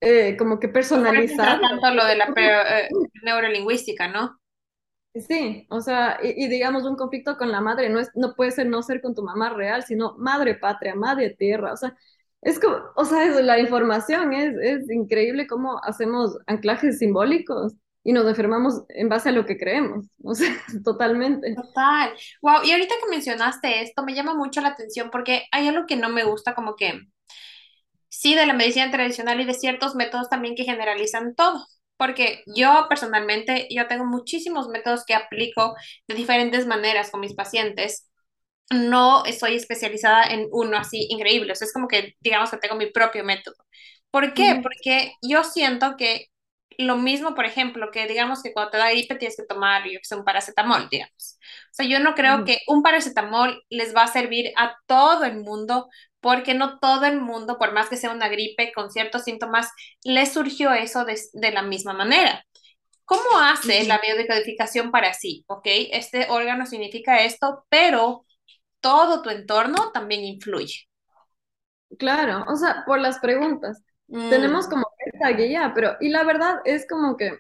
eh, 0.02 0.38
como 0.38 0.60
que 0.60 0.70
personalizado. 0.70 1.62
tanto 1.62 1.94
lo 1.94 2.06
de 2.06 2.16
la 2.16 2.34
eh, 2.36 2.90
neurolingüística, 3.24 4.08
¿no? 4.08 4.40
Sí, 5.16 5.66
o 5.70 5.82
sea, 5.82 6.20
y, 6.22 6.48
digamos 6.48 6.84
un 6.84 6.96
conflicto 6.96 7.36
con 7.36 7.52
la 7.52 7.62
madre 7.62 7.90
no, 7.90 8.00
es, 8.00 8.10
no 8.14 8.36
puede 8.36 8.52
ser 8.52 8.68
no 8.68 8.84
ser 8.84 9.02
con 9.02 9.16
tu 9.16 9.24
mamá 9.24 9.50
real, 9.50 9.84
sino 9.84 10.16
madre 10.18 10.54
patria, 10.56 10.94
madre 10.94 11.32
tierra, 11.32 11.74
o 11.74 11.78
sea, 11.78 11.98
es 12.42 12.60
como, 12.60 12.78
o 12.96 13.06
sea, 13.06 13.26
es, 13.26 13.44
la 13.44 13.60
información 13.60 14.34
es, 14.34 14.56
es 14.62 14.90
increíble 14.92 15.48
cómo 15.48 15.80
hacemos 15.84 16.38
anclajes 16.48 17.00
simbólicos 17.00 17.74
y 18.04 18.14
nos 18.14 18.26
enfermamos 18.28 18.84
en 18.90 19.10
base 19.10 19.30
a 19.30 19.32
lo 19.34 19.46
que 19.46 19.58
creemos, 19.58 20.08
o 20.24 20.34
sea, 20.34 20.56
totalmente. 20.84 21.54
Total. 21.56 22.14
Wow, 22.42 22.64
y 22.64 22.72
ahorita 22.72 22.96
que 23.02 23.10
mencionaste 23.10 23.82
esto, 23.82 24.04
me 24.04 24.14
llama 24.16 24.34
mucho 24.34 24.62
la 24.62 24.70
atención 24.70 25.10
porque 25.12 25.44
hay 25.52 25.68
algo 25.68 25.86
que 25.86 25.96
no 25.96 26.10
me 26.10 26.24
gusta, 26.24 26.56
como 26.56 26.76
que 26.76 27.02
sí, 28.10 28.36
de 28.36 28.46
la 28.46 28.54
medicina 28.54 28.92
tradicional 28.92 29.40
y 29.42 29.46
de 29.46 29.54
ciertos 29.54 29.96
métodos 29.96 30.30
también 30.30 30.56
que 30.56 30.64
generalizan 30.66 31.36
todo. 31.36 31.66
Porque 31.98 32.44
yo 32.48 32.86
personalmente, 32.88 33.68
yo 33.70 33.88
tengo 33.88 34.06
muchísimos 34.06 34.70
métodos 34.70 35.04
que 35.06 35.14
aplico 35.16 35.76
de 36.08 36.16
diferentes 36.16 36.66
maneras 36.66 37.12
con 37.12 37.20
mis 37.20 37.34
pacientes. 37.34 38.09
No 38.72 39.26
estoy 39.26 39.56
especializada 39.56 40.26
en 40.26 40.48
uno 40.52 40.78
así 40.78 41.08
increíble. 41.10 41.52
O 41.54 41.56
sea, 41.56 41.66
es 41.66 41.74
como 41.74 41.88
que, 41.88 42.16
digamos 42.20 42.52
que 42.52 42.58
tengo 42.58 42.76
mi 42.76 42.88
propio 42.88 43.24
método. 43.24 43.56
¿Por 44.12 44.34
qué? 44.34 44.60
Porque 44.64 45.14
yo 45.22 45.44
siento 45.44 45.96
que 45.98 46.28
lo 46.80 46.96
mismo, 46.96 47.36
por 47.36 47.46
ejemplo, 47.46 47.92
que 47.92 48.08
digamos 48.08 48.42
que 48.42 48.54
cuando 48.54 48.72
te 48.72 48.78
da 48.78 48.90
gripe 48.90 49.16
tienes 49.16 49.36
que 49.36 49.44
tomar, 49.44 49.84
yo 49.86 50.00
un 50.18 50.24
paracetamol, 50.24 50.88
digamos. 50.90 51.38
O 51.66 51.74
sea, 51.74 51.86
yo 51.86 52.00
no 52.00 52.16
creo 52.16 52.46
que 52.46 52.60
un 52.68 52.82
paracetamol 52.82 53.64
les 53.70 53.94
va 53.94 54.04
a 54.04 54.08
servir 54.08 54.54
a 54.56 54.78
todo 54.88 55.26
el 55.26 55.42
mundo, 55.42 55.90
porque 56.22 56.54
no 56.54 56.80
todo 56.80 57.06
el 57.06 57.20
mundo, 57.20 57.58
por 57.58 57.74
más 57.74 57.90
que 57.90 57.98
sea 57.98 58.12
una 58.12 58.30
gripe 58.30 58.72
con 58.74 58.92
ciertos 58.92 59.26
síntomas, 59.26 59.70
le 60.04 60.26
surgió 60.26 60.74
eso 60.74 61.04
de, 61.04 61.52
la 61.52 61.64
misma 61.64 61.92
manera. 61.92 62.46
¿Cómo 63.04 63.40
hace 63.42 63.84
la 63.84 64.00
biodecodificación 64.00 64.90
para 64.90 65.14
sí? 65.14 65.44
¿Ok? 65.48 65.66
Este 65.66 66.28
órgano 66.30 66.66
significa 66.66 67.24
esto, 67.24 67.66
pero 67.68 68.26
todo 68.80 69.22
tu 69.22 69.30
entorno 69.30 69.92
también 69.92 70.24
influye. 70.24 70.88
Claro, 71.98 72.46
o 72.48 72.56
sea, 72.56 72.84
por 72.86 73.00
las 73.00 73.20
preguntas. 73.20 73.82
Tenemos 74.08 74.68
mm. 74.68 74.70
como 74.70 74.88
esta 75.06 75.30
guía, 75.30 75.72
pero, 75.76 75.96
y 76.00 76.10
la 76.10 76.24
verdad 76.24 76.62
es 76.66 76.88
como 76.88 77.16
que 77.16 77.38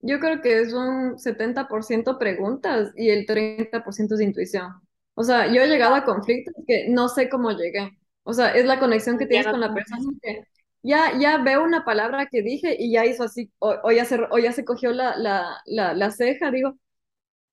yo 0.00 0.20
creo 0.20 0.40
que 0.40 0.60
es 0.60 0.72
un 0.72 1.18
70% 1.18 2.18
preguntas 2.18 2.92
y 2.96 3.10
el 3.10 3.26
30% 3.26 4.14
es 4.14 4.20
intuición. 4.20 4.72
O 5.14 5.24
sea, 5.24 5.46
yo 5.52 5.62
he 5.62 5.68
llegado 5.68 5.94
a 5.94 6.04
conflictos 6.04 6.54
que 6.66 6.88
no 6.88 7.08
sé 7.08 7.28
cómo 7.28 7.50
llegué. 7.52 7.98
O 8.22 8.32
sea, 8.32 8.50
es 8.54 8.66
la 8.66 8.78
conexión 8.78 9.18
que 9.18 9.26
tienes 9.26 9.46
con 9.46 9.60
la 9.60 9.72
persona 9.72 10.12
que 10.22 10.44
ya, 10.82 11.18
ya 11.18 11.38
veo 11.38 11.64
una 11.64 11.84
palabra 11.84 12.26
que 12.30 12.42
dije 12.42 12.76
y 12.78 12.92
ya 12.92 13.06
hizo 13.06 13.24
así, 13.24 13.50
o, 13.58 13.90
ya, 13.90 14.04
se, 14.04 14.20
o 14.30 14.38
ya 14.38 14.52
se 14.52 14.64
cogió 14.64 14.92
la, 14.92 15.16
la, 15.16 15.60
la, 15.66 15.94
la 15.94 16.10
ceja, 16.10 16.50
digo, 16.50 16.76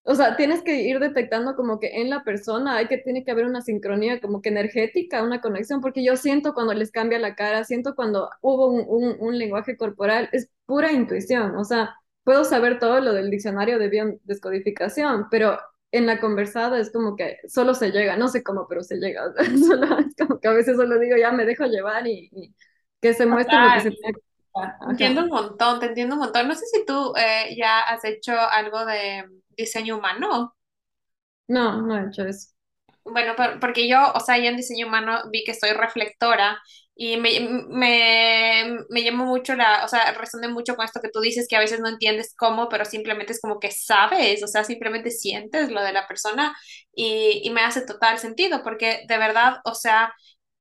o 0.04 0.16
sea, 0.16 0.36
tienes 0.36 0.64
que 0.64 0.82
ir 0.82 1.00
detectando 1.00 1.56
como 1.56 1.80
que 1.80 2.02
en 2.02 2.10
la 2.10 2.24
persona 2.24 2.78
hay 2.78 2.88
que, 2.88 2.98
tiene 2.98 3.24
que 3.24 3.32
haber 3.32 3.46
una 3.46 3.62
sincronía 3.62 4.20
como 4.20 4.42
que 4.42 4.50
energética, 4.50 5.24
una 5.24 5.42
conexión, 5.42 5.80
porque 5.80 6.04
yo 6.04 6.18
siento 6.18 6.54
cuando 6.54 6.74
les 6.74 6.92
cambia 6.92 7.20
la 7.20 7.36
cara, 7.36 7.64
siento 7.64 7.96
cuando 7.96 8.30
hubo 8.42 8.68
un, 8.68 9.16
un, 9.20 9.38
lenguaje 9.38 9.78
corporal, 9.78 10.30
es 10.32 10.50
pura 10.66 10.92
intuición, 10.92 11.56
o 11.56 11.64
sea, 11.64 11.96
puedo 12.24 12.44
saber 12.46 12.80
todo 12.80 13.00
lo 13.00 13.14
del 13.14 13.30
diccionario 13.30 13.78
de 13.78 13.90
biodescodificación, 13.90 15.28
pero 15.30 15.60
en 15.92 16.08
la 16.08 16.20
conversada 16.20 16.80
es 16.80 16.92
como 16.92 17.16
que 17.16 17.38
solo 17.48 17.76
se 17.76 17.92
llega, 17.92 18.18
no 18.18 18.28
sé 18.28 18.42
cómo, 18.44 18.66
pero 18.68 18.84
se 18.84 18.98
llega, 18.98 19.32
solo, 19.68 20.00
es 20.00 20.16
como 20.16 20.40
que 20.40 20.48
a 20.48 20.54
veces 20.54 20.78
solo 20.78 21.00
digo, 21.00 21.16
ya 21.18 21.32
me 21.32 21.46
dejo 21.46 21.66
llevar 21.66 22.08
y, 22.08 22.32
que 23.00 23.14
se 23.14 23.26
muestre 23.26 23.56
lo 23.56 23.74
que 23.74 23.82
se 23.82 23.92
tiene 23.92 24.14
que 24.14 24.22
Entiendo 24.90 25.24
un 25.24 25.30
montón, 25.30 25.80
te 25.80 25.86
entiendo 25.88 26.16
un 26.16 26.22
montón. 26.22 26.48
No 26.48 26.56
sé 26.56 26.66
si 26.66 26.86
tú 26.86 27.14
eh, 27.16 27.56
ya 27.56 27.80
has 27.80 28.04
hecho 28.04 28.34
algo 28.38 28.86
de 28.86 29.24
diseño 29.62 29.98
humano. 29.98 30.56
No, 31.48 31.82
no 31.82 31.98
he 32.00 32.08
hecho 32.08 32.24
eso. 32.26 32.50
Bueno, 33.04 33.34
porque 33.60 33.88
yo, 33.90 34.12
o 34.14 34.20
sea, 34.20 34.38
yo 34.38 34.46
en 34.46 34.58
diseño 34.58 34.88
humano 34.88 35.24
vi 35.32 35.44
que 35.44 35.56
soy 35.56 35.72
reflectora 35.72 36.62
y 36.96 37.18
me, 37.18 37.40
me, 37.70 38.78
me 38.90 39.04
llamó 39.04 39.26
mucho 39.26 39.56
la, 39.56 39.84
o 39.84 39.88
sea, 39.88 40.14
resoné 40.14 40.48
mucho 40.50 40.76
con 40.76 40.86
esto 40.86 41.02
que 41.02 41.10
tú 41.10 41.20
dices, 41.20 41.48
que 41.50 41.56
a 41.56 41.60
veces 41.60 41.80
no 41.80 41.90
entiendes 41.90 42.36
cómo, 42.38 42.70
pero 42.70 42.86
simplemente 42.86 43.34
es 43.34 43.42
como 43.42 43.60
que 43.60 43.72
sabes, 43.72 44.44
o 44.44 44.48
sea, 44.48 44.64
simplemente 44.64 45.10
sientes 45.10 45.72
lo 45.72 45.82
de 45.82 45.94
la 45.94 46.08
persona 46.08 46.56
y, 46.94 47.42
y 47.44 47.50
me 47.50 47.62
hace 47.62 47.82
total 47.86 48.20
sentido, 48.20 48.62
porque 48.64 49.04
de 49.08 49.18
verdad, 49.18 49.58
o 49.66 49.74
sea, 49.74 50.14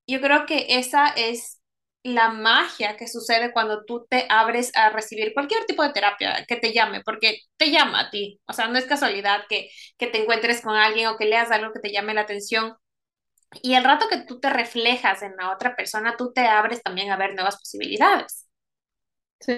yo 0.07 0.21
creo 0.21 0.47
que 0.47 0.67
esa 0.71 1.09
es 1.11 1.60
la 2.03 2.31
magia 2.31 2.97
que 2.97 3.09
sucede 3.09 3.53
cuando 3.53 3.85
tú 3.85 4.07
te 4.09 4.27
abres 4.31 4.73
a 4.75 4.91
recibir 4.91 5.35
cualquier 5.35 5.67
tipo 5.67 5.83
de 5.83 5.93
terapia 5.93 6.45
que 6.49 6.57
te 6.57 6.73
llame, 6.73 7.03
porque 7.05 7.41
te 7.57 7.71
llama 7.71 8.01
a 8.01 8.11
ti. 8.11 8.41
O 8.47 8.53
sea, 8.53 8.69
no 8.69 8.79
es 8.79 8.87
casualidad 8.87 9.43
que, 9.49 9.71
que 9.99 10.07
te 10.07 10.23
encuentres 10.23 10.63
con 10.63 10.77
alguien 10.77 11.09
o 11.09 11.17
que 11.17 11.27
leas 11.27 11.51
algo 11.51 11.73
que 11.73 11.81
te 11.81 11.93
llame 11.93 12.15
la 12.15 12.23
atención. 12.23 12.75
Y 13.63 13.75
el 13.75 13.85
rato 13.85 14.09
que 14.09 14.19
tú 14.25 14.41
te 14.41 14.51
reflejas 14.51 15.23
en 15.23 15.37
la 15.37 15.53
otra 15.53 15.77
persona, 15.77 16.17
tú 16.17 16.33
te 16.33 16.43
abres 16.43 16.83
también 16.83 17.11
a 17.11 17.17
ver 17.17 17.35
nuevas 17.35 17.59
posibilidades. 17.59 18.47
Sí, 19.41 19.57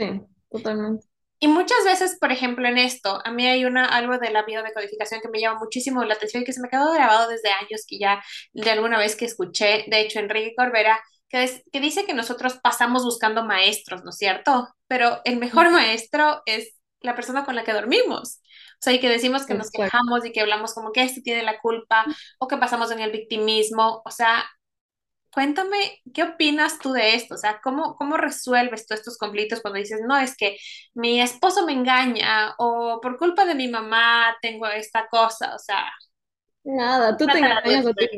totalmente. 0.50 1.07
Y 1.40 1.48
muchas 1.48 1.85
veces, 1.85 2.16
por 2.20 2.31
ejemplo, 2.31 2.68
en 2.68 2.78
esto, 2.78 3.20
a 3.24 3.33
mí 3.33 3.46
hay 3.48 3.64
una, 3.64 3.87
algo 3.87 4.16
de 4.18 4.31
la 4.31 4.44
biodecodificación 4.44 5.20
que 5.20 5.28
me 5.28 5.40
llama 5.40 5.59
muchísimo 5.59 6.05
la 6.05 6.14
atención 6.14 6.42
y 6.42 6.46
que 6.46 6.52
se 6.52 6.61
me 6.61 6.68
quedó 6.68 6.92
grabado 6.92 7.28
desde 7.28 7.50
años, 7.50 7.85
que 7.87 7.98
ya 7.98 8.22
de 8.52 8.70
alguna 8.70 8.96
vez 8.96 9.16
que 9.16 9.24
escuché, 9.24 9.85
de 9.88 10.00
hecho, 10.00 10.20
Enrique 10.20 10.55
Corbera 10.57 11.00
que, 11.32 11.80
dice 11.80 12.04
que 12.04 12.12
nosotros 12.12 12.60
pasamos 12.62 13.04
buscando 13.04 13.42
maestros, 13.44 14.04
¿no 14.04 14.10
es 14.10 14.16
cierto? 14.16 14.68
Pero 14.86 15.22
el 15.24 15.38
mejor 15.38 15.70
maestro 15.70 16.42
es 16.44 16.76
la 17.00 17.14
persona 17.14 17.44
con 17.44 17.56
la 17.56 17.64
que 17.64 17.72
dormimos. 17.72 18.40
O 18.74 18.82
sea, 18.82 18.92
y 18.92 19.00
que 19.00 19.08
decimos 19.08 19.46
que 19.46 19.54
nos 19.54 19.70
quejamos 19.70 20.26
y 20.26 20.32
que 20.32 20.42
hablamos 20.42 20.74
como 20.74 20.92
que 20.92 21.02
este 21.02 21.22
tiene 21.22 21.42
la 21.42 21.58
culpa 21.58 22.04
o 22.38 22.48
que 22.48 22.58
pasamos 22.58 22.90
en 22.90 23.00
el 23.00 23.12
victimismo. 23.12 24.02
O 24.04 24.10
sea, 24.10 24.44
cuéntame, 25.32 26.00
¿qué 26.12 26.24
opinas 26.24 26.78
tú 26.78 26.92
de 26.92 27.14
esto? 27.14 27.36
O 27.36 27.38
sea, 27.38 27.60
¿cómo, 27.62 27.96
cómo 27.96 28.18
resuelves 28.18 28.86
tú 28.86 28.92
estos 28.92 29.16
conflictos 29.16 29.62
cuando 29.62 29.78
dices, 29.78 30.00
no, 30.06 30.18
es 30.18 30.36
que 30.36 30.58
mi 30.92 31.20
esposo 31.22 31.64
me 31.64 31.72
engaña 31.72 32.54
o 32.58 33.00
por 33.00 33.16
culpa 33.16 33.46
de 33.46 33.54
mi 33.54 33.68
mamá 33.68 34.36
tengo 34.42 34.66
esta 34.66 35.08
cosa? 35.08 35.54
O 35.54 35.58
sea... 35.58 35.90
Nada, 36.64 37.16
tú 37.16 37.26
te 37.26 37.38
engañas 37.38 37.86
a 37.86 37.92
ti 37.94 38.08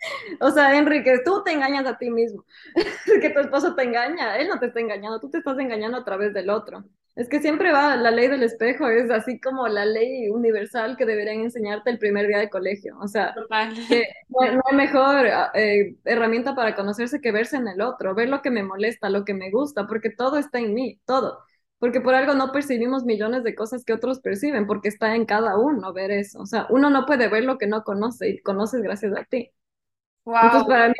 O 0.40 0.50
sea, 0.50 0.76
Enrique, 0.76 1.20
tú 1.24 1.42
te 1.44 1.52
engañas 1.52 1.86
a 1.86 1.98
ti 1.98 2.10
mismo. 2.10 2.44
que 3.20 3.30
tu 3.30 3.40
esposo 3.40 3.74
te 3.74 3.82
engaña, 3.82 4.38
él 4.38 4.48
no 4.48 4.58
te 4.58 4.66
está 4.66 4.80
engañando, 4.80 5.20
tú 5.20 5.30
te 5.30 5.38
estás 5.38 5.58
engañando 5.58 5.98
a 5.98 6.04
través 6.04 6.32
del 6.32 6.50
otro. 6.50 6.84
Es 7.16 7.28
que 7.28 7.40
siempre 7.40 7.72
va, 7.72 7.96
la 7.96 8.10
ley 8.10 8.28
del 8.28 8.42
espejo 8.44 8.88
es 8.88 9.10
así 9.10 9.40
como 9.40 9.66
la 9.68 9.84
ley 9.84 10.28
universal 10.30 10.96
que 10.96 11.04
deberían 11.04 11.40
enseñarte 11.40 11.90
el 11.90 11.98
primer 11.98 12.26
día 12.28 12.38
de 12.38 12.48
colegio. 12.48 12.96
O 13.00 13.08
sea, 13.08 13.34
que 13.88 14.04
no, 14.28 14.62
hay 14.70 14.76
mejor 14.76 15.26
eh, 15.54 15.96
herramienta 16.04 16.54
para 16.54 16.74
conocerse 16.74 17.20
que 17.20 17.32
verse 17.32 17.56
en 17.56 17.68
el 17.68 17.80
otro, 17.80 18.14
ver 18.14 18.28
lo 18.28 18.42
que 18.42 18.50
me 18.50 18.62
molesta, 18.62 19.10
lo 19.10 19.24
que 19.24 19.34
me 19.34 19.50
gusta, 19.50 19.86
porque 19.86 20.10
todo 20.10 20.38
está 20.38 20.60
en 20.60 20.72
mí, 20.72 21.00
todo. 21.04 21.40
Porque 21.78 22.00
por 22.00 22.14
algo 22.14 22.34
no 22.34 22.52
percibimos 22.52 23.04
millones 23.04 23.42
de 23.42 23.54
cosas 23.54 23.84
que 23.84 23.92
otros 23.92 24.20
perciben, 24.20 24.66
porque 24.66 24.88
está 24.88 25.14
en 25.14 25.26
cada 25.26 25.58
uno 25.58 25.92
ver 25.92 26.10
eso. 26.10 26.40
O 26.40 26.46
sea, 26.46 26.66
uno 26.70 26.90
no 26.90 27.06
puede 27.06 27.28
ver 27.28 27.44
lo 27.44 27.58
que 27.58 27.66
no 27.66 27.84
conoce 27.84 28.28
y 28.28 28.40
conoces 28.40 28.82
gracias 28.82 29.16
a 29.16 29.24
ti. 29.24 29.50
Entonces, 30.26 30.64
para 30.64 30.88
mí 30.88 30.94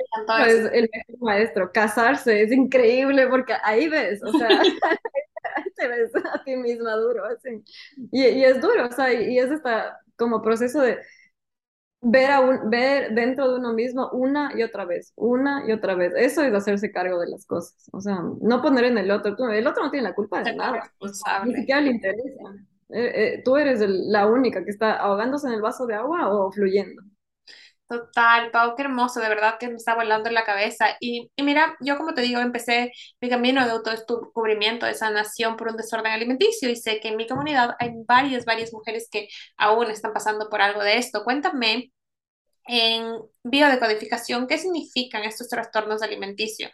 es 0.46 0.72
el 0.72 0.90
mejor 0.92 1.20
maestro. 1.20 1.70
Casarse 1.72 2.42
es 2.42 2.52
increíble 2.52 3.26
porque 3.28 3.54
ahí 3.62 3.88
ves, 3.88 4.22
o 4.22 4.32
sea, 4.32 4.48
te 5.76 5.88
ves 5.88 6.10
a 6.16 6.42
ti 6.44 6.56
misma 6.56 6.94
duro, 6.94 7.24
así. 7.24 7.62
Y, 8.10 8.24
y, 8.26 8.44
es 8.44 8.60
duro, 8.60 8.86
o 8.86 8.92
sea, 8.92 9.12
y, 9.12 9.38
es 9.38 9.50
esta 9.50 9.98
como 10.16 10.42
proceso 10.42 10.80
de, 10.80 10.98
ver, 12.02 12.30
a 12.30 12.40
un, 12.40 12.70
ver 12.70 13.14
dentro 13.14 13.50
de 13.50 13.58
uno 13.58 13.72
mismo 13.72 14.10
una 14.10 14.52
y 14.56 14.62
otra 14.62 14.84
vez, 14.84 15.12
una 15.16 15.64
y 15.66 15.72
otra 15.72 15.94
vez. 15.94 16.12
Eso 16.16 16.42
es 16.42 16.52
hacerse 16.52 16.92
cargo 16.92 17.18
de 17.20 17.28
las 17.28 17.46
cosas. 17.46 17.88
O 17.92 18.00
sea, 18.00 18.20
no 18.40 18.62
poner 18.62 18.84
en 18.84 18.98
el 18.98 19.10
otro. 19.10 19.36
El 19.50 19.66
otro 19.66 19.84
no 19.84 19.90
tiene 19.90 20.08
la 20.08 20.14
culpa 20.14 20.42
de 20.42 20.54
nada. 20.54 20.92
Ni 21.44 21.54
siquiera 21.54 21.80
le 21.80 21.90
interesa. 21.90 22.54
Eh, 22.92 23.12
eh, 23.14 23.42
tú 23.44 23.56
eres 23.56 23.80
la 23.86 24.26
única 24.26 24.64
que 24.64 24.70
está 24.70 24.94
ahogándose 24.96 25.46
en 25.46 25.54
el 25.54 25.62
vaso 25.62 25.86
de 25.86 25.94
agua 25.94 26.28
o 26.28 26.50
fluyendo. 26.50 27.02
Total, 27.90 28.52
Pau, 28.52 28.76
qué 28.76 28.82
hermoso, 28.84 29.18
de 29.20 29.28
verdad 29.28 29.56
que 29.58 29.66
me 29.68 29.74
está 29.74 29.96
volando 29.96 30.28
en 30.28 30.34
la 30.34 30.44
cabeza. 30.44 30.96
Y, 31.00 31.28
y, 31.34 31.42
mira, 31.42 31.76
yo 31.80 31.96
como 31.98 32.14
te 32.14 32.22
digo, 32.22 32.40
empecé 32.40 32.92
mi 33.20 33.28
camino 33.28 33.64
de 33.64 33.72
autodescubrimiento, 33.72 34.86
de 34.86 34.94
sanación 34.94 35.56
por 35.56 35.68
un 35.70 35.76
desorden 35.76 36.12
alimenticio 36.12 36.70
y 36.70 36.76
sé 36.76 37.00
que 37.00 37.08
en 37.08 37.16
mi 37.16 37.26
comunidad 37.26 37.74
hay 37.80 37.90
varias, 38.06 38.44
varias 38.44 38.72
mujeres 38.72 39.08
que 39.10 39.28
aún 39.56 39.90
están 39.90 40.12
pasando 40.12 40.48
por 40.48 40.62
algo 40.62 40.84
de 40.84 40.98
esto. 40.98 41.24
Cuéntame 41.24 41.92
en 42.68 43.14
biodecodificación, 43.44 44.46
¿qué 44.46 44.58
significan 44.58 45.24
estos 45.24 45.48
trastornos 45.48 46.02
alimenticios? 46.02 46.72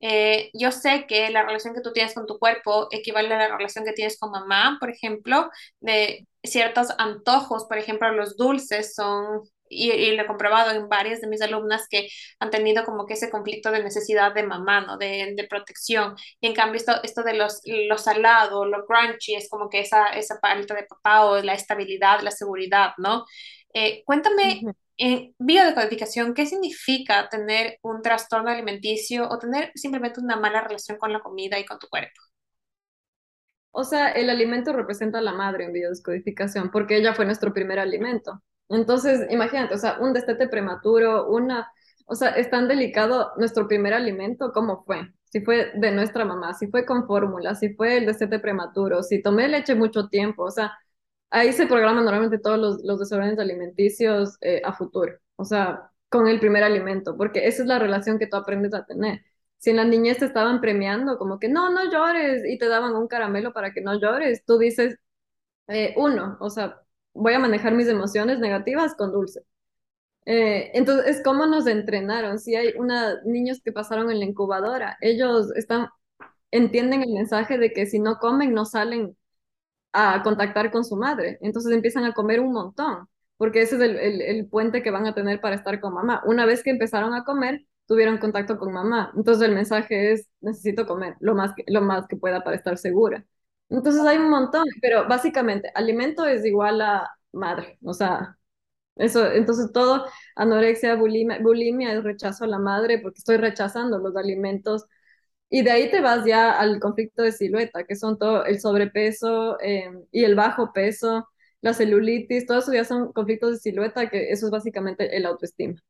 Eh, 0.00 0.50
yo 0.54 0.72
sé 0.72 1.06
que 1.08 1.30
la 1.30 1.44
relación 1.44 1.74
que 1.74 1.80
tú 1.82 1.92
tienes 1.92 2.14
con 2.14 2.26
tu 2.26 2.38
cuerpo 2.38 2.88
equivale 2.92 3.34
a 3.34 3.38
la 3.48 3.56
relación 3.56 3.84
que 3.84 3.92
tienes 3.92 4.18
con 4.18 4.30
mamá, 4.30 4.76
por 4.80 4.90
ejemplo, 4.90 5.50
de 5.80 6.26
ciertos 6.44 6.88
antojos, 6.98 7.66
por 7.66 7.78
ejemplo, 7.78 8.12
los 8.12 8.36
dulces 8.36 8.94
son 8.94 9.42
y, 9.68 10.12
lo 10.12 10.22
he 10.22 10.26
comprobado 10.26 10.70
en 10.72 10.88
varias 10.88 11.20
de 11.20 11.28
mis 11.28 11.42
alumnas 11.42 11.86
que 11.88 12.08
han 12.38 12.50
tenido 12.50 12.84
como 12.84 13.06
que 13.06 13.14
ese 13.14 13.30
conflicto 13.30 13.70
de 13.70 13.82
necesidad 13.82 14.34
de 14.34 14.42
mamá, 14.42 14.80
¿no? 14.82 14.96
De, 14.98 15.34
de 15.36 15.48
protección. 15.48 16.16
Y 16.40 16.48
en 16.48 16.54
cambio 16.54 16.76
esto, 16.76 17.02
esto 17.02 17.22
de 17.22 17.34
los, 17.34 17.60
lo 17.64 17.98
salado, 17.98 18.64
lo 18.66 18.86
crunchy, 18.86 19.34
es 19.34 19.48
como 19.48 19.68
que 19.68 19.80
esa, 19.80 20.06
esa 20.08 20.40
parte 20.40 20.74
de 20.74 20.84
papá 20.84 21.24
o 21.26 21.42
la 21.42 21.54
estabilidad, 21.54 22.20
la 22.20 22.30
seguridad, 22.30 22.92
¿no? 22.98 23.24
Eh, 23.74 24.02
cuéntame, 24.04 24.62
en 24.96 25.34
biodecodificación, 25.38 26.34
¿qué 26.34 26.46
significa 26.46 27.28
tener 27.28 27.78
un 27.82 28.02
trastorno 28.02 28.50
alimenticio 28.50 29.28
o 29.28 29.38
tener 29.38 29.70
simplemente 29.74 30.20
una 30.20 30.36
mala 30.36 30.62
relación 30.62 30.98
con 30.98 31.12
la 31.12 31.20
comida 31.20 31.58
y 31.58 31.64
con 31.64 31.78
tu 31.78 31.88
cuerpo? 31.88 32.20
O 33.70 33.84
sea, 33.84 34.10
el 34.10 34.28
alimento 34.28 34.72
representa 34.72 35.18
a 35.18 35.22
la 35.22 35.32
madre 35.32 35.64
en 35.64 35.72
biodescodificación 35.72 36.70
porque 36.72 36.96
ella 36.96 37.14
fue 37.14 37.26
nuestro 37.26 37.54
primer 37.54 37.78
alimento. 37.78 38.42
Entonces, 38.68 39.26
imagínate, 39.30 39.74
o 39.74 39.78
sea, 39.78 39.98
un 40.00 40.12
destete 40.12 40.48
prematuro, 40.48 41.28
una, 41.28 41.72
o 42.06 42.14
sea, 42.14 42.30
es 42.30 42.50
tan 42.50 42.68
delicado 42.68 43.32
nuestro 43.38 43.66
primer 43.66 43.94
alimento, 43.94 44.52
¿cómo 44.52 44.84
fue? 44.84 45.12
Si 45.24 45.40
fue 45.40 45.72
de 45.74 45.90
nuestra 45.92 46.24
mamá, 46.24 46.54
si 46.54 46.68
fue 46.68 46.84
con 46.86 47.06
fórmula, 47.06 47.54
si 47.54 47.74
fue 47.74 47.98
el 47.98 48.06
destete 48.06 48.38
prematuro, 48.38 49.02
si 49.02 49.22
tomé 49.22 49.48
leche 49.48 49.74
mucho 49.74 50.08
tiempo, 50.08 50.44
o 50.44 50.50
sea, 50.50 50.72
ahí 51.30 51.52
se 51.52 51.66
programan 51.66 52.04
normalmente 52.04 52.38
todos 52.38 52.58
los, 52.58 52.84
los 52.84 52.98
desórdenes 52.98 53.38
alimenticios 53.38 54.36
eh, 54.40 54.62
a 54.64 54.72
futuro, 54.72 55.14
o 55.36 55.44
sea, 55.44 55.90
con 56.08 56.26
el 56.28 56.40
primer 56.40 56.62
alimento, 56.62 57.16
porque 57.16 57.46
esa 57.46 57.62
es 57.62 57.68
la 57.68 57.78
relación 57.78 58.18
que 58.18 58.26
tú 58.26 58.36
aprendes 58.36 58.74
a 58.74 58.84
tener. 58.86 59.22
Si 59.58 59.70
en 59.70 59.76
la 59.76 59.84
niñez 59.84 60.18
te 60.18 60.24
estaban 60.26 60.60
premiando, 60.60 61.18
como 61.18 61.38
que 61.38 61.48
no, 61.48 61.70
no 61.70 61.90
llores, 61.90 62.44
y 62.46 62.58
te 62.58 62.68
daban 62.68 62.94
un 62.96 63.08
caramelo 63.08 63.52
para 63.52 63.72
que 63.72 63.80
no 63.80 63.98
llores, 64.00 64.44
tú 64.46 64.58
dices, 64.58 64.98
eh, 65.68 65.94
uno, 65.96 66.36
o 66.40 66.50
sea, 66.50 66.82
voy 67.14 67.34
a 67.34 67.38
manejar 67.38 67.74
mis 67.74 67.88
emociones 67.88 68.38
negativas 68.38 68.94
con 68.94 69.12
dulce. 69.12 69.42
Eh, 70.26 70.70
entonces, 70.74 71.22
¿cómo 71.24 71.46
nos 71.46 71.66
entrenaron? 71.66 72.38
Si 72.38 72.54
hay 72.54 72.74
una, 72.78 73.22
niños 73.24 73.60
que 73.64 73.72
pasaron 73.72 74.10
en 74.10 74.18
la 74.20 74.26
incubadora, 74.26 74.98
ellos 75.00 75.50
están, 75.56 75.88
entienden 76.50 77.02
el 77.02 77.12
mensaje 77.14 77.58
de 77.58 77.72
que 77.72 77.86
si 77.86 77.98
no 78.00 78.18
comen, 78.18 78.54
no 78.54 78.64
salen 78.66 79.16
a 79.92 80.22
contactar 80.22 80.70
con 80.70 80.84
su 80.84 80.96
madre. 80.96 81.38
Entonces 81.42 81.72
empiezan 81.72 82.04
a 82.04 82.14
comer 82.14 82.40
un 82.40 82.52
montón, 82.52 83.08
porque 83.36 83.62
ese 83.62 83.76
es 83.76 83.82
el, 83.82 83.96
el, 83.96 84.22
el 84.22 84.48
puente 84.48 84.82
que 84.82 84.90
van 84.90 85.06
a 85.06 85.14
tener 85.14 85.40
para 85.40 85.56
estar 85.56 85.80
con 85.80 85.94
mamá. 85.94 86.22
Una 86.26 86.46
vez 86.46 86.62
que 86.62 86.70
empezaron 86.70 87.14
a 87.14 87.24
comer, 87.24 87.66
tuvieron 87.86 88.18
contacto 88.18 88.58
con 88.58 88.72
mamá. 88.72 89.12
Entonces 89.16 89.48
el 89.48 89.54
mensaje 89.54 90.12
es, 90.12 90.28
necesito 90.40 90.86
comer 90.86 91.16
lo 91.20 91.34
más 91.34 91.54
que, 91.54 91.64
lo 91.68 91.80
más 91.82 92.06
que 92.06 92.16
pueda 92.16 92.44
para 92.44 92.56
estar 92.56 92.78
segura. 92.78 93.24
Entonces 93.70 94.02
hay 94.06 94.18
un 94.18 94.30
montón, 94.30 94.64
pero 94.80 95.06
básicamente 95.08 95.70
alimento 95.74 96.26
es 96.26 96.44
igual 96.44 96.80
a 96.80 97.10
madre, 97.32 97.78
o 97.84 97.92
sea, 97.92 98.38
eso, 98.96 99.30
entonces 99.30 99.72
todo, 99.72 100.06
anorexia, 100.36 100.96
bulimia, 100.96 101.38
bulimia 101.40 101.92
es 101.92 102.02
rechazo 102.02 102.44
a 102.44 102.48
la 102.48 102.58
madre 102.58 102.98
porque 102.98 103.18
estoy 103.18 103.36
rechazando 103.36 103.98
los 103.98 104.16
alimentos 104.16 104.86
y 105.50 105.62
de 105.62 105.70
ahí 105.70 105.90
te 105.90 106.00
vas 106.00 106.24
ya 106.26 106.52
al 106.52 106.80
conflicto 106.80 107.22
de 107.22 107.32
silueta, 107.32 107.84
que 107.84 107.96
son 107.96 108.18
todo 108.18 108.44
el 108.44 108.60
sobrepeso 108.60 109.58
em, 109.60 110.04
y 110.12 110.24
el 110.24 110.34
bajo 110.34 110.72
peso, 110.72 111.28
la 111.62 111.74
celulitis, 111.74 112.46
todo 112.46 112.58
eso 112.58 112.72
ya 112.72 112.84
son 112.84 113.12
conflictos 113.12 113.52
de 113.52 113.58
silueta, 113.58 114.10
que 114.10 114.30
eso 114.30 114.46
es 114.46 114.52
básicamente 114.52 115.16
el 115.16 115.26
autoestima. 115.26 115.80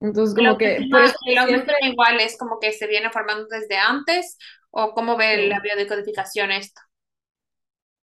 Entonces, 0.00 0.34
como 0.34 0.58
que... 0.58 0.86
Por 0.90 1.00
eso 1.00 1.16
siempre... 1.46 1.74
igual 1.82 2.20
es 2.20 2.36
como 2.36 2.58
que 2.60 2.72
se 2.72 2.86
viene 2.86 3.10
formando 3.10 3.46
desde 3.48 3.76
antes 3.76 4.36
¿O 4.80 4.92
cómo 4.96 5.16
ve 5.16 5.48
la 5.48 5.60
biodecodificación 5.60 6.50
esto? 6.52 6.80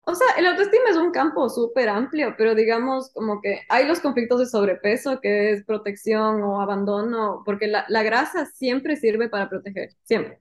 O 0.03 0.15
sea, 0.15 0.27
el 0.39 0.47
autoestima 0.47 0.91
es 0.91 0.97
un 0.97 1.13
campo 1.13 1.49
súper 1.49 1.89
amplio, 1.89 2.35
pero 2.37 2.55
digamos 2.55 3.13
como 3.13 3.41
que 3.41 3.61
hay 3.69 3.87
los 3.87 4.01
conflictos 4.01 4.41
de 4.41 4.47
sobrepeso, 4.47 5.21
que 5.21 5.53
es 5.53 5.65
protección 5.65 6.43
o 6.43 6.61
abandono, 6.61 7.43
porque 7.45 7.69
la, 7.69 7.85
la 7.89 8.03
grasa 8.03 8.47
siempre 8.47 8.97
sirve 8.97 9.29
para 9.29 9.49
proteger, 9.49 9.91
siempre. 10.03 10.41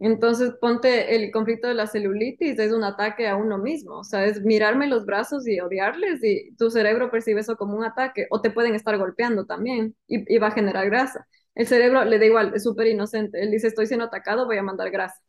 Entonces, 0.00 0.52
ponte 0.60 1.16
el 1.16 1.30
conflicto 1.32 1.68
de 1.68 1.74
la 1.74 1.86
celulitis, 1.88 2.58
es 2.58 2.72
un 2.72 2.84
ataque 2.84 3.28
a 3.28 3.36
uno 3.36 3.58
mismo, 3.58 4.00
o 4.00 4.04
sea, 4.04 4.24
es 4.26 4.42
mirarme 4.42 4.88
los 4.88 5.06
brazos 5.06 5.48
y 5.48 5.60
odiarles 5.60 6.20
y 6.24 6.54
tu 6.56 6.70
cerebro 6.70 7.10
percibe 7.10 7.40
eso 7.42 7.56
como 7.56 7.76
un 7.78 7.84
ataque, 7.84 8.26
o 8.30 8.40
te 8.42 8.50
pueden 8.50 8.74
estar 8.76 8.98
golpeando 8.98 9.46
también 9.46 9.96
y, 10.08 10.34
y 10.34 10.38
va 10.38 10.48
a 10.48 10.52
generar 10.52 10.86
grasa. 10.86 11.28
El 11.54 11.66
cerebro 11.68 12.04
le 12.04 12.18
da 12.18 12.26
igual, 12.26 12.52
es 12.54 12.64
súper 12.64 12.88
inocente, 12.88 13.42
él 13.42 13.50
dice, 13.52 13.68
estoy 13.68 13.86
siendo 13.86 14.06
atacado, 14.06 14.46
voy 14.46 14.58
a 14.58 14.62
mandar 14.64 14.90
grasa. 14.90 15.20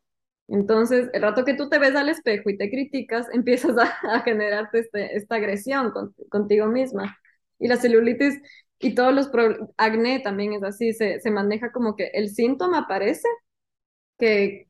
Entonces, 0.48 1.10
el 1.14 1.22
rato 1.24 1.44
que 1.44 1.56
tú 1.56 1.70
te 1.70 1.80
ves 1.80 1.96
al 1.96 2.10
espejo 2.10 2.50
y 2.50 2.58
te 2.58 2.70
criticas, 2.70 3.28
empiezas 3.34 3.76
a, 3.78 4.20
generarte 4.22 4.80
este, 4.80 5.16
esta 5.16 5.36
agresión 5.36 5.92
contigo 6.30 6.68
misma. 6.68 7.18
Y 7.60 7.68
la 7.68 7.78
celulitis 7.78 8.42
y 8.80 8.94
todos 8.96 9.14
los 9.14 9.32
acné 9.78 10.20
también 10.20 10.54
es 10.54 10.64
así, 10.64 10.94
se, 10.94 11.20
se, 11.22 11.32
maneja 11.32 11.72
como 11.72 11.96
que 11.96 12.08
el 12.14 12.30
síntoma 12.30 12.80
aparece, 12.80 13.28
que 14.18 14.70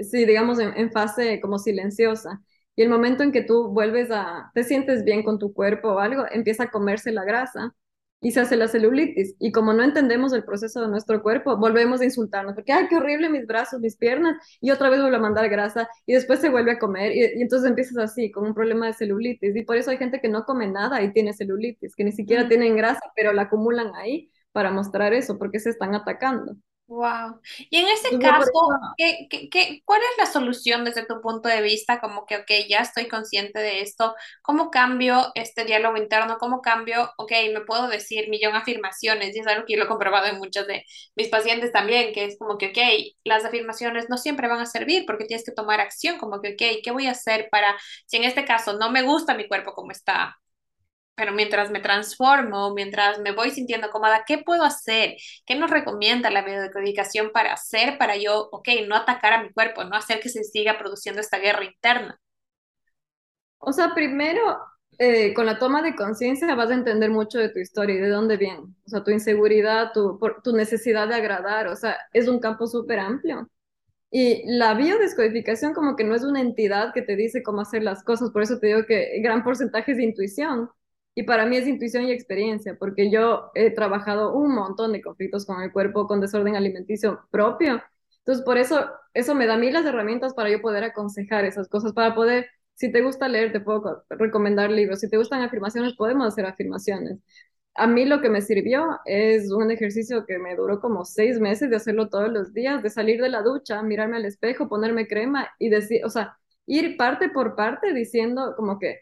sí, 0.00 0.24
digamos, 0.26 0.58
en, 0.60 0.76
en, 0.76 0.92
fase 0.92 1.40
como 1.40 1.58
silenciosa. 1.58 2.42
Y 2.76 2.82
el 2.82 2.88
momento 2.90 3.22
en 3.22 3.32
que 3.32 3.42
tú 3.42 3.68
vuelves 3.72 4.10
a, 4.10 4.50
te 4.54 4.64
sientes 4.64 5.04
bien 5.04 5.22
con 5.24 5.38
tu 5.38 5.52
cuerpo 5.54 5.90
o 5.94 5.98
algo, 6.00 6.24
empieza 6.30 6.64
a 6.64 6.70
comerse 6.70 7.12
la 7.12 7.24
grasa 7.24 7.74
y 8.22 8.30
se 8.30 8.40
hace 8.40 8.56
la 8.56 8.68
celulitis. 8.68 9.34
Y 9.38 9.52
como 9.52 9.74
no 9.74 9.82
entendemos 9.82 10.32
el 10.32 10.44
proceso 10.44 10.80
de 10.80 10.88
nuestro 10.88 11.22
cuerpo, 11.22 11.56
volvemos 11.56 12.00
a 12.00 12.04
insultarnos, 12.04 12.54
porque, 12.54 12.72
ay, 12.72 12.86
qué 12.88 12.96
horrible 12.96 13.28
mis 13.28 13.46
brazos, 13.46 13.80
mis 13.80 13.96
piernas, 13.96 14.36
y 14.60 14.70
otra 14.70 14.88
vez 14.88 15.00
vuelve 15.00 15.16
a 15.16 15.20
mandar 15.20 15.48
grasa, 15.50 15.88
y 16.06 16.14
después 16.14 16.40
se 16.40 16.48
vuelve 16.48 16.72
a 16.72 16.78
comer, 16.78 17.12
y, 17.14 17.42
entonces 17.42 17.68
empiezas 17.68 17.98
así, 17.98 18.30
con 18.30 18.46
un 18.46 18.54
problema 18.54 18.86
de 18.86 18.92
celulitis. 18.94 19.56
Y 19.56 19.62
por 19.62 19.76
eso 19.76 19.90
hay 19.90 19.98
gente 19.98 20.20
que 20.20 20.28
no 20.28 20.44
come 20.44 20.68
nada 20.68 21.02
y 21.02 21.12
tiene 21.12 21.34
celulitis, 21.34 21.96
que 21.96 22.04
ni 22.04 22.12
siquiera 22.12 22.48
tienen 22.48 22.76
grasa, 22.76 23.02
pero 23.16 23.32
la 23.32 23.42
acumulan 23.42 23.92
ahí 23.96 24.30
para 24.52 24.70
mostrar 24.70 25.12
eso, 25.12 25.38
porque 25.38 25.58
se 25.60 25.70
están 25.70 25.94
atacando. 25.94 26.56
Wow. 26.92 27.40
Y 27.70 27.78
en 27.78 27.88
ese 27.88 28.18
caso, 28.18 28.50
¿qué, 28.98 29.26
qué, 29.30 29.48
qué, 29.48 29.80
cuál 29.86 30.02
es 30.02 30.18
la 30.18 30.26
solución 30.26 30.84
desde 30.84 31.06
tu 31.06 31.22
punto 31.22 31.48
de 31.48 31.62
vista? 31.62 32.00
Como 32.00 32.26
que, 32.26 32.36
ok, 32.36 32.50
ya 32.68 32.80
estoy 32.80 33.08
consciente 33.08 33.60
de 33.60 33.80
esto. 33.80 34.14
¿Cómo 34.42 34.70
cambio 34.70 35.32
este 35.34 35.64
diálogo 35.64 35.96
interno? 35.96 36.36
¿Cómo 36.38 36.60
cambio, 36.60 37.10
ok, 37.16 37.32
me 37.54 37.62
puedo 37.62 37.88
decir 37.88 38.28
millón 38.28 38.54
afirmaciones? 38.56 39.34
Y 39.34 39.40
es 39.40 39.46
algo 39.46 39.64
que 39.64 39.72
yo 39.72 39.78
lo 39.78 39.86
he 39.86 39.88
comprobado 39.88 40.26
en 40.26 40.36
muchos 40.36 40.66
de 40.66 40.84
mis 41.16 41.28
pacientes 41.28 41.72
también, 41.72 42.12
que 42.12 42.26
es 42.26 42.36
como 42.38 42.58
que, 42.58 42.66
ok, 42.66 43.14
las 43.24 43.46
afirmaciones 43.46 44.10
no 44.10 44.18
siempre 44.18 44.48
van 44.48 44.60
a 44.60 44.66
servir 44.66 45.04
porque 45.06 45.24
tienes 45.24 45.46
que 45.46 45.52
tomar 45.52 45.80
acción, 45.80 46.18
como 46.18 46.42
que, 46.42 46.50
ok, 46.52 46.82
¿qué 46.84 46.90
voy 46.90 47.06
a 47.06 47.12
hacer 47.12 47.48
para, 47.50 47.74
si 48.04 48.18
en 48.18 48.24
este 48.24 48.44
caso 48.44 48.74
no 48.74 48.90
me 48.90 49.00
gusta 49.02 49.34
mi 49.34 49.48
cuerpo 49.48 49.72
como 49.72 49.92
está, 49.92 50.36
pero 51.14 51.32
mientras 51.32 51.70
me 51.70 51.80
transformo, 51.80 52.74
mientras 52.74 53.20
me 53.20 53.32
voy 53.32 53.50
sintiendo 53.50 53.90
cómoda, 53.90 54.24
¿qué 54.26 54.38
puedo 54.38 54.64
hacer? 54.64 55.16
¿Qué 55.46 55.54
nos 55.56 55.70
recomienda 55.70 56.30
la 56.30 56.42
biodecodificación 56.42 57.30
para 57.32 57.52
hacer 57.54 57.98
para 57.98 58.16
yo, 58.16 58.48
ok, 58.52 58.68
no 58.88 58.96
atacar 58.96 59.32
a 59.34 59.42
mi 59.42 59.52
cuerpo, 59.52 59.84
no 59.84 59.96
hacer 59.96 60.20
que 60.20 60.28
se 60.30 60.44
siga 60.44 60.78
produciendo 60.78 61.20
esta 61.20 61.38
guerra 61.38 61.64
interna? 61.64 62.18
O 63.58 63.72
sea, 63.72 63.94
primero, 63.94 64.40
eh, 64.98 65.32
con 65.34 65.46
la 65.46 65.58
toma 65.58 65.82
de 65.82 65.94
conciencia 65.94 66.54
vas 66.54 66.70
a 66.70 66.74
entender 66.74 67.10
mucho 67.10 67.38
de 67.38 67.48
tu 67.50 67.58
historia 67.60 67.96
y 67.96 67.98
de 68.00 68.08
dónde 68.08 68.36
viene. 68.36 68.60
O 68.86 68.88
sea, 68.88 69.04
tu 69.04 69.10
inseguridad, 69.10 69.92
tu, 69.92 70.18
tu 70.42 70.52
necesidad 70.56 71.08
de 71.08 71.14
agradar, 71.16 71.68
o 71.68 71.76
sea, 71.76 71.96
es 72.12 72.28
un 72.28 72.40
campo 72.40 72.66
súper 72.66 72.98
amplio. 72.98 73.48
Y 74.10 74.42
la 74.58 74.74
biodescodificación 74.74 75.74
como 75.74 75.96
que 75.96 76.04
no 76.04 76.14
es 76.14 76.24
una 76.24 76.40
entidad 76.40 76.92
que 76.94 77.02
te 77.02 77.16
dice 77.16 77.42
cómo 77.42 77.62
hacer 77.62 77.82
las 77.82 78.04
cosas, 78.04 78.30
por 78.30 78.42
eso 78.42 78.58
te 78.60 78.68
digo 78.68 78.86
que 78.86 79.20
gran 79.22 79.44
porcentaje 79.44 79.92
es 79.92 79.98
de 79.98 80.04
intuición. 80.04 80.70
Y 81.14 81.24
para 81.24 81.44
mí 81.46 81.56
es 81.56 81.68
intuición 81.68 82.04
y 82.04 82.12
experiencia, 82.12 82.76
porque 82.78 83.10
yo 83.10 83.50
he 83.54 83.70
trabajado 83.70 84.32
un 84.34 84.54
montón 84.54 84.92
de 84.92 85.02
conflictos 85.02 85.44
con 85.46 85.62
el 85.62 85.72
cuerpo, 85.72 86.06
con 86.06 86.20
desorden 86.20 86.56
alimenticio 86.56 87.20
propio. 87.30 87.82
Entonces, 88.18 88.44
por 88.44 88.56
eso, 88.58 88.90
eso 89.14 89.34
me 89.34 89.46
da 89.46 89.54
a 89.54 89.58
mí 89.58 89.70
las 89.70 89.84
herramientas 89.84 90.34
para 90.34 90.50
yo 90.50 90.60
poder 90.62 90.84
aconsejar 90.84 91.44
esas 91.44 91.68
cosas, 91.68 91.92
para 91.92 92.14
poder, 92.14 92.46
Si 92.74 92.90
te 92.90 93.02
gusta 93.02 93.28
leer, 93.28 93.52
te 93.52 93.60
puedo 93.60 94.04
recomendar 94.10 94.70
libros. 94.70 95.00
Si 95.00 95.08
te 95.10 95.18
gustan 95.18 95.42
afirmaciones, 95.42 95.94
podemos 95.94 96.26
hacer 96.28 96.46
afirmaciones. 96.46 97.18
A 97.74 97.86
mí 97.86 98.04
lo 98.04 98.20
que 98.20 98.28
me 98.28 98.42
sirvió 98.42 98.98
es 99.06 99.50
un 99.50 99.70
ejercicio 99.70 100.26
que 100.26 100.38
me 100.38 100.56
duró 100.56 100.80
como 100.80 101.04
seis 101.04 101.40
meses 101.40 101.70
de 101.70 101.76
hacerlo 101.76 102.08
todos 102.08 102.30
los 102.30 102.52
días, 102.52 102.82
de 102.82 102.90
salir 102.90 103.20
de 103.20 103.30
la 103.30 103.42
ducha, 103.42 103.82
mirarme 103.82 104.16
al 104.16 104.26
espejo, 104.26 104.68
ponerme 104.68 105.06
crema 105.08 105.48
y 105.58 105.70
decir, 105.70 106.04
o 106.04 106.10
sea, 106.10 106.38
ir 106.66 106.96
parte 106.96 107.30
por 107.30 107.54
parte 107.56 107.94
diciendo 107.94 108.54
como 108.56 108.78
que 108.78 109.00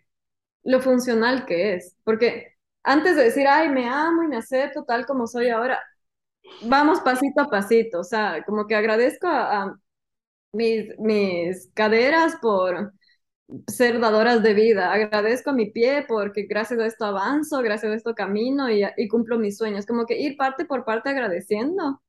lo 0.64 0.80
funcional 0.80 1.46
que 1.46 1.74
es. 1.74 1.96
Porque 2.04 2.56
antes 2.82 3.16
de 3.16 3.24
decir, 3.24 3.46
ay, 3.48 3.68
me 3.68 3.88
amo 3.88 4.22
y 4.22 4.28
me 4.28 4.36
acepto 4.38 4.84
tal 4.84 5.06
como 5.06 5.26
soy 5.26 5.48
ahora, 5.50 5.80
vamos 6.62 7.00
pasito 7.00 7.42
a 7.42 7.50
pasito. 7.50 8.00
O 8.00 8.04
sea, 8.04 8.44
como 8.44 8.66
que 8.66 8.74
agradezco 8.76 9.28
a, 9.28 9.76
mis, 10.52 10.98
mis 10.98 11.70
caderas 11.74 12.36
por 12.42 12.92
ser 13.68 14.00
dadoras 14.00 14.42
de 14.42 14.54
vida. 14.54 14.92
Agradezco 14.92 15.50
a 15.50 15.52
mi 15.54 15.70
pie 15.70 16.04
porque 16.08 16.44
gracias 16.44 16.80
a 16.80 16.86
esto 16.86 17.04
avanzo, 17.04 17.62
gracias 17.62 17.92
a 17.92 17.96
esto 17.96 18.14
camino 18.14 18.70
y, 18.70 18.84
y, 18.96 19.08
cumplo 19.08 19.38
mis 19.38 19.58
sueños. 19.58 19.86
Como 19.86 20.06
que 20.06 20.18
ir 20.20 20.36
parte 20.36 20.64
por 20.64 20.84
parte 20.84 21.11
agradeciendo 21.11 22.02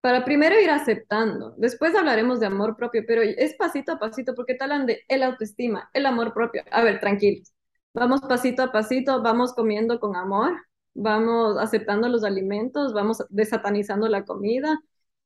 para 0.00 0.24
primero 0.24 0.60
ir 0.60 0.70
aceptando. 0.70 1.54
Después 1.58 1.94
hablaremos 1.96 2.40
de 2.40 2.46
amor 2.46 2.76
propio, 2.76 3.02
pero 3.06 3.22
es 3.22 3.54
pasito 3.56 3.92
a 3.92 3.98
pasito 3.98 4.34
porque 4.34 4.54
talan 4.54 4.86
de 4.86 5.02
el 5.08 5.22
autoestima, 5.22 5.90
el 5.94 6.06
amor 6.06 6.32
propio. 6.32 6.62
A 6.70 6.82
ver, 6.82 7.00
tranquilos. 7.00 7.55
Vamos 7.96 8.20
pasito 8.20 8.62
a 8.62 8.72
pasito, 8.72 9.22
vamos 9.22 9.54
comiendo 9.54 9.98
con 10.00 10.16
amor, 10.16 10.52
vamos 10.92 11.56
aceptando 11.58 12.08
los 12.10 12.24
alimentos, 12.24 12.92
vamos 12.92 13.24
desatanizando 13.30 14.06
la 14.08 14.26
comida, 14.26 14.78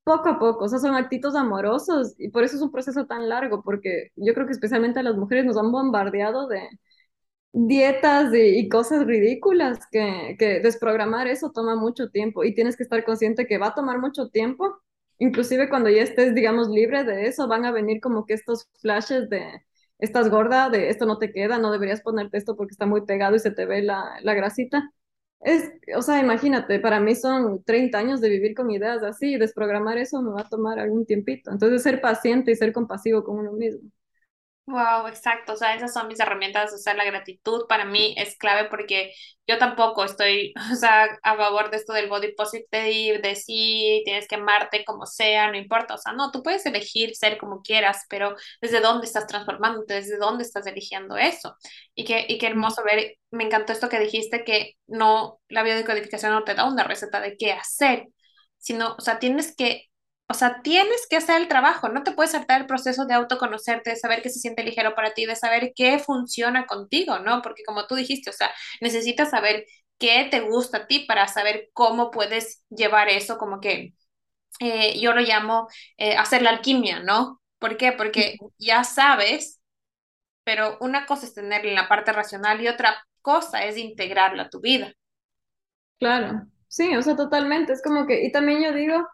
poco 0.05 0.29
a 0.29 0.39
poco, 0.39 0.67
o 0.67 0.69
sea, 0.69 0.79
son 0.79 0.95
actitos 0.95 1.35
amorosos 1.35 2.15
y 2.19 2.29
por 2.31 2.45
eso 2.45 2.55
es 2.57 2.63
un 2.63 2.71
proceso 2.71 3.07
tan 3.07 3.29
largo, 3.29 3.63
porque 3.65 4.11
yo 4.15 4.35
creo 4.35 4.47
que 4.47 4.53
especialmente 4.53 5.01
a 5.01 5.03
las 5.03 5.17
mujeres 5.17 5.45
nos 5.47 5.57
han 5.57 5.73
bombardeado 5.73 6.47
de 6.47 6.61
dietas 7.53 8.33
y, 8.35 8.69
cosas 8.69 9.05
ridículas 9.07 9.81
que, 9.91 10.37
que 10.39 10.61
desprogramar 10.61 11.27
eso 11.27 11.51
toma 11.53 11.77
mucho 11.77 12.11
tiempo 12.11 12.45
y 12.45 12.55
tienes 12.55 12.77
que 12.77 12.85
estar 12.85 13.05
consciente 13.05 13.47
que 13.49 13.59
va 13.59 13.69
a 13.69 13.75
tomar 13.75 13.99
mucho 14.01 14.29
tiempo, 14.29 14.81
inclusive 15.19 15.69
cuando 15.69 15.91
ya 15.91 16.03
estés, 16.03 16.35
digamos, 16.37 16.69
libre 16.69 17.05
de 17.05 17.27
eso, 17.27 17.49
van 17.49 17.65
a 17.65 17.73
venir 17.73 18.01
como 18.01 18.27
que 18.27 18.35
estos 18.35 18.69
flashes 18.81 19.29
de 19.29 19.43
estás 20.01 20.31
gorda, 20.31 20.71
de 20.71 20.91
esto 20.91 21.07
no 21.07 21.19
te 21.19 21.33
queda, 21.33 21.59
no 21.59 21.73
deberías 21.73 22.01
ponerte 22.03 22.39
esto 22.39 22.57
porque 22.57 22.73
está 22.73 22.87
muy 22.87 23.03
pegado 23.07 23.37
y 23.37 23.41
se 23.41 23.51
te 23.51 23.67
ve 23.67 23.83
la, 23.83 24.19
la 24.23 24.35
grasita. 24.35 24.91
Es, 25.41 25.71
o 25.97 26.03
sea, 26.03 26.21
imagínate, 26.21 26.81
para 26.81 27.01
mí 27.01 27.15
son 27.15 27.63
30 27.65 27.99
años 27.99 28.21
de 28.21 28.29
vivir 28.29 28.55
con 28.55 28.71
ideas 28.71 29.03
así, 29.03 29.35
y 29.35 29.39
desprogramar 29.39 29.99
eso 29.99 30.21
me 30.23 30.33
va 30.33 30.43
a 30.43 30.49
tomar 30.49 30.79
algún 30.79 31.07
tiempito. 31.07 31.51
Entonces, 31.51 31.83
ser 31.83 32.01
paciente 32.01 32.53
y 32.53 32.57
ser 32.57 32.73
compasivo 32.73 33.25
con 33.25 33.39
uno 33.39 33.53
mismo. 33.53 33.91
Wow, 34.71 35.09
exacto. 35.09 35.55
O 35.55 35.57
sea, 35.57 35.75
esas 35.75 35.93
son 35.93 36.07
mis 36.07 36.21
herramientas. 36.21 36.73
O 36.73 36.79
sea, 36.79 36.95
la 36.95 37.05
gratitud 37.05 37.67
para 37.69 37.85
mí 37.85 38.15
es 38.17 38.37
clave 38.39 38.69
porque 38.69 39.13
yo 39.47 39.59
tampoco 39.59 40.05
estoy, 40.05 40.53
o 40.73 40.77
sea, 40.77 41.09
a 41.25 41.37
favor 41.37 41.71
de 41.71 41.79
esto 41.79 41.93
del 41.93 42.09
body 42.09 42.35
positive, 42.35 43.19
de 43.19 43.35
sí, 43.35 44.03
tienes 44.05 44.29
que 44.29 44.37
amarte 44.37 44.85
como 44.85 45.07
sea, 45.07 45.51
no 45.51 45.57
importa. 45.59 45.95
O 45.95 45.99
sea, 45.99 46.13
no, 46.13 46.31
tú 46.31 46.43
puedes 46.45 46.65
elegir 46.67 47.17
ser 47.17 47.37
como 47.39 47.63
quieras, 47.63 48.05
pero 48.09 48.37
desde 48.61 48.81
dónde 48.81 49.07
estás 49.07 49.27
transformándote, 49.27 49.95
desde 49.95 50.19
dónde 50.19 50.45
estás 50.45 50.67
eligiendo 50.67 51.17
eso. 51.17 51.57
Y 51.95 52.05
qué, 52.05 52.27
y 52.29 52.39
qué 52.39 52.47
hermoso 52.47 52.85
ver, 52.85 53.17
me 53.33 53.45
encantó 53.45 53.73
esto 53.73 53.89
que 53.89 53.99
dijiste, 53.99 54.45
que 54.45 54.75
no, 54.87 55.41
la 55.49 55.65
biodecodificación 55.65 56.33
no 56.33 56.45
te 56.45 56.55
da 56.55 56.65
una 56.67 56.85
receta 56.85 57.21
de 57.21 57.37
qué 57.37 57.53
hacer, 57.53 58.07
sino, 58.59 58.95
o 58.99 59.01
sea, 59.01 59.19
tienes 59.19 59.57
que 59.57 59.90
o 60.31 60.35
sea, 60.35 60.63
tienes 60.63 61.07
que 61.11 61.17
hacer 61.17 61.41
el 61.41 61.49
trabajo, 61.49 61.89
no 61.89 62.05
te 62.05 62.13
puedes 62.13 62.33
saltar 62.33 62.61
el 62.63 62.67
proceso 62.69 63.07
de 63.07 63.15
autoconocerte, 63.15 63.91
de 63.91 63.97
saber 63.97 64.23
qué 64.23 64.31
se 64.31 64.41
siente 64.41 64.65
ligero 64.65 64.95
para 64.95 65.13
ti, 65.15 65.27
de 65.27 65.37
saber 65.37 65.73
qué 65.77 65.99
funciona 65.99 66.67
contigo, 66.67 67.19
¿no? 67.21 67.43
Porque 67.43 67.65
como 67.65 67.87
tú 67.87 67.97
dijiste, 67.97 68.31
o 68.31 68.33
sea, 68.33 68.51
necesitas 68.81 69.31
saber 69.31 69.67
qué 69.99 70.29
te 70.31 70.41
gusta 70.41 70.79
a 70.79 70.87
ti 70.87 71.01
para 71.01 71.29
saber 71.29 71.71
cómo 71.75 72.11
puedes 72.13 72.65
llevar 72.71 73.09
eso, 73.09 73.39
como 73.39 73.61
que 73.61 73.95
eh, 74.61 75.01
yo 75.01 75.15
lo 75.15 75.21
llamo 75.23 75.69
eh, 75.99 76.17
hacer 76.17 76.43
la 76.43 76.51
alquimia, 76.51 77.01
¿no? 77.01 77.41
¿Por 77.59 77.77
qué? 77.77 77.93
Porque 77.93 78.37
ya 78.59 78.85
sabes, 78.85 79.61
pero 80.45 80.79
una 80.81 81.07
cosa 81.07 81.27
es 81.27 81.35
tenerla 81.35 81.71
en 81.71 81.77
la 81.77 81.89
parte 81.89 82.13
racional 82.13 82.61
y 82.63 82.69
otra 82.69 83.05
cosa 83.23 83.65
es 83.65 83.77
integrarla 83.79 84.45
a 84.45 84.51
tu 84.51 84.61
vida. 84.61 84.93
Claro, 85.99 86.47
sí, 86.69 86.97
o 86.97 87.03
sea, 87.03 87.15
totalmente. 87.17 87.73
Es 87.73 87.83
como 87.83 88.07
que, 88.07 88.25
y 88.25 88.33
también 88.33 88.63
yo 88.63 88.73
digo, 88.73 89.07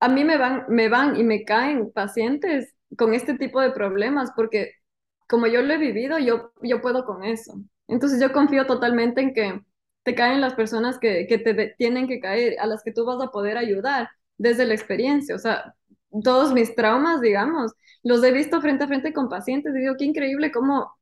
a 0.00 0.08
mí 0.08 0.24
me 0.24 0.36
van, 0.38 0.64
me 0.68 0.88
van 0.88 1.16
y 1.16 1.24
me 1.24 1.44
caen 1.44 1.90
pacientes 1.92 2.74
con 2.96 3.14
este 3.14 3.34
tipo 3.38 3.60
de 3.60 3.72
problemas 3.72 4.30
porque 4.36 4.72
como 5.28 5.46
yo 5.46 5.62
lo 5.62 5.74
he 5.74 5.78
vivido, 5.78 6.18
yo, 6.18 6.52
yo 6.62 6.80
puedo 6.80 7.04
con 7.04 7.24
eso. 7.24 7.60
Entonces 7.88 8.20
yo 8.20 8.32
confío 8.32 8.66
totalmente 8.66 9.20
en 9.20 9.34
que 9.34 9.60
te 10.02 10.14
caen 10.14 10.40
las 10.40 10.54
personas 10.54 10.98
que, 10.98 11.26
que 11.28 11.38
te 11.38 11.74
tienen 11.78 12.08
que 12.08 12.20
caer, 12.20 12.56
a 12.60 12.66
las 12.66 12.82
que 12.82 12.92
tú 12.92 13.04
vas 13.04 13.20
a 13.22 13.30
poder 13.30 13.58
ayudar 13.58 14.08
desde 14.38 14.64
la 14.66 14.74
experiencia. 14.74 15.34
O 15.34 15.38
sea, 15.38 15.74
todos 16.24 16.52
mis 16.52 16.74
traumas, 16.74 17.20
digamos, 17.20 17.72
los 18.02 18.22
he 18.24 18.32
visto 18.32 18.60
frente 18.60 18.84
a 18.84 18.88
frente 18.88 19.12
con 19.12 19.28
pacientes 19.28 19.74
digo, 19.74 19.96
qué 19.98 20.04
increíble 20.04 20.50
cómo 20.52 20.92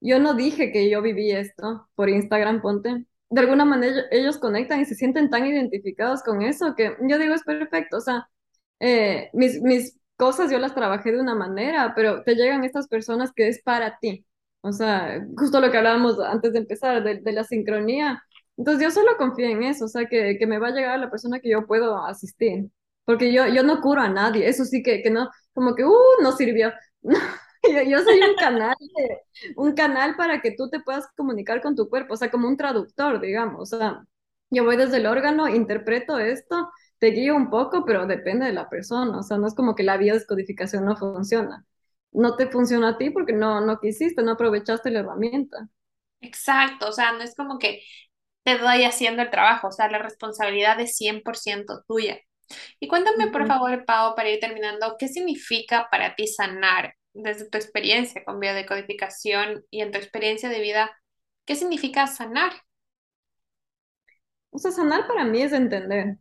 yo 0.00 0.18
no 0.20 0.34
dije 0.34 0.70
que 0.72 0.90
yo 0.90 1.02
viví 1.02 1.30
esto 1.32 1.88
por 1.94 2.08
Instagram, 2.10 2.60
ponte. 2.62 3.06
De 3.30 3.40
alguna 3.40 3.64
manera 3.64 4.02
ellos 4.10 4.38
conectan 4.38 4.80
y 4.80 4.84
se 4.84 4.94
sienten 4.94 5.30
tan 5.30 5.46
identificados 5.46 6.22
con 6.22 6.42
eso 6.42 6.74
que 6.76 6.96
yo 7.08 7.18
digo, 7.18 7.34
es 7.34 7.42
perfecto. 7.42 7.96
O 7.98 8.00
sea, 8.00 8.28
eh, 8.80 9.30
mis, 9.32 9.60
mis 9.62 9.98
cosas 10.16 10.50
yo 10.50 10.58
las 10.58 10.74
trabajé 10.74 11.12
de 11.12 11.20
una 11.20 11.34
manera, 11.34 11.92
pero 11.94 12.22
te 12.22 12.34
llegan 12.34 12.64
estas 12.64 12.88
personas 12.88 13.32
que 13.34 13.48
es 13.48 13.62
para 13.62 13.98
ti. 13.98 14.26
O 14.60 14.72
sea, 14.72 15.26
justo 15.36 15.60
lo 15.60 15.70
que 15.70 15.78
hablábamos 15.78 16.18
antes 16.20 16.52
de 16.52 16.60
empezar, 16.60 17.02
de, 17.04 17.20
de 17.20 17.32
la 17.32 17.44
sincronía. 17.44 18.22
Entonces 18.56 18.82
yo 18.82 18.90
solo 18.90 19.16
confío 19.18 19.46
en 19.46 19.62
eso, 19.64 19.86
o 19.86 19.88
sea, 19.88 20.06
que, 20.06 20.36
que, 20.38 20.46
me 20.46 20.58
va 20.58 20.68
a 20.68 20.70
llegar 20.70 20.98
la 20.98 21.10
persona 21.10 21.40
que 21.40 21.50
yo 21.50 21.66
puedo 21.66 21.98
asistir. 22.04 22.70
Porque 23.04 23.32
yo, 23.32 23.46
yo 23.48 23.62
no 23.62 23.80
curo 23.80 24.00
a 24.00 24.08
nadie, 24.08 24.48
eso 24.48 24.64
sí 24.64 24.82
que, 24.82 25.02
que 25.02 25.10
no, 25.10 25.28
como 25.52 25.74
que, 25.74 25.84
uh, 25.84 25.92
no 26.22 26.32
sirvió. 26.32 26.72
yo, 27.02 27.82
yo, 27.82 28.02
soy 28.02 28.20
un 28.22 28.36
canal, 28.36 28.74
un 29.56 29.74
canal 29.74 30.16
para 30.16 30.40
que 30.40 30.52
tú 30.52 30.70
te 30.70 30.80
puedas 30.80 31.06
comunicar 31.16 31.60
con 31.62 31.76
tu 31.76 31.88
cuerpo, 31.90 32.14
o 32.14 32.16
sea, 32.16 32.30
como 32.30 32.48
un 32.48 32.56
traductor, 32.56 33.20
digamos. 33.20 33.72
O 33.72 33.78
sea, 33.78 34.04
yo 34.50 34.64
voy 34.64 34.76
desde 34.76 34.98
el 34.98 35.06
órgano, 35.06 35.48
interpreto 35.48 36.18
esto 36.18 36.70
te 37.04 37.10
guío 37.10 37.36
un 37.36 37.50
poco, 37.50 37.84
pero 37.84 38.06
depende 38.06 38.46
de 38.46 38.52
la 38.54 38.70
persona, 38.70 39.18
o 39.18 39.22
sea, 39.22 39.36
no 39.36 39.46
es 39.46 39.54
como 39.54 39.74
que 39.74 39.82
la 39.82 39.98
biodescodificación 39.98 40.86
no 40.86 40.96
funciona. 40.96 41.66
No 42.12 42.34
te 42.36 42.48
funciona 42.48 42.90
a 42.90 42.98
ti 42.98 43.10
porque 43.10 43.34
no, 43.34 43.60
no 43.60 43.78
quisiste, 43.78 44.22
no 44.22 44.32
aprovechaste 44.32 44.90
la 44.90 45.00
herramienta. 45.00 45.68
Exacto, 46.20 46.88
o 46.88 46.92
sea, 46.92 47.12
no 47.12 47.22
es 47.22 47.34
como 47.34 47.58
que 47.58 47.82
te 48.44 48.58
doy 48.58 48.84
haciendo 48.84 49.22
el 49.22 49.30
trabajo, 49.30 49.68
o 49.68 49.72
sea, 49.72 49.90
la 49.90 49.98
responsabilidad 49.98 50.80
es 50.80 50.96
100% 50.96 51.82
tuya. 51.88 52.18
Y 52.80 52.88
cuéntame, 52.88 53.28
por 53.28 53.46
favor, 53.46 53.84
Pau, 53.86 54.14
para 54.16 54.30
ir 54.30 54.40
terminando, 54.40 54.96
¿qué 54.98 55.08
significa 55.08 55.88
para 55.90 56.16
ti 56.16 56.26
sanar 56.28 56.94
desde 57.14 57.48
tu 57.50 57.58
experiencia 57.58 58.24
con 58.24 58.40
biodecodificación 58.40 59.64
y 59.70 59.82
en 59.82 59.92
tu 59.92 59.98
experiencia 59.98 60.48
de 60.50 60.60
vida? 60.60 60.92
¿Qué 61.46 61.56
significa 61.56 62.06
sanar? 62.08 62.52
O 64.50 64.58
sea, 64.58 64.70
sanar 64.72 65.06
para 65.06 65.24
mí 65.24 65.42
es 65.42 65.52
entender. 65.52 66.18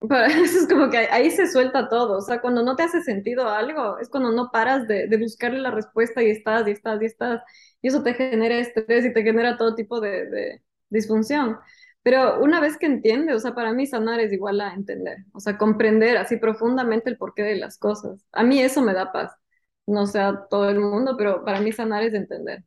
eso 0.28 0.58
es 0.60 0.68
como 0.68 0.90
que 0.90 0.98
ahí 0.98 1.30
se 1.30 1.50
suelta 1.50 1.88
todo, 1.88 2.18
o 2.18 2.20
sea, 2.20 2.40
cuando 2.40 2.62
no 2.62 2.76
te 2.76 2.82
hace 2.84 3.02
sentido 3.02 3.48
algo, 3.48 3.98
es 3.98 4.08
cuando 4.08 4.30
no 4.32 4.50
paras 4.52 4.86
de, 4.86 5.08
de 5.08 5.16
buscarle 5.18 5.58
la 5.60 5.70
respuesta 5.70 6.22
y 6.22 6.30
estás, 6.30 6.66
y 6.68 6.72
estás, 6.72 7.00
y 7.02 7.06
estás, 7.06 7.42
y 7.82 7.88
eso 7.88 8.02
te 8.02 8.14
genera 8.14 8.58
estrés 8.58 9.04
y 9.06 9.12
te 9.12 9.22
genera 9.22 9.56
todo 9.56 9.74
tipo 9.74 10.00
de, 10.00 10.26
de 10.28 10.62
disfunción. 10.90 11.58
Pero 12.02 12.40
una 12.40 12.60
vez 12.60 12.76
que 12.78 12.86
entiende, 12.86 13.34
o 13.34 13.40
sea, 13.40 13.54
para 13.54 13.72
mí 13.72 13.86
sanar 13.86 14.20
es 14.20 14.32
igual 14.32 14.60
a 14.60 14.74
entender, 14.74 15.18
o 15.32 15.40
sea, 15.40 15.58
comprender 15.58 16.16
así 16.18 16.36
profundamente 16.36 17.10
el 17.10 17.16
porqué 17.18 17.42
de 17.42 17.56
las 17.56 17.78
cosas. 17.78 18.24
A 18.32 18.44
mí 18.44 18.60
eso 18.60 18.82
me 18.82 18.92
da 18.94 19.10
paz. 19.12 19.32
No 19.86 20.06
sé 20.06 20.20
a 20.20 20.46
todo 20.48 20.68
el 20.70 20.78
mundo, 20.80 21.16
pero 21.16 21.44
para 21.44 21.60
mí 21.60 21.72
sanar 21.72 22.02
es 22.04 22.14
entender. 22.14 22.64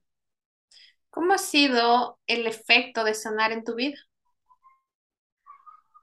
¿Cómo 1.11 1.34
ha 1.34 1.38
sido 1.38 2.19
el 2.27 2.47
efecto 2.47 3.03
de 3.03 3.13
sanar 3.13 3.51
en 3.51 3.63
tu 3.63 3.75
vida? 3.75 3.97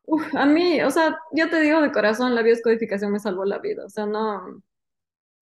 Uf, 0.06 0.34
a 0.36 0.46
mí, 0.46 0.80
o 0.82 0.90
sea, 0.90 1.18
yo 1.32 1.50
te 1.50 1.60
digo 1.60 1.80
de 1.80 1.90
corazón, 1.92 2.34
la 2.34 2.42
biodescodificación 2.42 3.10
me 3.12 3.18
salvó 3.18 3.44
la 3.44 3.58
vida. 3.58 3.84
O 3.86 3.88
sea, 3.90 4.06
no. 4.06 4.62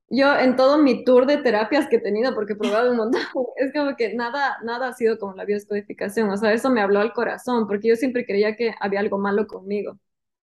Yo 0.09 0.37
en 0.39 0.57
todo 0.57 0.79
mi 0.79 1.05
tour 1.05 1.27
de 1.27 1.39
terapias 1.39 1.89
que 1.89 1.97
he 1.97 2.01
tenido, 2.01 2.35
porque 2.35 2.53
he 2.55 2.57
probado 2.57 2.91
un 2.93 2.99
montón, 2.99 3.21
es 3.57 3.73
como 3.73 3.97
que 3.97 4.15
nada, 4.15 4.59
nada 4.65 4.89
ha 4.89 4.93
sido 4.95 5.19
como 5.19 5.35
la 5.35 5.45
biodescodificación. 5.45 6.31
O 6.31 6.37
sea, 6.37 6.53
eso 6.53 6.71
me 6.71 6.81
habló 6.83 7.01
al 7.01 7.12
corazón, 7.12 7.67
porque 7.67 7.89
yo 7.89 7.97
siempre 7.97 8.27
creía 8.27 8.57
que 8.57 8.75
había 8.81 9.01
algo 9.01 9.19
malo 9.19 9.47
conmigo, 9.47 9.99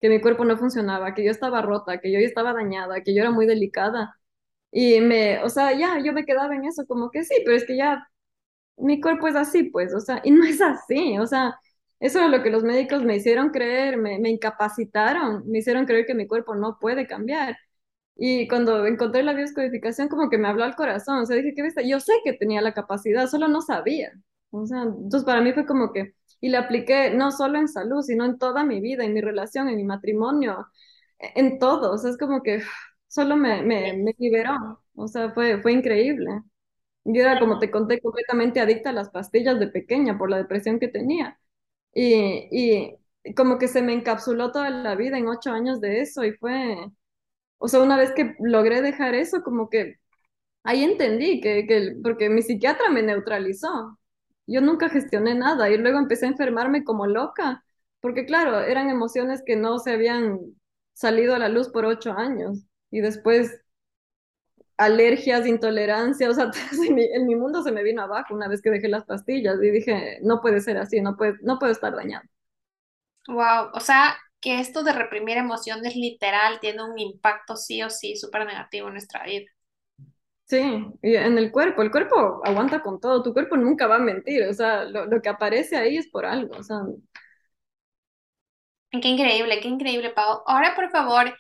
que 0.02 0.10
mi 0.10 0.22
cuerpo 0.22 0.46
no 0.46 0.58
funcionaba, 0.58 1.14
que 1.14 1.24
yo 1.26 1.32
estaba 1.32 1.62
rota, 1.62 2.00
que 2.02 2.12
yo 2.12 2.20
estaba 2.20 2.54
dañada, 2.54 3.02
que 3.04 3.16
yo 3.16 3.22
era 3.22 3.32
muy 3.32 3.46
delicada. 3.48 4.18
Y 4.72 5.02
me, 5.02 5.44
o 5.44 5.50
sea, 5.50 5.74
ya, 5.78 6.00
yo 6.04 6.14
me 6.14 6.26
quedaba 6.26 6.56
en 6.56 6.66
eso, 6.66 6.86
como 6.88 7.12
que 7.12 7.24
sí, 7.26 7.36
pero 7.46 7.58
es 7.58 7.66
que 7.66 7.78
ya 7.78 8.08
mi 8.78 9.02
cuerpo 9.02 9.28
es 9.28 9.36
así, 9.36 9.64
pues, 9.66 9.94
o 9.94 10.00
sea, 10.02 10.22
y 10.24 10.32
no 10.32 10.46
es 10.46 10.62
así, 10.62 11.18
o 11.20 11.28
sea 11.28 11.56
eso 12.00 12.20
es 12.24 12.30
lo 12.30 12.44
que 12.44 12.50
los 12.52 12.64
médicos 12.64 13.04
me 13.04 13.16
hicieron 13.18 13.50
creer, 13.52 13.98
me, 13.98 14.20
me 14.20 14.30
incapacitaron, 14.30 15.44
me 15.50 15.60
hicieron 15.60 15.86
creer 15.86 16.06
que 16.06 16.16
mi 16.16 16.28
cuerpo 16.28 16.56
no 16.56 16.78
puede 16.80 17.08
cambiar. 17.08 17.58
Y 18.16 18.48
cuando 18.48 18.86
encontré 18.86 19.24
la 19.24 19.34
bioscodificación, 19.34 20.08
como 20.10 20.30
que 20.30 20.38
me 20.38 20.48
habló 20.48 20.64
al 20.64 20.76
corazón. 20.76 21.20
O 21.20 21.26
sea, 21.26 21.36
dije, 21.38 21.54
¿qué 21.56 21.64
ves? 21.64 21.76
Yo 21.88 22.00
sé 22.00 22.14
que 22.24 22.34
tenía 22.34 22.62
la 22.62 22.74
capacidad, 22.74 23.28
solo 23.28 23.48
no 23.48 23.62
sabía. 23.62 24.12
O 24.52 24.66
sea, 24.68 24.84
entonces 24.84 25.24
para 25.26 25.42
mí 25.42 25.52
fue 25.54 25.66
como 25.66 25.92
que, 25.94 26.14
y 26.42 26.50
la 26.50 26.60
apliqué 26.60 27.12
no 27.12 27.32
solo 27.32 27.58
en 27.60 27.68
salud, 27.68 28.02
sino 28.04 28.26
en 28.26 28.38
toda 28.38 28.64
mi 28.64 28.82
vida, 28.82 29.04
en 29.06 29.14
mi 29.14 29.22
relación, 29.22 29.68
en 29.70 29.78
mi 29.78 29.84
matrimonio, 29.84 30.68
en 31.20 31.60
todo. 31.60 31.94
O 31.94 31.98
sea, 31.98 32.12
es 32.12 32.18
como 32.18 32.44
que 32.44 32.62
solo 33.08 33.36
me, 33.38 33.64
me, 33.64 33.94
me 33.98 34.16
liberó. 34.18 34.82
O 34.96 35.08
sea, 35.08 35.32
fue, 35.34 35.62
fue 35.62 35.74
increíble. 35.74 36.30
Yo 37.06 37.22
era, 37.24 37.40
como 37.40 37.60
te 37.60 37.72
conté, 37.72 38.02
completamente 38.02 38.60
adicta 38.62 38.90
a 38.92 38.94
las 38.94 39.10
pastillas 39.10 39.60
de 39.60 39.68
pequeña 39.68 40.18
por 40.18 40.30
la 40.30 40.38
depresión 40.38 40.80
que 40.80 40.88
tenía. 40.90 41.40
Y, 41.94 42.98
y 43.26 43.34
como 43.36 43.58
que 43.60 43.68
se 43.68 43.82
me 43.82 43.94
encapsuló 43.94 44.52
toda 44.52 44.70
la 44.70 44.96
vida 44.96 45.18
en 45.18 45.28
ocho 45.28 45.52
años 45.52 45.80
de 45.82 46.02
eso 46.02 46.24
y 46.26 46.34
fue, 46.34 46.78
o 47.60 47.68
sea, 47.68 47.82
una 47.82 47.98
vez 47.98 48.12
que 48.14 48.36
logré 48.40 48.82
dejar 48.82 49.16
eso, 49.16 49.44
como 49.44 49.70
que 49.70 49.98
ahí 50.64 50.84
entendí 50.84 51.42
que, 51.42 51.68
que, 51.68 51.96
porque 52.04 52.30
mi 52.30 52.42
psiquiatra 52.44 52.90
me 52.92 53.04
neutralizó. 53.04 54.00
Yo 54.48 54.62
nunca 54.62 54.90
gestioné 54.90 55.36
nada 55.36 55.70
y 55.72 55.78
luego 55.78 56.00
empecé 56.00 56.28
a 56.28 56.30
enfermarme 56.32 56.84
como 56.86 57.08
loca, 57.08 57.66
porque 58.02 58.26
claro, 58.28 58.62
eran 58.62 58.90
emociones 58.90 59.44
que 59.46 59.56
no 59.58 59.80
se 59.80 59.94
habían 59.94 60.40
salido 60.94 61.36
a 61.36 61.40
la 61.40 61.50
luz 61.50 61.70
por 61.70 61.86
ocho 61.86 62.14
años 62.14 62.60
y 62.92 63.02
después 63.02 63.63
alergias, 64.84 65.48
intolerancia, 65.48 66.30
o 66.30 66.34
sea, 66.34 66.52
en 66.90 67.28
mi 67.28 67.36
mundo 67.36 67.64
se 67.64 67.72
me 67.72 67.84
vino 67.84 68.02
abajo 68.04 68.34
una 68.36 68.48
vez 68.48 68.62
que 68.62 68.70
dejé 68.72 68.88
las 68.90 69.06
pastillas 69.06 69.58
y 69.64 69.72
dije, 69.72 70.20
no 70.24 70.42
puede 70.42 70.62
ser 70.62 70.78
así, 70.78 71.02
no 71.02 71.18
puede, 71.18 71.36
no 71.44 71.60
puedo 71.60 71.72
estar 71.72 71.96
dañado. 71.96 72.24
Wow, 73.28 73.72
o 73.74 73.80
sea, 73.82 74.18
que 74.42 74.60
esto 74.62 74.82
de 74.84 74.94
reprimir 74.94 75.38
emociones 75.38 75.96
literal 75.96 76.60
tiene 76.62 76.84
un 76.84 76.98
impacto 77.00 77.56
sí 77.58 77.82
o 77.84 77.90
sí 77.90 78.16
súper 78.18 78.46
negativo 78.46 78.88
en 78.88 78.94
nuestra 78.94 79.24
vida. 79.26 79.46
Sí, 80.46 80.60
y 81.02 81.16
en 81.16 81.38
el 81.38 81.52
cuerpo, 81.52 81.82
el 81.82 81.90
cuerpo 81.92 82.42
aguanta 82.46 82.82
con 82.82 83.00
todo, 83.00 83.24
tu 83.24 83.34
cuerpo 83.34 83.58
nunca 83.58 83.88
va 83.88 83.96
a 83.96 84.00
mentir, 84.00 84.44
o 84.48 84.54
sea, 84.54 84.84
lo, 84.86 85.06
lo 85.06 85.22
que 85.22 85.30
aparece 85.30 85.78
ahí 85.78 85.98
es 85.98 86.08
por 86.10 86.26
algo, 86.26 86.58
o 86.58 86.64
sea. 86.64 86.80
Qué 88.92 89.08
increíble, 89.08 89.60
qué 89.60 89.68
increíble, 89.68 90.12
Pau. 90.12 90.44
Ahora, 90.46 90.76
por 90.76 90.90
favor, 90.92 91.36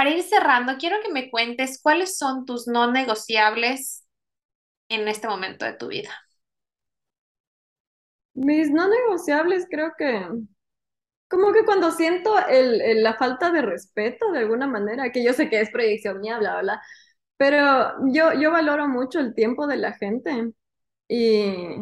para 0.00 0.12
ir 0.12 0.22
cerrando, 0.22 0.78
quiero 0.78 0.96
que 1.04 1.12
me 1.12 1.30
cuentes 1.30 1.78
cuáles 1.82 2.16
son 2.16 2.46
tus 2.46 2.66
no 2.66 2.90
negociables 2.90 4.06
en 4.88 5.06
este 5.08 5.28
momento 5.28 5.66
de 5.66 5.74
tu 5.74 5.88
vida. 5.88 6.08
Mis 8.32 8.70
no 8.70 8.88
negociables 8.88 9.66
creo 9.70 9.92
que 9.98 10.26
como 11.28 11.52
que 11.52 11.66
cuando 11.66 11.90
siento 11.90 12.34
la 12.48 13.12
falta 13.18 13.50
de 13.50 13.60
respeto 13.60 14.32
de 14.32 14.38
alguna 14.38 14.66
manera, 14.66 15.12
que 15.12 15.22
yo 15.22 15.34
sé 15.34 15.50
que 15.50 15.60
es 15.60 15.70
proyección 15.70 16.22
bla, 16.22 16.38
bla, 16.38 16.60
bla, 16.62 16.82
pero 17.36 17.92
yo, 18.10 18.32
yo 18.32 18.50
valoro 18.52 18.88
mucho 18.88 19.20
el 19.20 19.34
tiempo 19.34 19.66
de 19.66 19.76
la 19.76 19.92
gente 19.92 20.50
y, 21.08 21.76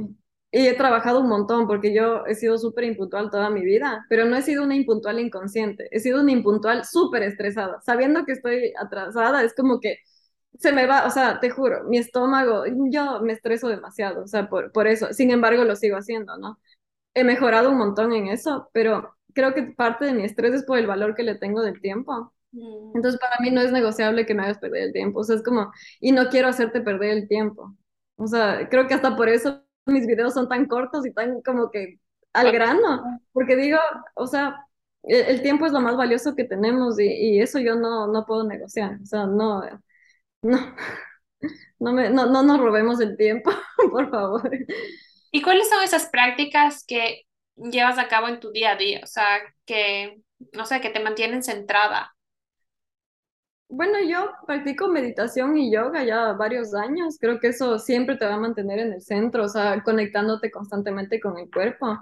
y 0.51 0.67
he 0.67 0.75
trabajado 0.75 1.21
un 1.21 1.29
montón 1.29 1.67
porque 1.67 1.95
yo 1.95 2.25
he 2.27 2.35
sido 2.35 2.59
súper 2.59 2.85
impuntual 2.85 3.31
toda 3.31 3.51
mi 3.51 3.63
vida, 3.65 4.07
pero 4.09 4.25
no 4.27 4.37
he 4.37 4.43
sido 4.43 4.65
una 4.65 4.77
impuntual 4.77 5.21
inconsciente, 5.21 5.89
he 5.91 6.01
sido 6.01 6.23
una 6.23 6.33
impuntual 6.33 6.85
súper 6.85 7.23
estresada. 7.25 7.81
Sabiendo 7.83 8.25
que 8.25 8.33
estoy 8.33 8.73
atrasada, 8.81 9.43
es 9.45 9.55
como 9.55 9.81
que 9.81 9.99
se 10.59 10.73
me 10.73 10.87
va, 10.87 11.07
o 11.07 11.11
sea, 11.11 11.41
te 11.41 11.51
juro, 11.51 11.85
mi 11.89 11.99
estómago, 11.99 12.65
yo 12.91 13.21
me 13.23 13.33
estreso 13.35 13.69
demasiado, 13.69 14.25
o 14.25 14.27
sea, 14.27 14.49
por, 14.49 14.73
por 14.73 14.87
eso. 14.89 15.13
Sin 15.13 15.31
embargo, 15.31 15.65
lo 15.65 15.77
sigo 15.77 15.97
haciendo, 15.99 16.37
¿no? 16.39 16.59
he 17.15 17.25
mejorado 17.25 17.71
un 17.71 17.79
montón 17.79 18.13
en 18.13 18.29
eso, 18.29 18.71
pero 18.73 19.15
creo 19.35 19.55
que 19.55 19.63
parte 19.65 20.05
de 20.07 20.13
mi 20.15 20.25
estrés 20.25 20.55
es 20.55 20.65
por 20.65 20.79
el 20.79 20.87
valor 20.87 21.15
que 21.15 21.23
le 21.23 21.35
tengo 21.37 21.63
del 21.63 21.81
tiempo. 21.81 22.33
Mm, 22.53 22.93
Entonces, 22.95 23.21
para 23.21 23.37
mí 23.41 23.51
no 23.51 23.61
es 23.61 23.73
negociable 23.73 24.27
que 24.27 24.35
me 24.35 24.43
hagas 24.45 24.59
perder 24.59 24.85
el 24.85 24.93
tiempo. 24.93 25.21
O 25.21 25.25
sea, 25.25 25.37
es 25.37 25.43
como, 25.43 25.73
y 26.01 26.13
no 26.13 26.29
quiero 26.31 26.49
hacerte 26.49 26.81
perder 26.81 27.11
el 27.19 27.29
tiempo. 27.29 27.77
O 28.17 28.27
sea, 28.27 28.69
creo 28.71 28.87
que 28.89 28.95
hasta 28.95 29.17
por 29.17 29.29
eso 29.29 29.63
mis 29.89 30.07
videos 30.07 30.35
son 30.35 30.49
tan 30.49 30.67
cortos 30.67 31.07
y 31.07 31.13
tan 31.13 31.43
como 31.43 31.71
que 31.71 31.99
al 32.33 32.53
grano, 32.53 33.21
porque 33.33 33.57
digo, 33.57 33.79
o 34.15 34.27
sea, 34.27 34.57
el, 35.03 35.23
el 35.27 35.43
tiempo 35.43 35.67
es 35.67 35.73
lo 35.73 35.81
más 35.81 35.97
valioso 35.97 36.35
que 36.37 36.45
tenemos 36.45 36.99
y, 37.01 37.07
y 37.07 37.41
eso 37.41 37.59
yo 37.59 37.75
no, 37.77 38.07
no 38.09 38.27
puedo 38.27 38.45
negociar. 38.45 38.99
O 39.03 39.07
sea, 39.07 39.27
no, 39.27 39.63
no, 40.43 40.59
no, 41.79 41.93
me, 41.93 42.11
no, 42.11 42.27
no 42.27 42.43
nos 42.43 42.61
robemos 42.61 43.01
el 43.01 43.17
tiempo, 43.17 43.51
por 43.91 44.11
favor. 44.11 44.51
¿Y 45.31 45.43
cuáles 45.43 45.69
son 45.69 45.83
esas 45.83 46.07
prácticas 46.07 46.85
que 46.85 47.23
llevas 47.57 47.99
a 47.99 48.09
cabo 48.09 48.29
en 48.29 48.41
tu 48.41 48.51
día 48.51 48.73
a 48.73 48.77
día? 48.77 49.01
O 49.03 49.07
sea, 49.07 49.41
que, 49.67 50.21
no 50.53 50.67
sé, 50.67 50.81
que 50.81 50.91
te 50.91 51.01
mantienen 51.01 51.43
centrada. 51.43 52.15
Bueno, 53.71 53.99
yo 54.09 54.31
practico 54.47 54.89
meditación 54.89 55.57
y 55.59 55.71
yoga 55.71 56.03
ya 56.05 56.33
varios 56.33 56.75
años. 56.75 57.19
Creo 57.21 57.39
que 57.39 57.49
eso 57.49 57.79
siempre 57.79 58.17
te 58.17 58.25
va 58.25 58.35
a 58.35 58.39
mantener 58.39 58.79
en 58.79 58.93
el 58.95 59.03
centro, 59.03 59.45
o 59.45 59.49
sea, 59.49 59.83
conectándote 59.83 60.51
constantemente 60.51 61.21
con 61.21 61.37
el 61.39 61.51
cuerpo. 61.51 61.99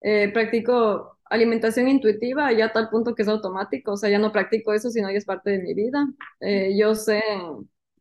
Eh, 0.00 0.30
practico 0.32 1.18
alimentación 1.26 1.88
intuitiva 1.88 2.52
ya 2.52 2.66
a 2.66 2.72
tal 2.72 2.90
punto 2.90 3.14
que 3.14 3.22
es 3.22 3.28
automático, 3.28 3.92
o 3.92 3.96
sea, 3.96 4.10
ya 4.10 4.18
no 4.18 4.32
practico 4.32 4.72
eso, 4.72 4.90
sino 4.90 5.10
ya 5.10 5.18
es 5.18 5.24
parte 5.24 5.50
de 5.50 5.60
mi 5.60 5.72
vida. 5.74 6.04
Eh, 6.40 6.76
yo 6.76 6.94
sé 6.96 7.22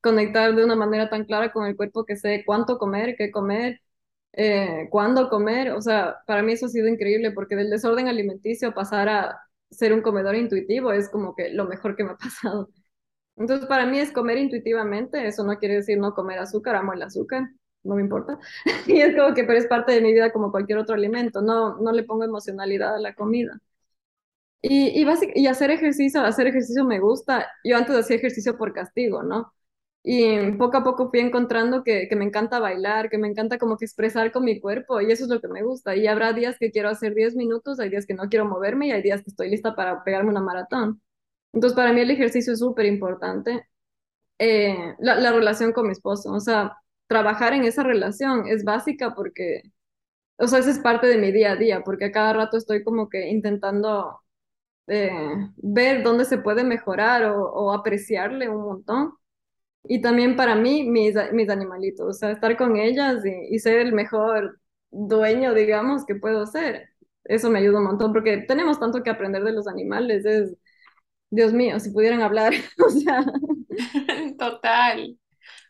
conectar 0.02 0.54
de 0.56 0.64
una 0.66 0.76
manera 0.76 1.10
tan 1.10 1.24
clara 1.26 1.52
con 1.54 1.66
el 1.68 1.76
cuerpo 1.78 2.06
que 2.06 2.16
sé 2.18 2.44
cuánto 2.46 2.78
comer, 2.80 3.16
qué 3.18 3.32
comer, 3.32 3.82
eh, 4.34 4.88
cuándo 4.92 5.30
comer. 5.30 5.72
O 5.74 5.82
sea, 5.82 6.18
para 6.28 6.42
mí 6.44 6.54
eso 6.54 6.66
ha 6.68 6.70
sido 6.70 6.88
increíble 6.88 7.32
porque 7.32 7.56
del 7.56 7.70
desorden 7.70 8.08
alimenticio 8.08 8.74
pasar 8.74 9.08
a 9.10 9.40
ser 9.72 9.94
un 9.94 10.02
comedor 10.02 10.36
intuitivo 10.36 10.92
es 10.92 11.10
como 11.10 11.36
que 11.36 11.50
lo 11.50 11.66
mejor 11.66 11.96
que 11.96 12.04
me 12.04 12.12
ha 12.12 12.18
pasado. 12.18 12.70
Entonces, 13.36 13.68
para 13.68 13.86
mí 13.86 14.00
es 14.00 14.12
comer 14.12 14.38
intuitivamente, 14.38 15.26
eso 15.28 15.44
no 15.44 15.58
quiere 15.58 15.76
decir 15.76 15.98
no 15.98 16.14
comer 16.14 16.40
azúcar, 16.40 16.76
amo 16.76 16.94
el 16.94 17.02
azúcar, 17.02 17.50
no 17.84 17.96
me 17.96 18.02
importa. 18.02 18.40
Y 18.88 19.02
es 19.02 19.16
como 19.16 19.34
que, 19.34 19.44
pero 19.44 19.58
es 19.60 19.68
parte 19.68 19.92
de 19.94 20.02
mi 20.02 20.14
vida 20.14 20.32
como 20.32 20.52
cualquier 20.52 20.78
otro 20.80 20.96
alimento, 20.96 21.42
no, 21.42 21.78
no 21.78 21.92
le 21.92 22.04
pongo 22.04 22.24
emocionalidad 22.24 22.96
a 22.96 23.00
la 23.00 23.16
comida. 23.16 23.60
Y, 24.62 25.00
y, 25.02 25.04
básic- 25.06 25.34
y 25.36 25.48
hacer 25.48 25.72
ejercicio, 25.72 26.22
hacer 26.22 26.48
ejercicio 26.48 26.86
me 26.86 27.00
gusta. 27.00 27.48
Yo 27.64 27.76
antes 27.78 27.96
hacía 27.96 28.16
ejercicio 28.18 28.58
por 28.58 28.74
castigo, 28.74 29.22
¿no? 29.24 29.54
Y 30.04 30.52
poco 30.54 30.78
a 30.78 30.84
poco 30.84 31.10
fui 31.10 31.20
encontrando 31.20 31.84
que, 31.84 32.08
que 32.10 32.16
me 32.16 32.26
encanta 32.26 32.60
bailar, 32.60 33.10
que 33.10 33.18
me 33.18 33.28
encanta 33.30 33.58
como 33.58 33.78
que 33.78 33.86
expresar 33.86 34.32
con 34.32 34.44
mi 34.46 34.60
cuerpo 34.60 35.02
y 35.02 35.12
eso 35.12 35.24
es 35.26 35.30
lo 35.30 35.42
que 35.42 35.48
me 35.50 35.64
gusta. 35.64 35.96
Y 35.96 36.08
habrá 36.08 36.34
días 36.34 36.58
que 36.60 36.72
quiero 36.72 36.90
hacer 36.90 37.14
10 37.16 37.36
minutos, 37.36 37.80
hay 37.80 37.90
días 37.90 38.06
que 38.06 38.14
no 38.14 38.30
quiero 38.30 38.46
moverme 38.46 38.88
y 38.88 38.92
hay 38.92 39.02
días 39.02 39.22
que 39.24 39.30
estoy 39.32 39.50
lista 39.50 39.76
para 39.76 40.04
pegarme 40.04 40.30
una 40.32 40.42
maratón. 40.42 41.02
Entonces, 41.54 41.76
para 41.76 41.94
mí 41.94 42.02
el 42.02 42.12
ejercicio 42.12 42.54
es 42.54 42.60
súper 42.60 42.86
importante. 42.88 43.68
Eh, 44.40 44.96
la, 45.00 45.16
la 45.16 45.32
relación 45.34 45.74
con 45.74 45.88
mi 45.88 45.94
esposo, 45.94 46.32
o 46.34 46.40
sea, 46.42 46.78
trabajar 47.08 47.54
en 47.54 47.66
esa 47.66 47.84
relación 47.84 48.48
es 48.48 48.64
básica 48.66 49.16
porque, 49.16 49.64
o 50.38 50.48
sea, 50.48 50.60
esa 50.60 50.72
es 50.72 50.80
parte 50.80 51.08
de 51.08 51.18
mi 51.18 51.32
día 51.32 51.54
a 51.54 51.56
día, 51.58 51.84
porque 51.84 52.06
a 52.06 52.12
cada 52.12 52.34
rato 52.34 52.58
estoy 52.58 52.84
como 52.84 53.10
que 53.10 53.30
intentando 53.30 54.22
eh, 54.88 55.12
ver 55.58 56.04
dónde 56.04 56.26
se 56.26 56.38
puede 56.40 56.64
mejorar 56.64 57.26
o, 57.26 57.44
o 57.52 57.74
apreciarle 57.74 58.50
un 58.50 58.64
montón. 58.64 59.14
Y 59.86 60.02
también 60.02 60.36
para 60.38 60.56
mí, 60.56 60.84
mis, 60.90 61.16
mis 61.34 61.50
animalitos, 61.50 62.08
o 62.10 62.14
sea, 62.14 62.32
estar 62.32 62.56
con 62.58 62.78
ellas 62.78 63.26
y, 63.26 63.56
y 63.56 63.60
ser 63.60 63.80
el 63.82 63.94
mejor 63.94 64.60
dueño, 64.92 65.54
digamos, 65.54 66.06
que 66.06 66.16
puedo 66.16 66.46
ser. 66.46 66.90
Eso 67.26 67.50
me 67.50 67.60
ayuda 67.60 67.80
un 67.80 67.86
montón 67.86 68.14
porque 68.14 68.38
tenemos 68.48 68.80
tanto 68.80 69.04
que 69.04 69.10
aprender 69.10 69.44
de 69.44 69.52
los 69.54 69.68
animales. 69.68 70.26
Es, 70.26 70.56
Dios 71.34 71.52
mío, 71.52 71.80
si 71.80 71.90
pudieran 71.90 72.22
hablar, 72.22 72.54
o 72.86 72.90
sea. 72.90 73.26
Total. 74.38 75.18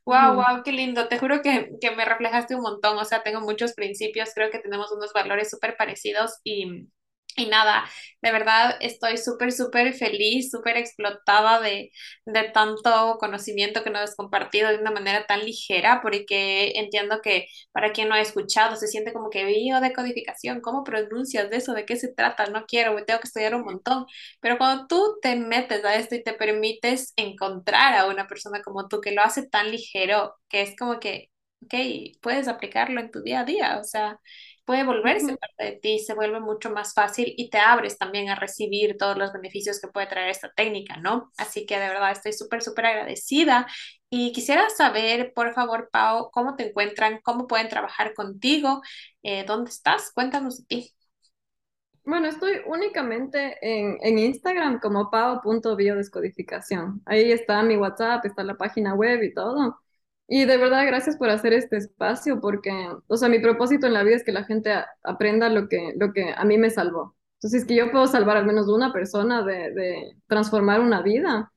Wow, 0.05 0.35
wow, 0.35 0.63
qué 0.65 0.73
lindo. 0.73 1.07
Te 1.07 1.17
juro 1.17 1.41
que, 1.41 1.69
que 1.79 1.91
me 1.91 2.03
reflejaste 2.03 2.55
un 2.55 2.61
montón. 2.61 2.97
O 2.97 3.05
sea, 3.05 3.23
tengo 3.23 3.39
muchos 3.39 3.73
principios, 3.73 4.31
creo 4.35 4.51
que 4.51 4.59
tenemos 4.59 4.91
unos 4.91 5.13
valores 5.13 5.49
súper 5.49 5.77
parecidos 5.77 6.41
y, 6.43 6.89
y 7.35 7.47
nada, 7.47 7.85
de 8.21 8.31
verdad 8.31 8.77
estoy 8.81 9.17
súper, 9.17 9.51
súper 9.51 9.93
feliz, 9.93 10.51
súper 10.51 10.77
explotada 10.77 11.59
de, 11.61 11.91
de 12.25 12.43
tanto 12.49 13.17
conocimiento 13.19 13.83
que 13.83 13.89
nos 13.89 14.01
has 14.01 14.15
compartido 14.15 14.69
de 14.69 14.77
una 14.77 14.91
manera 14.91 15.25
tan 15.25 15.41
ligera, 15.45 15.99
porque 16.01 16.73
entiendo 16.75 17.21
que 17.21 17.47
para 17.71 17.91
quien 17.91 18.09
no 18.09 18.15
ha 18.15 18.21
escuchado 18.21 18.75
se 18.75 18.87
siente 18.87 19.13
como 19.13 19.29
que 19.29 19.45
biodecodificación, 19.45 20.61
¿cómo 20.61 20.83
pronuncias 20.83 21.49
eso? 21.51 21.73
¿De 21.73 21.85
qué 21.85 21.95
se 21.95 22.13
trata? 22.13 22.45
No 22.47 22.65
quiero, 22.67 22.93
me 22.93 23.03
tengo 23.03 23.19
que 23.19 23.27
estudiar 23.27 23.55
un 23.55 23.63
montón. 23.63 24.05
Pero 24.41 24.57
cuando 24.57 24.87
tú 24.87 25.17
te 25.21 25.35
metes 25.35 25.83
a 25.85 25.95
esto 25.95 26.15
y 26.15 26.23
te 26.23 26.33
permites 26.33 27.13
encontrar 27.15 27.95
a 27.95 28.07
una 28.07 28.27
persona 28.27 28.61
como 28.63 28.87
tú 28.87 29.01
que 29.01 29.11
lo 29.11 29.21
hace 29.23 29.47
tan 29.49 29.71
ligero, 29.71 30.35
que 30.49 30.61
es 30.61 30.75
como 30.77 30.99
que, 30.99 31.29
ok, 31.65 31.73
puedes 32.21 32.47
aplicarlo 32.47 32.99
en 32.99 33.11
tu 33.11 33.21
día 33.21 33.41
a 33.41 33.45
día, 33.45 33.77
o 33.79 33.83
sea, 33.83 34.19
puede 34.65 34.83
volverse 34.85 35.35
parte 35.37 35.65
de 35.65 35.71
ti, 35.79 35.99
se 35.99 36.13
vuelve 36.13 36.39
mucho 36.39 36.69
más 36.71 36.93
fácil 36.93 37.33
y 37.37 37.49
te 37.49 37.57
abres 37.59 37.97
también 37.97 38.29
a 38.29 38.35
recibir 38.35 38.97
todos 38.97 39.17
los 39.17 39.33
beneficios 39.33 39.79
que 39.81 39.87
puede 39.89 40.07
traer 40.07 40.29
esta 40.29 40.51
técnica, 40.55 40.97
¿no? 40.97 41.31
Así 41.37 41.65
que 41.65 41.79
de 41.79 41.89
verdad 41.89 42.11
estoy 42.11 42.33
súper, 42.33 42.61
súper 42.63 42.85
agradecida 42.87 43.67
y 44.09 44.31
quisiera 44.31 44.69
saber, 44.69 45.33
por 45.33 45.53
favor, 45.53 45.89
Pau, 45.91 46.29
cómo 46.31 46.55
te 46.55 46.69
encuentran, 46.69 47.19
cómo 47.23 47.47
pueden 47.47 47.69
trabajar 47.69 48.13
contigo, 48.13 48.81
eh, 49.23 49.43
dónde 49.45 49.71
estás, 49.71 50.11
cuéntanos 50.13 50.59
de 50.59 50.65
ti. 50.65 50.93
Bueno, 52.05 52.27
estoy 52.27 52.59
únicamente 52.67 53.57
en, 53.61 53.97
en 54.01 54.19
Instagram 54.19 54.79
como 54.81 55.09
pao.biodescodificación. 55.09 57.01
Ahí 57.05 57.31
está 57.31 57.63
mi 57.63 57.77
WhatsApp, 57.77 58.25
está 58.25 58.43
la 58.43 58.55
página 58.57 58.93
web 58.93 59.23
y 59.23 59.33
todo. 59.33 59.79
Y 60.27 60.45
de 60.45 60.57
verdad, 60.57 60.85
gracias 60.87 61.17
por 61.17 61.29
hacer 61.29 61.53
este 61.53 61.77
espacio, 61.77 62.39
porque, 62.41 62.71
o 63.07 63.17
sea, 63.17 63.29
mi 63.29 63.39
propósito 63.39 63.87
en 63.87 63.93
la 63.93 64.03
vida 64.03 64.15
es 64.15 64.23
que 64.23 64.31
la 64.31 64.45
gente 64.45 64.73
aprenda 65.03 65.49
lo 65.49 65.67
que, 65.67 65.93
lo 65.97 66.13
que 66.13 66.33
a 66.35 66.45
mí 66.45 66.57
me 66.57 66.69
salvó. 66.69 67.15
Entonces, 67.35 67.65
que 67.65 67.75
yo 67.75 67.91
puedo 67.91 68.07
salvar 68.07 68.37
al 68.37 68.45
menos 68.45 68.67
una 68.69 68.93
persona 68.93 69.43
de, 69.43 69.71
de 69.73 70.17
transformar 70.27 70.79
una 70.79 71.01
vida, 71.01 71.51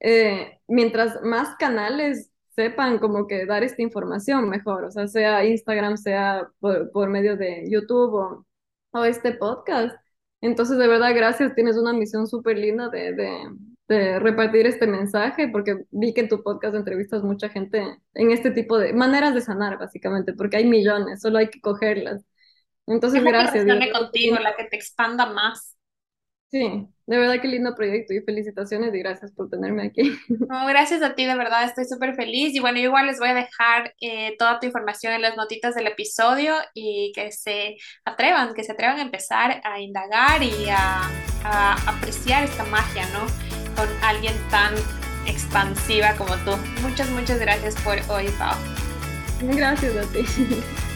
eh, 0.00 0.60
mientras 0.68 1.22
más 1.22 1.56
canales 1.56 2.30
sepan 2.54 2.98
como 2.98 3.26
que 3.26 3.46
dar 3.46 3.64
esta 3.64 3.82
información 3.82 4.48
mejor, 4.48 4.84
o 4.84 4.90
sea, 4.90 5.08
sea 5.08 5.44
Instagram, 5.44 5.96
sea 5.96 6.48
por, 6.60 6.90
por 6.92 7.08
medio 7.08 7.36
de 7.36 7.64
YouTube 7.70 8.14
o, 8.14 8.46
o 8.92 9.04
este 9.04 9.32
podcast. 9.32 9.96
Entonces, 10.40 10.78
de 10.78 10.88
verdad, 10.88 11.14
gracias, 11.14 11.54
tienes 11.54 11.76
una 11.76 11.92
misión 11.92 12.26
súper 12.28 12.58
linda 12.58 12.88
de, 12.88 13.12
de 13.88 14.18
repartir 14.20 14.66
este 14.66 14.86
mensaje, 14.86 15.48
porque 15.48 15.84
vi 15.90 16.14
que 16.14 16.22
en 16.22 16.28
tu 16.28 16.42
podcast 16.42 16.74
entrevistas 16.76 17.22
mucha 17.22 17.48
gente 17.48 17.98
en 18.14 18.30
este 18.32 18.50
tipo 18.50 18.78
de 18.78 18.92
maneras 18.92 19.34
de 19.34 19.40
sanar, 19.40 19.78
básicamente, 19.78 20.34
porque 20.34 20.58
hay 20.58 20.66
millones, 20.66 21.20
solo 21.22 21.38
hay 21.38 21.48
que 21.50 21.60
cogerlas. 21.60 22.22
Es 22.22 22.94
Entonces, 22.94 23.22
que 23.22 23.28
gracias. 23.28 23.64
Dios. 23.64 23.78
resuene 23.78 23.92
contigo, 23.92 24.36
la 24.38 24.56
que 24.56 24.64
te 24.64 24.76
expanda 24.76 25.26
más. 25.26 25.76
Sí, 26.50 26.60
de 27.06 27.18
verdad 27.18 27.40
qué 27.42 27.48
lindo 27.48 27.74
proyecto 27.74 28.14
y 28.14 28.20
felicitaciones 28.22 28.94
y 28.94 28.98
gracias 29.00 29.32
por 29.32 29.50
tenerme 29.50 29.84
aquí. 29.86 30.18
No, 30.48 30.66
gracias 30.66 31.02
a 31.02 31.14
ti, 31.14 31.26
de 31.26 31.34
verdad, 31.36 31.64
estoy 31.64 31.84
súper 31.84 32.14
feliz. 32.14 32.54
Y 32.54 32.60
bueno, 32.60 32.78
yo 32.78 32.84
igual 32.86 33.06
les 33.06 33.18
voy 33.18 33.28
a 33.28 33.34
dejar 33.34 33.94
eh, 34.00 34.34
toda 34.38 34.60
tu 34.60 34.66
información 34.66 35.12
en 35.12 35.20
las 35.22 35.36
notitas 35.36 35.74
del 35.74 35.86
episodio 35.88 36.54
y 36.74 37.12
que 37.14 37.32
se 37.32 37.76
atrevan, 38.04 38.54
que 38.54 38.64
se 38.64 38.72
atrevan 38.72 38.98
a 38.98 39.02
empezar 39.02 39.60
a 39.64 39.80
indagar 39.80 40.42
y 40.42 40.68
a, 40.70 41.02
a 41.44 41.74
apreciar 41.90 42.44
esta 42.44 42.64
magia, 42.64 43.06
¿no? 43.12 43.47
Con 43.76 43.88
alguien 44.02 44.34
tan 44.50 44.74
expansiva 45.26 46.14
como 46.14 46.34
tú. 46.38 46.52
Muchas, 46.82 47.08
muchas 47.10 47.38
gracias 47.38 47.74
por 47.76 47.98
hoy, 48.08 48.28
Pau. 48.38 48.56
Gracias 49.40 49.96
a 49.96 50.02
ti. 50.12 50.24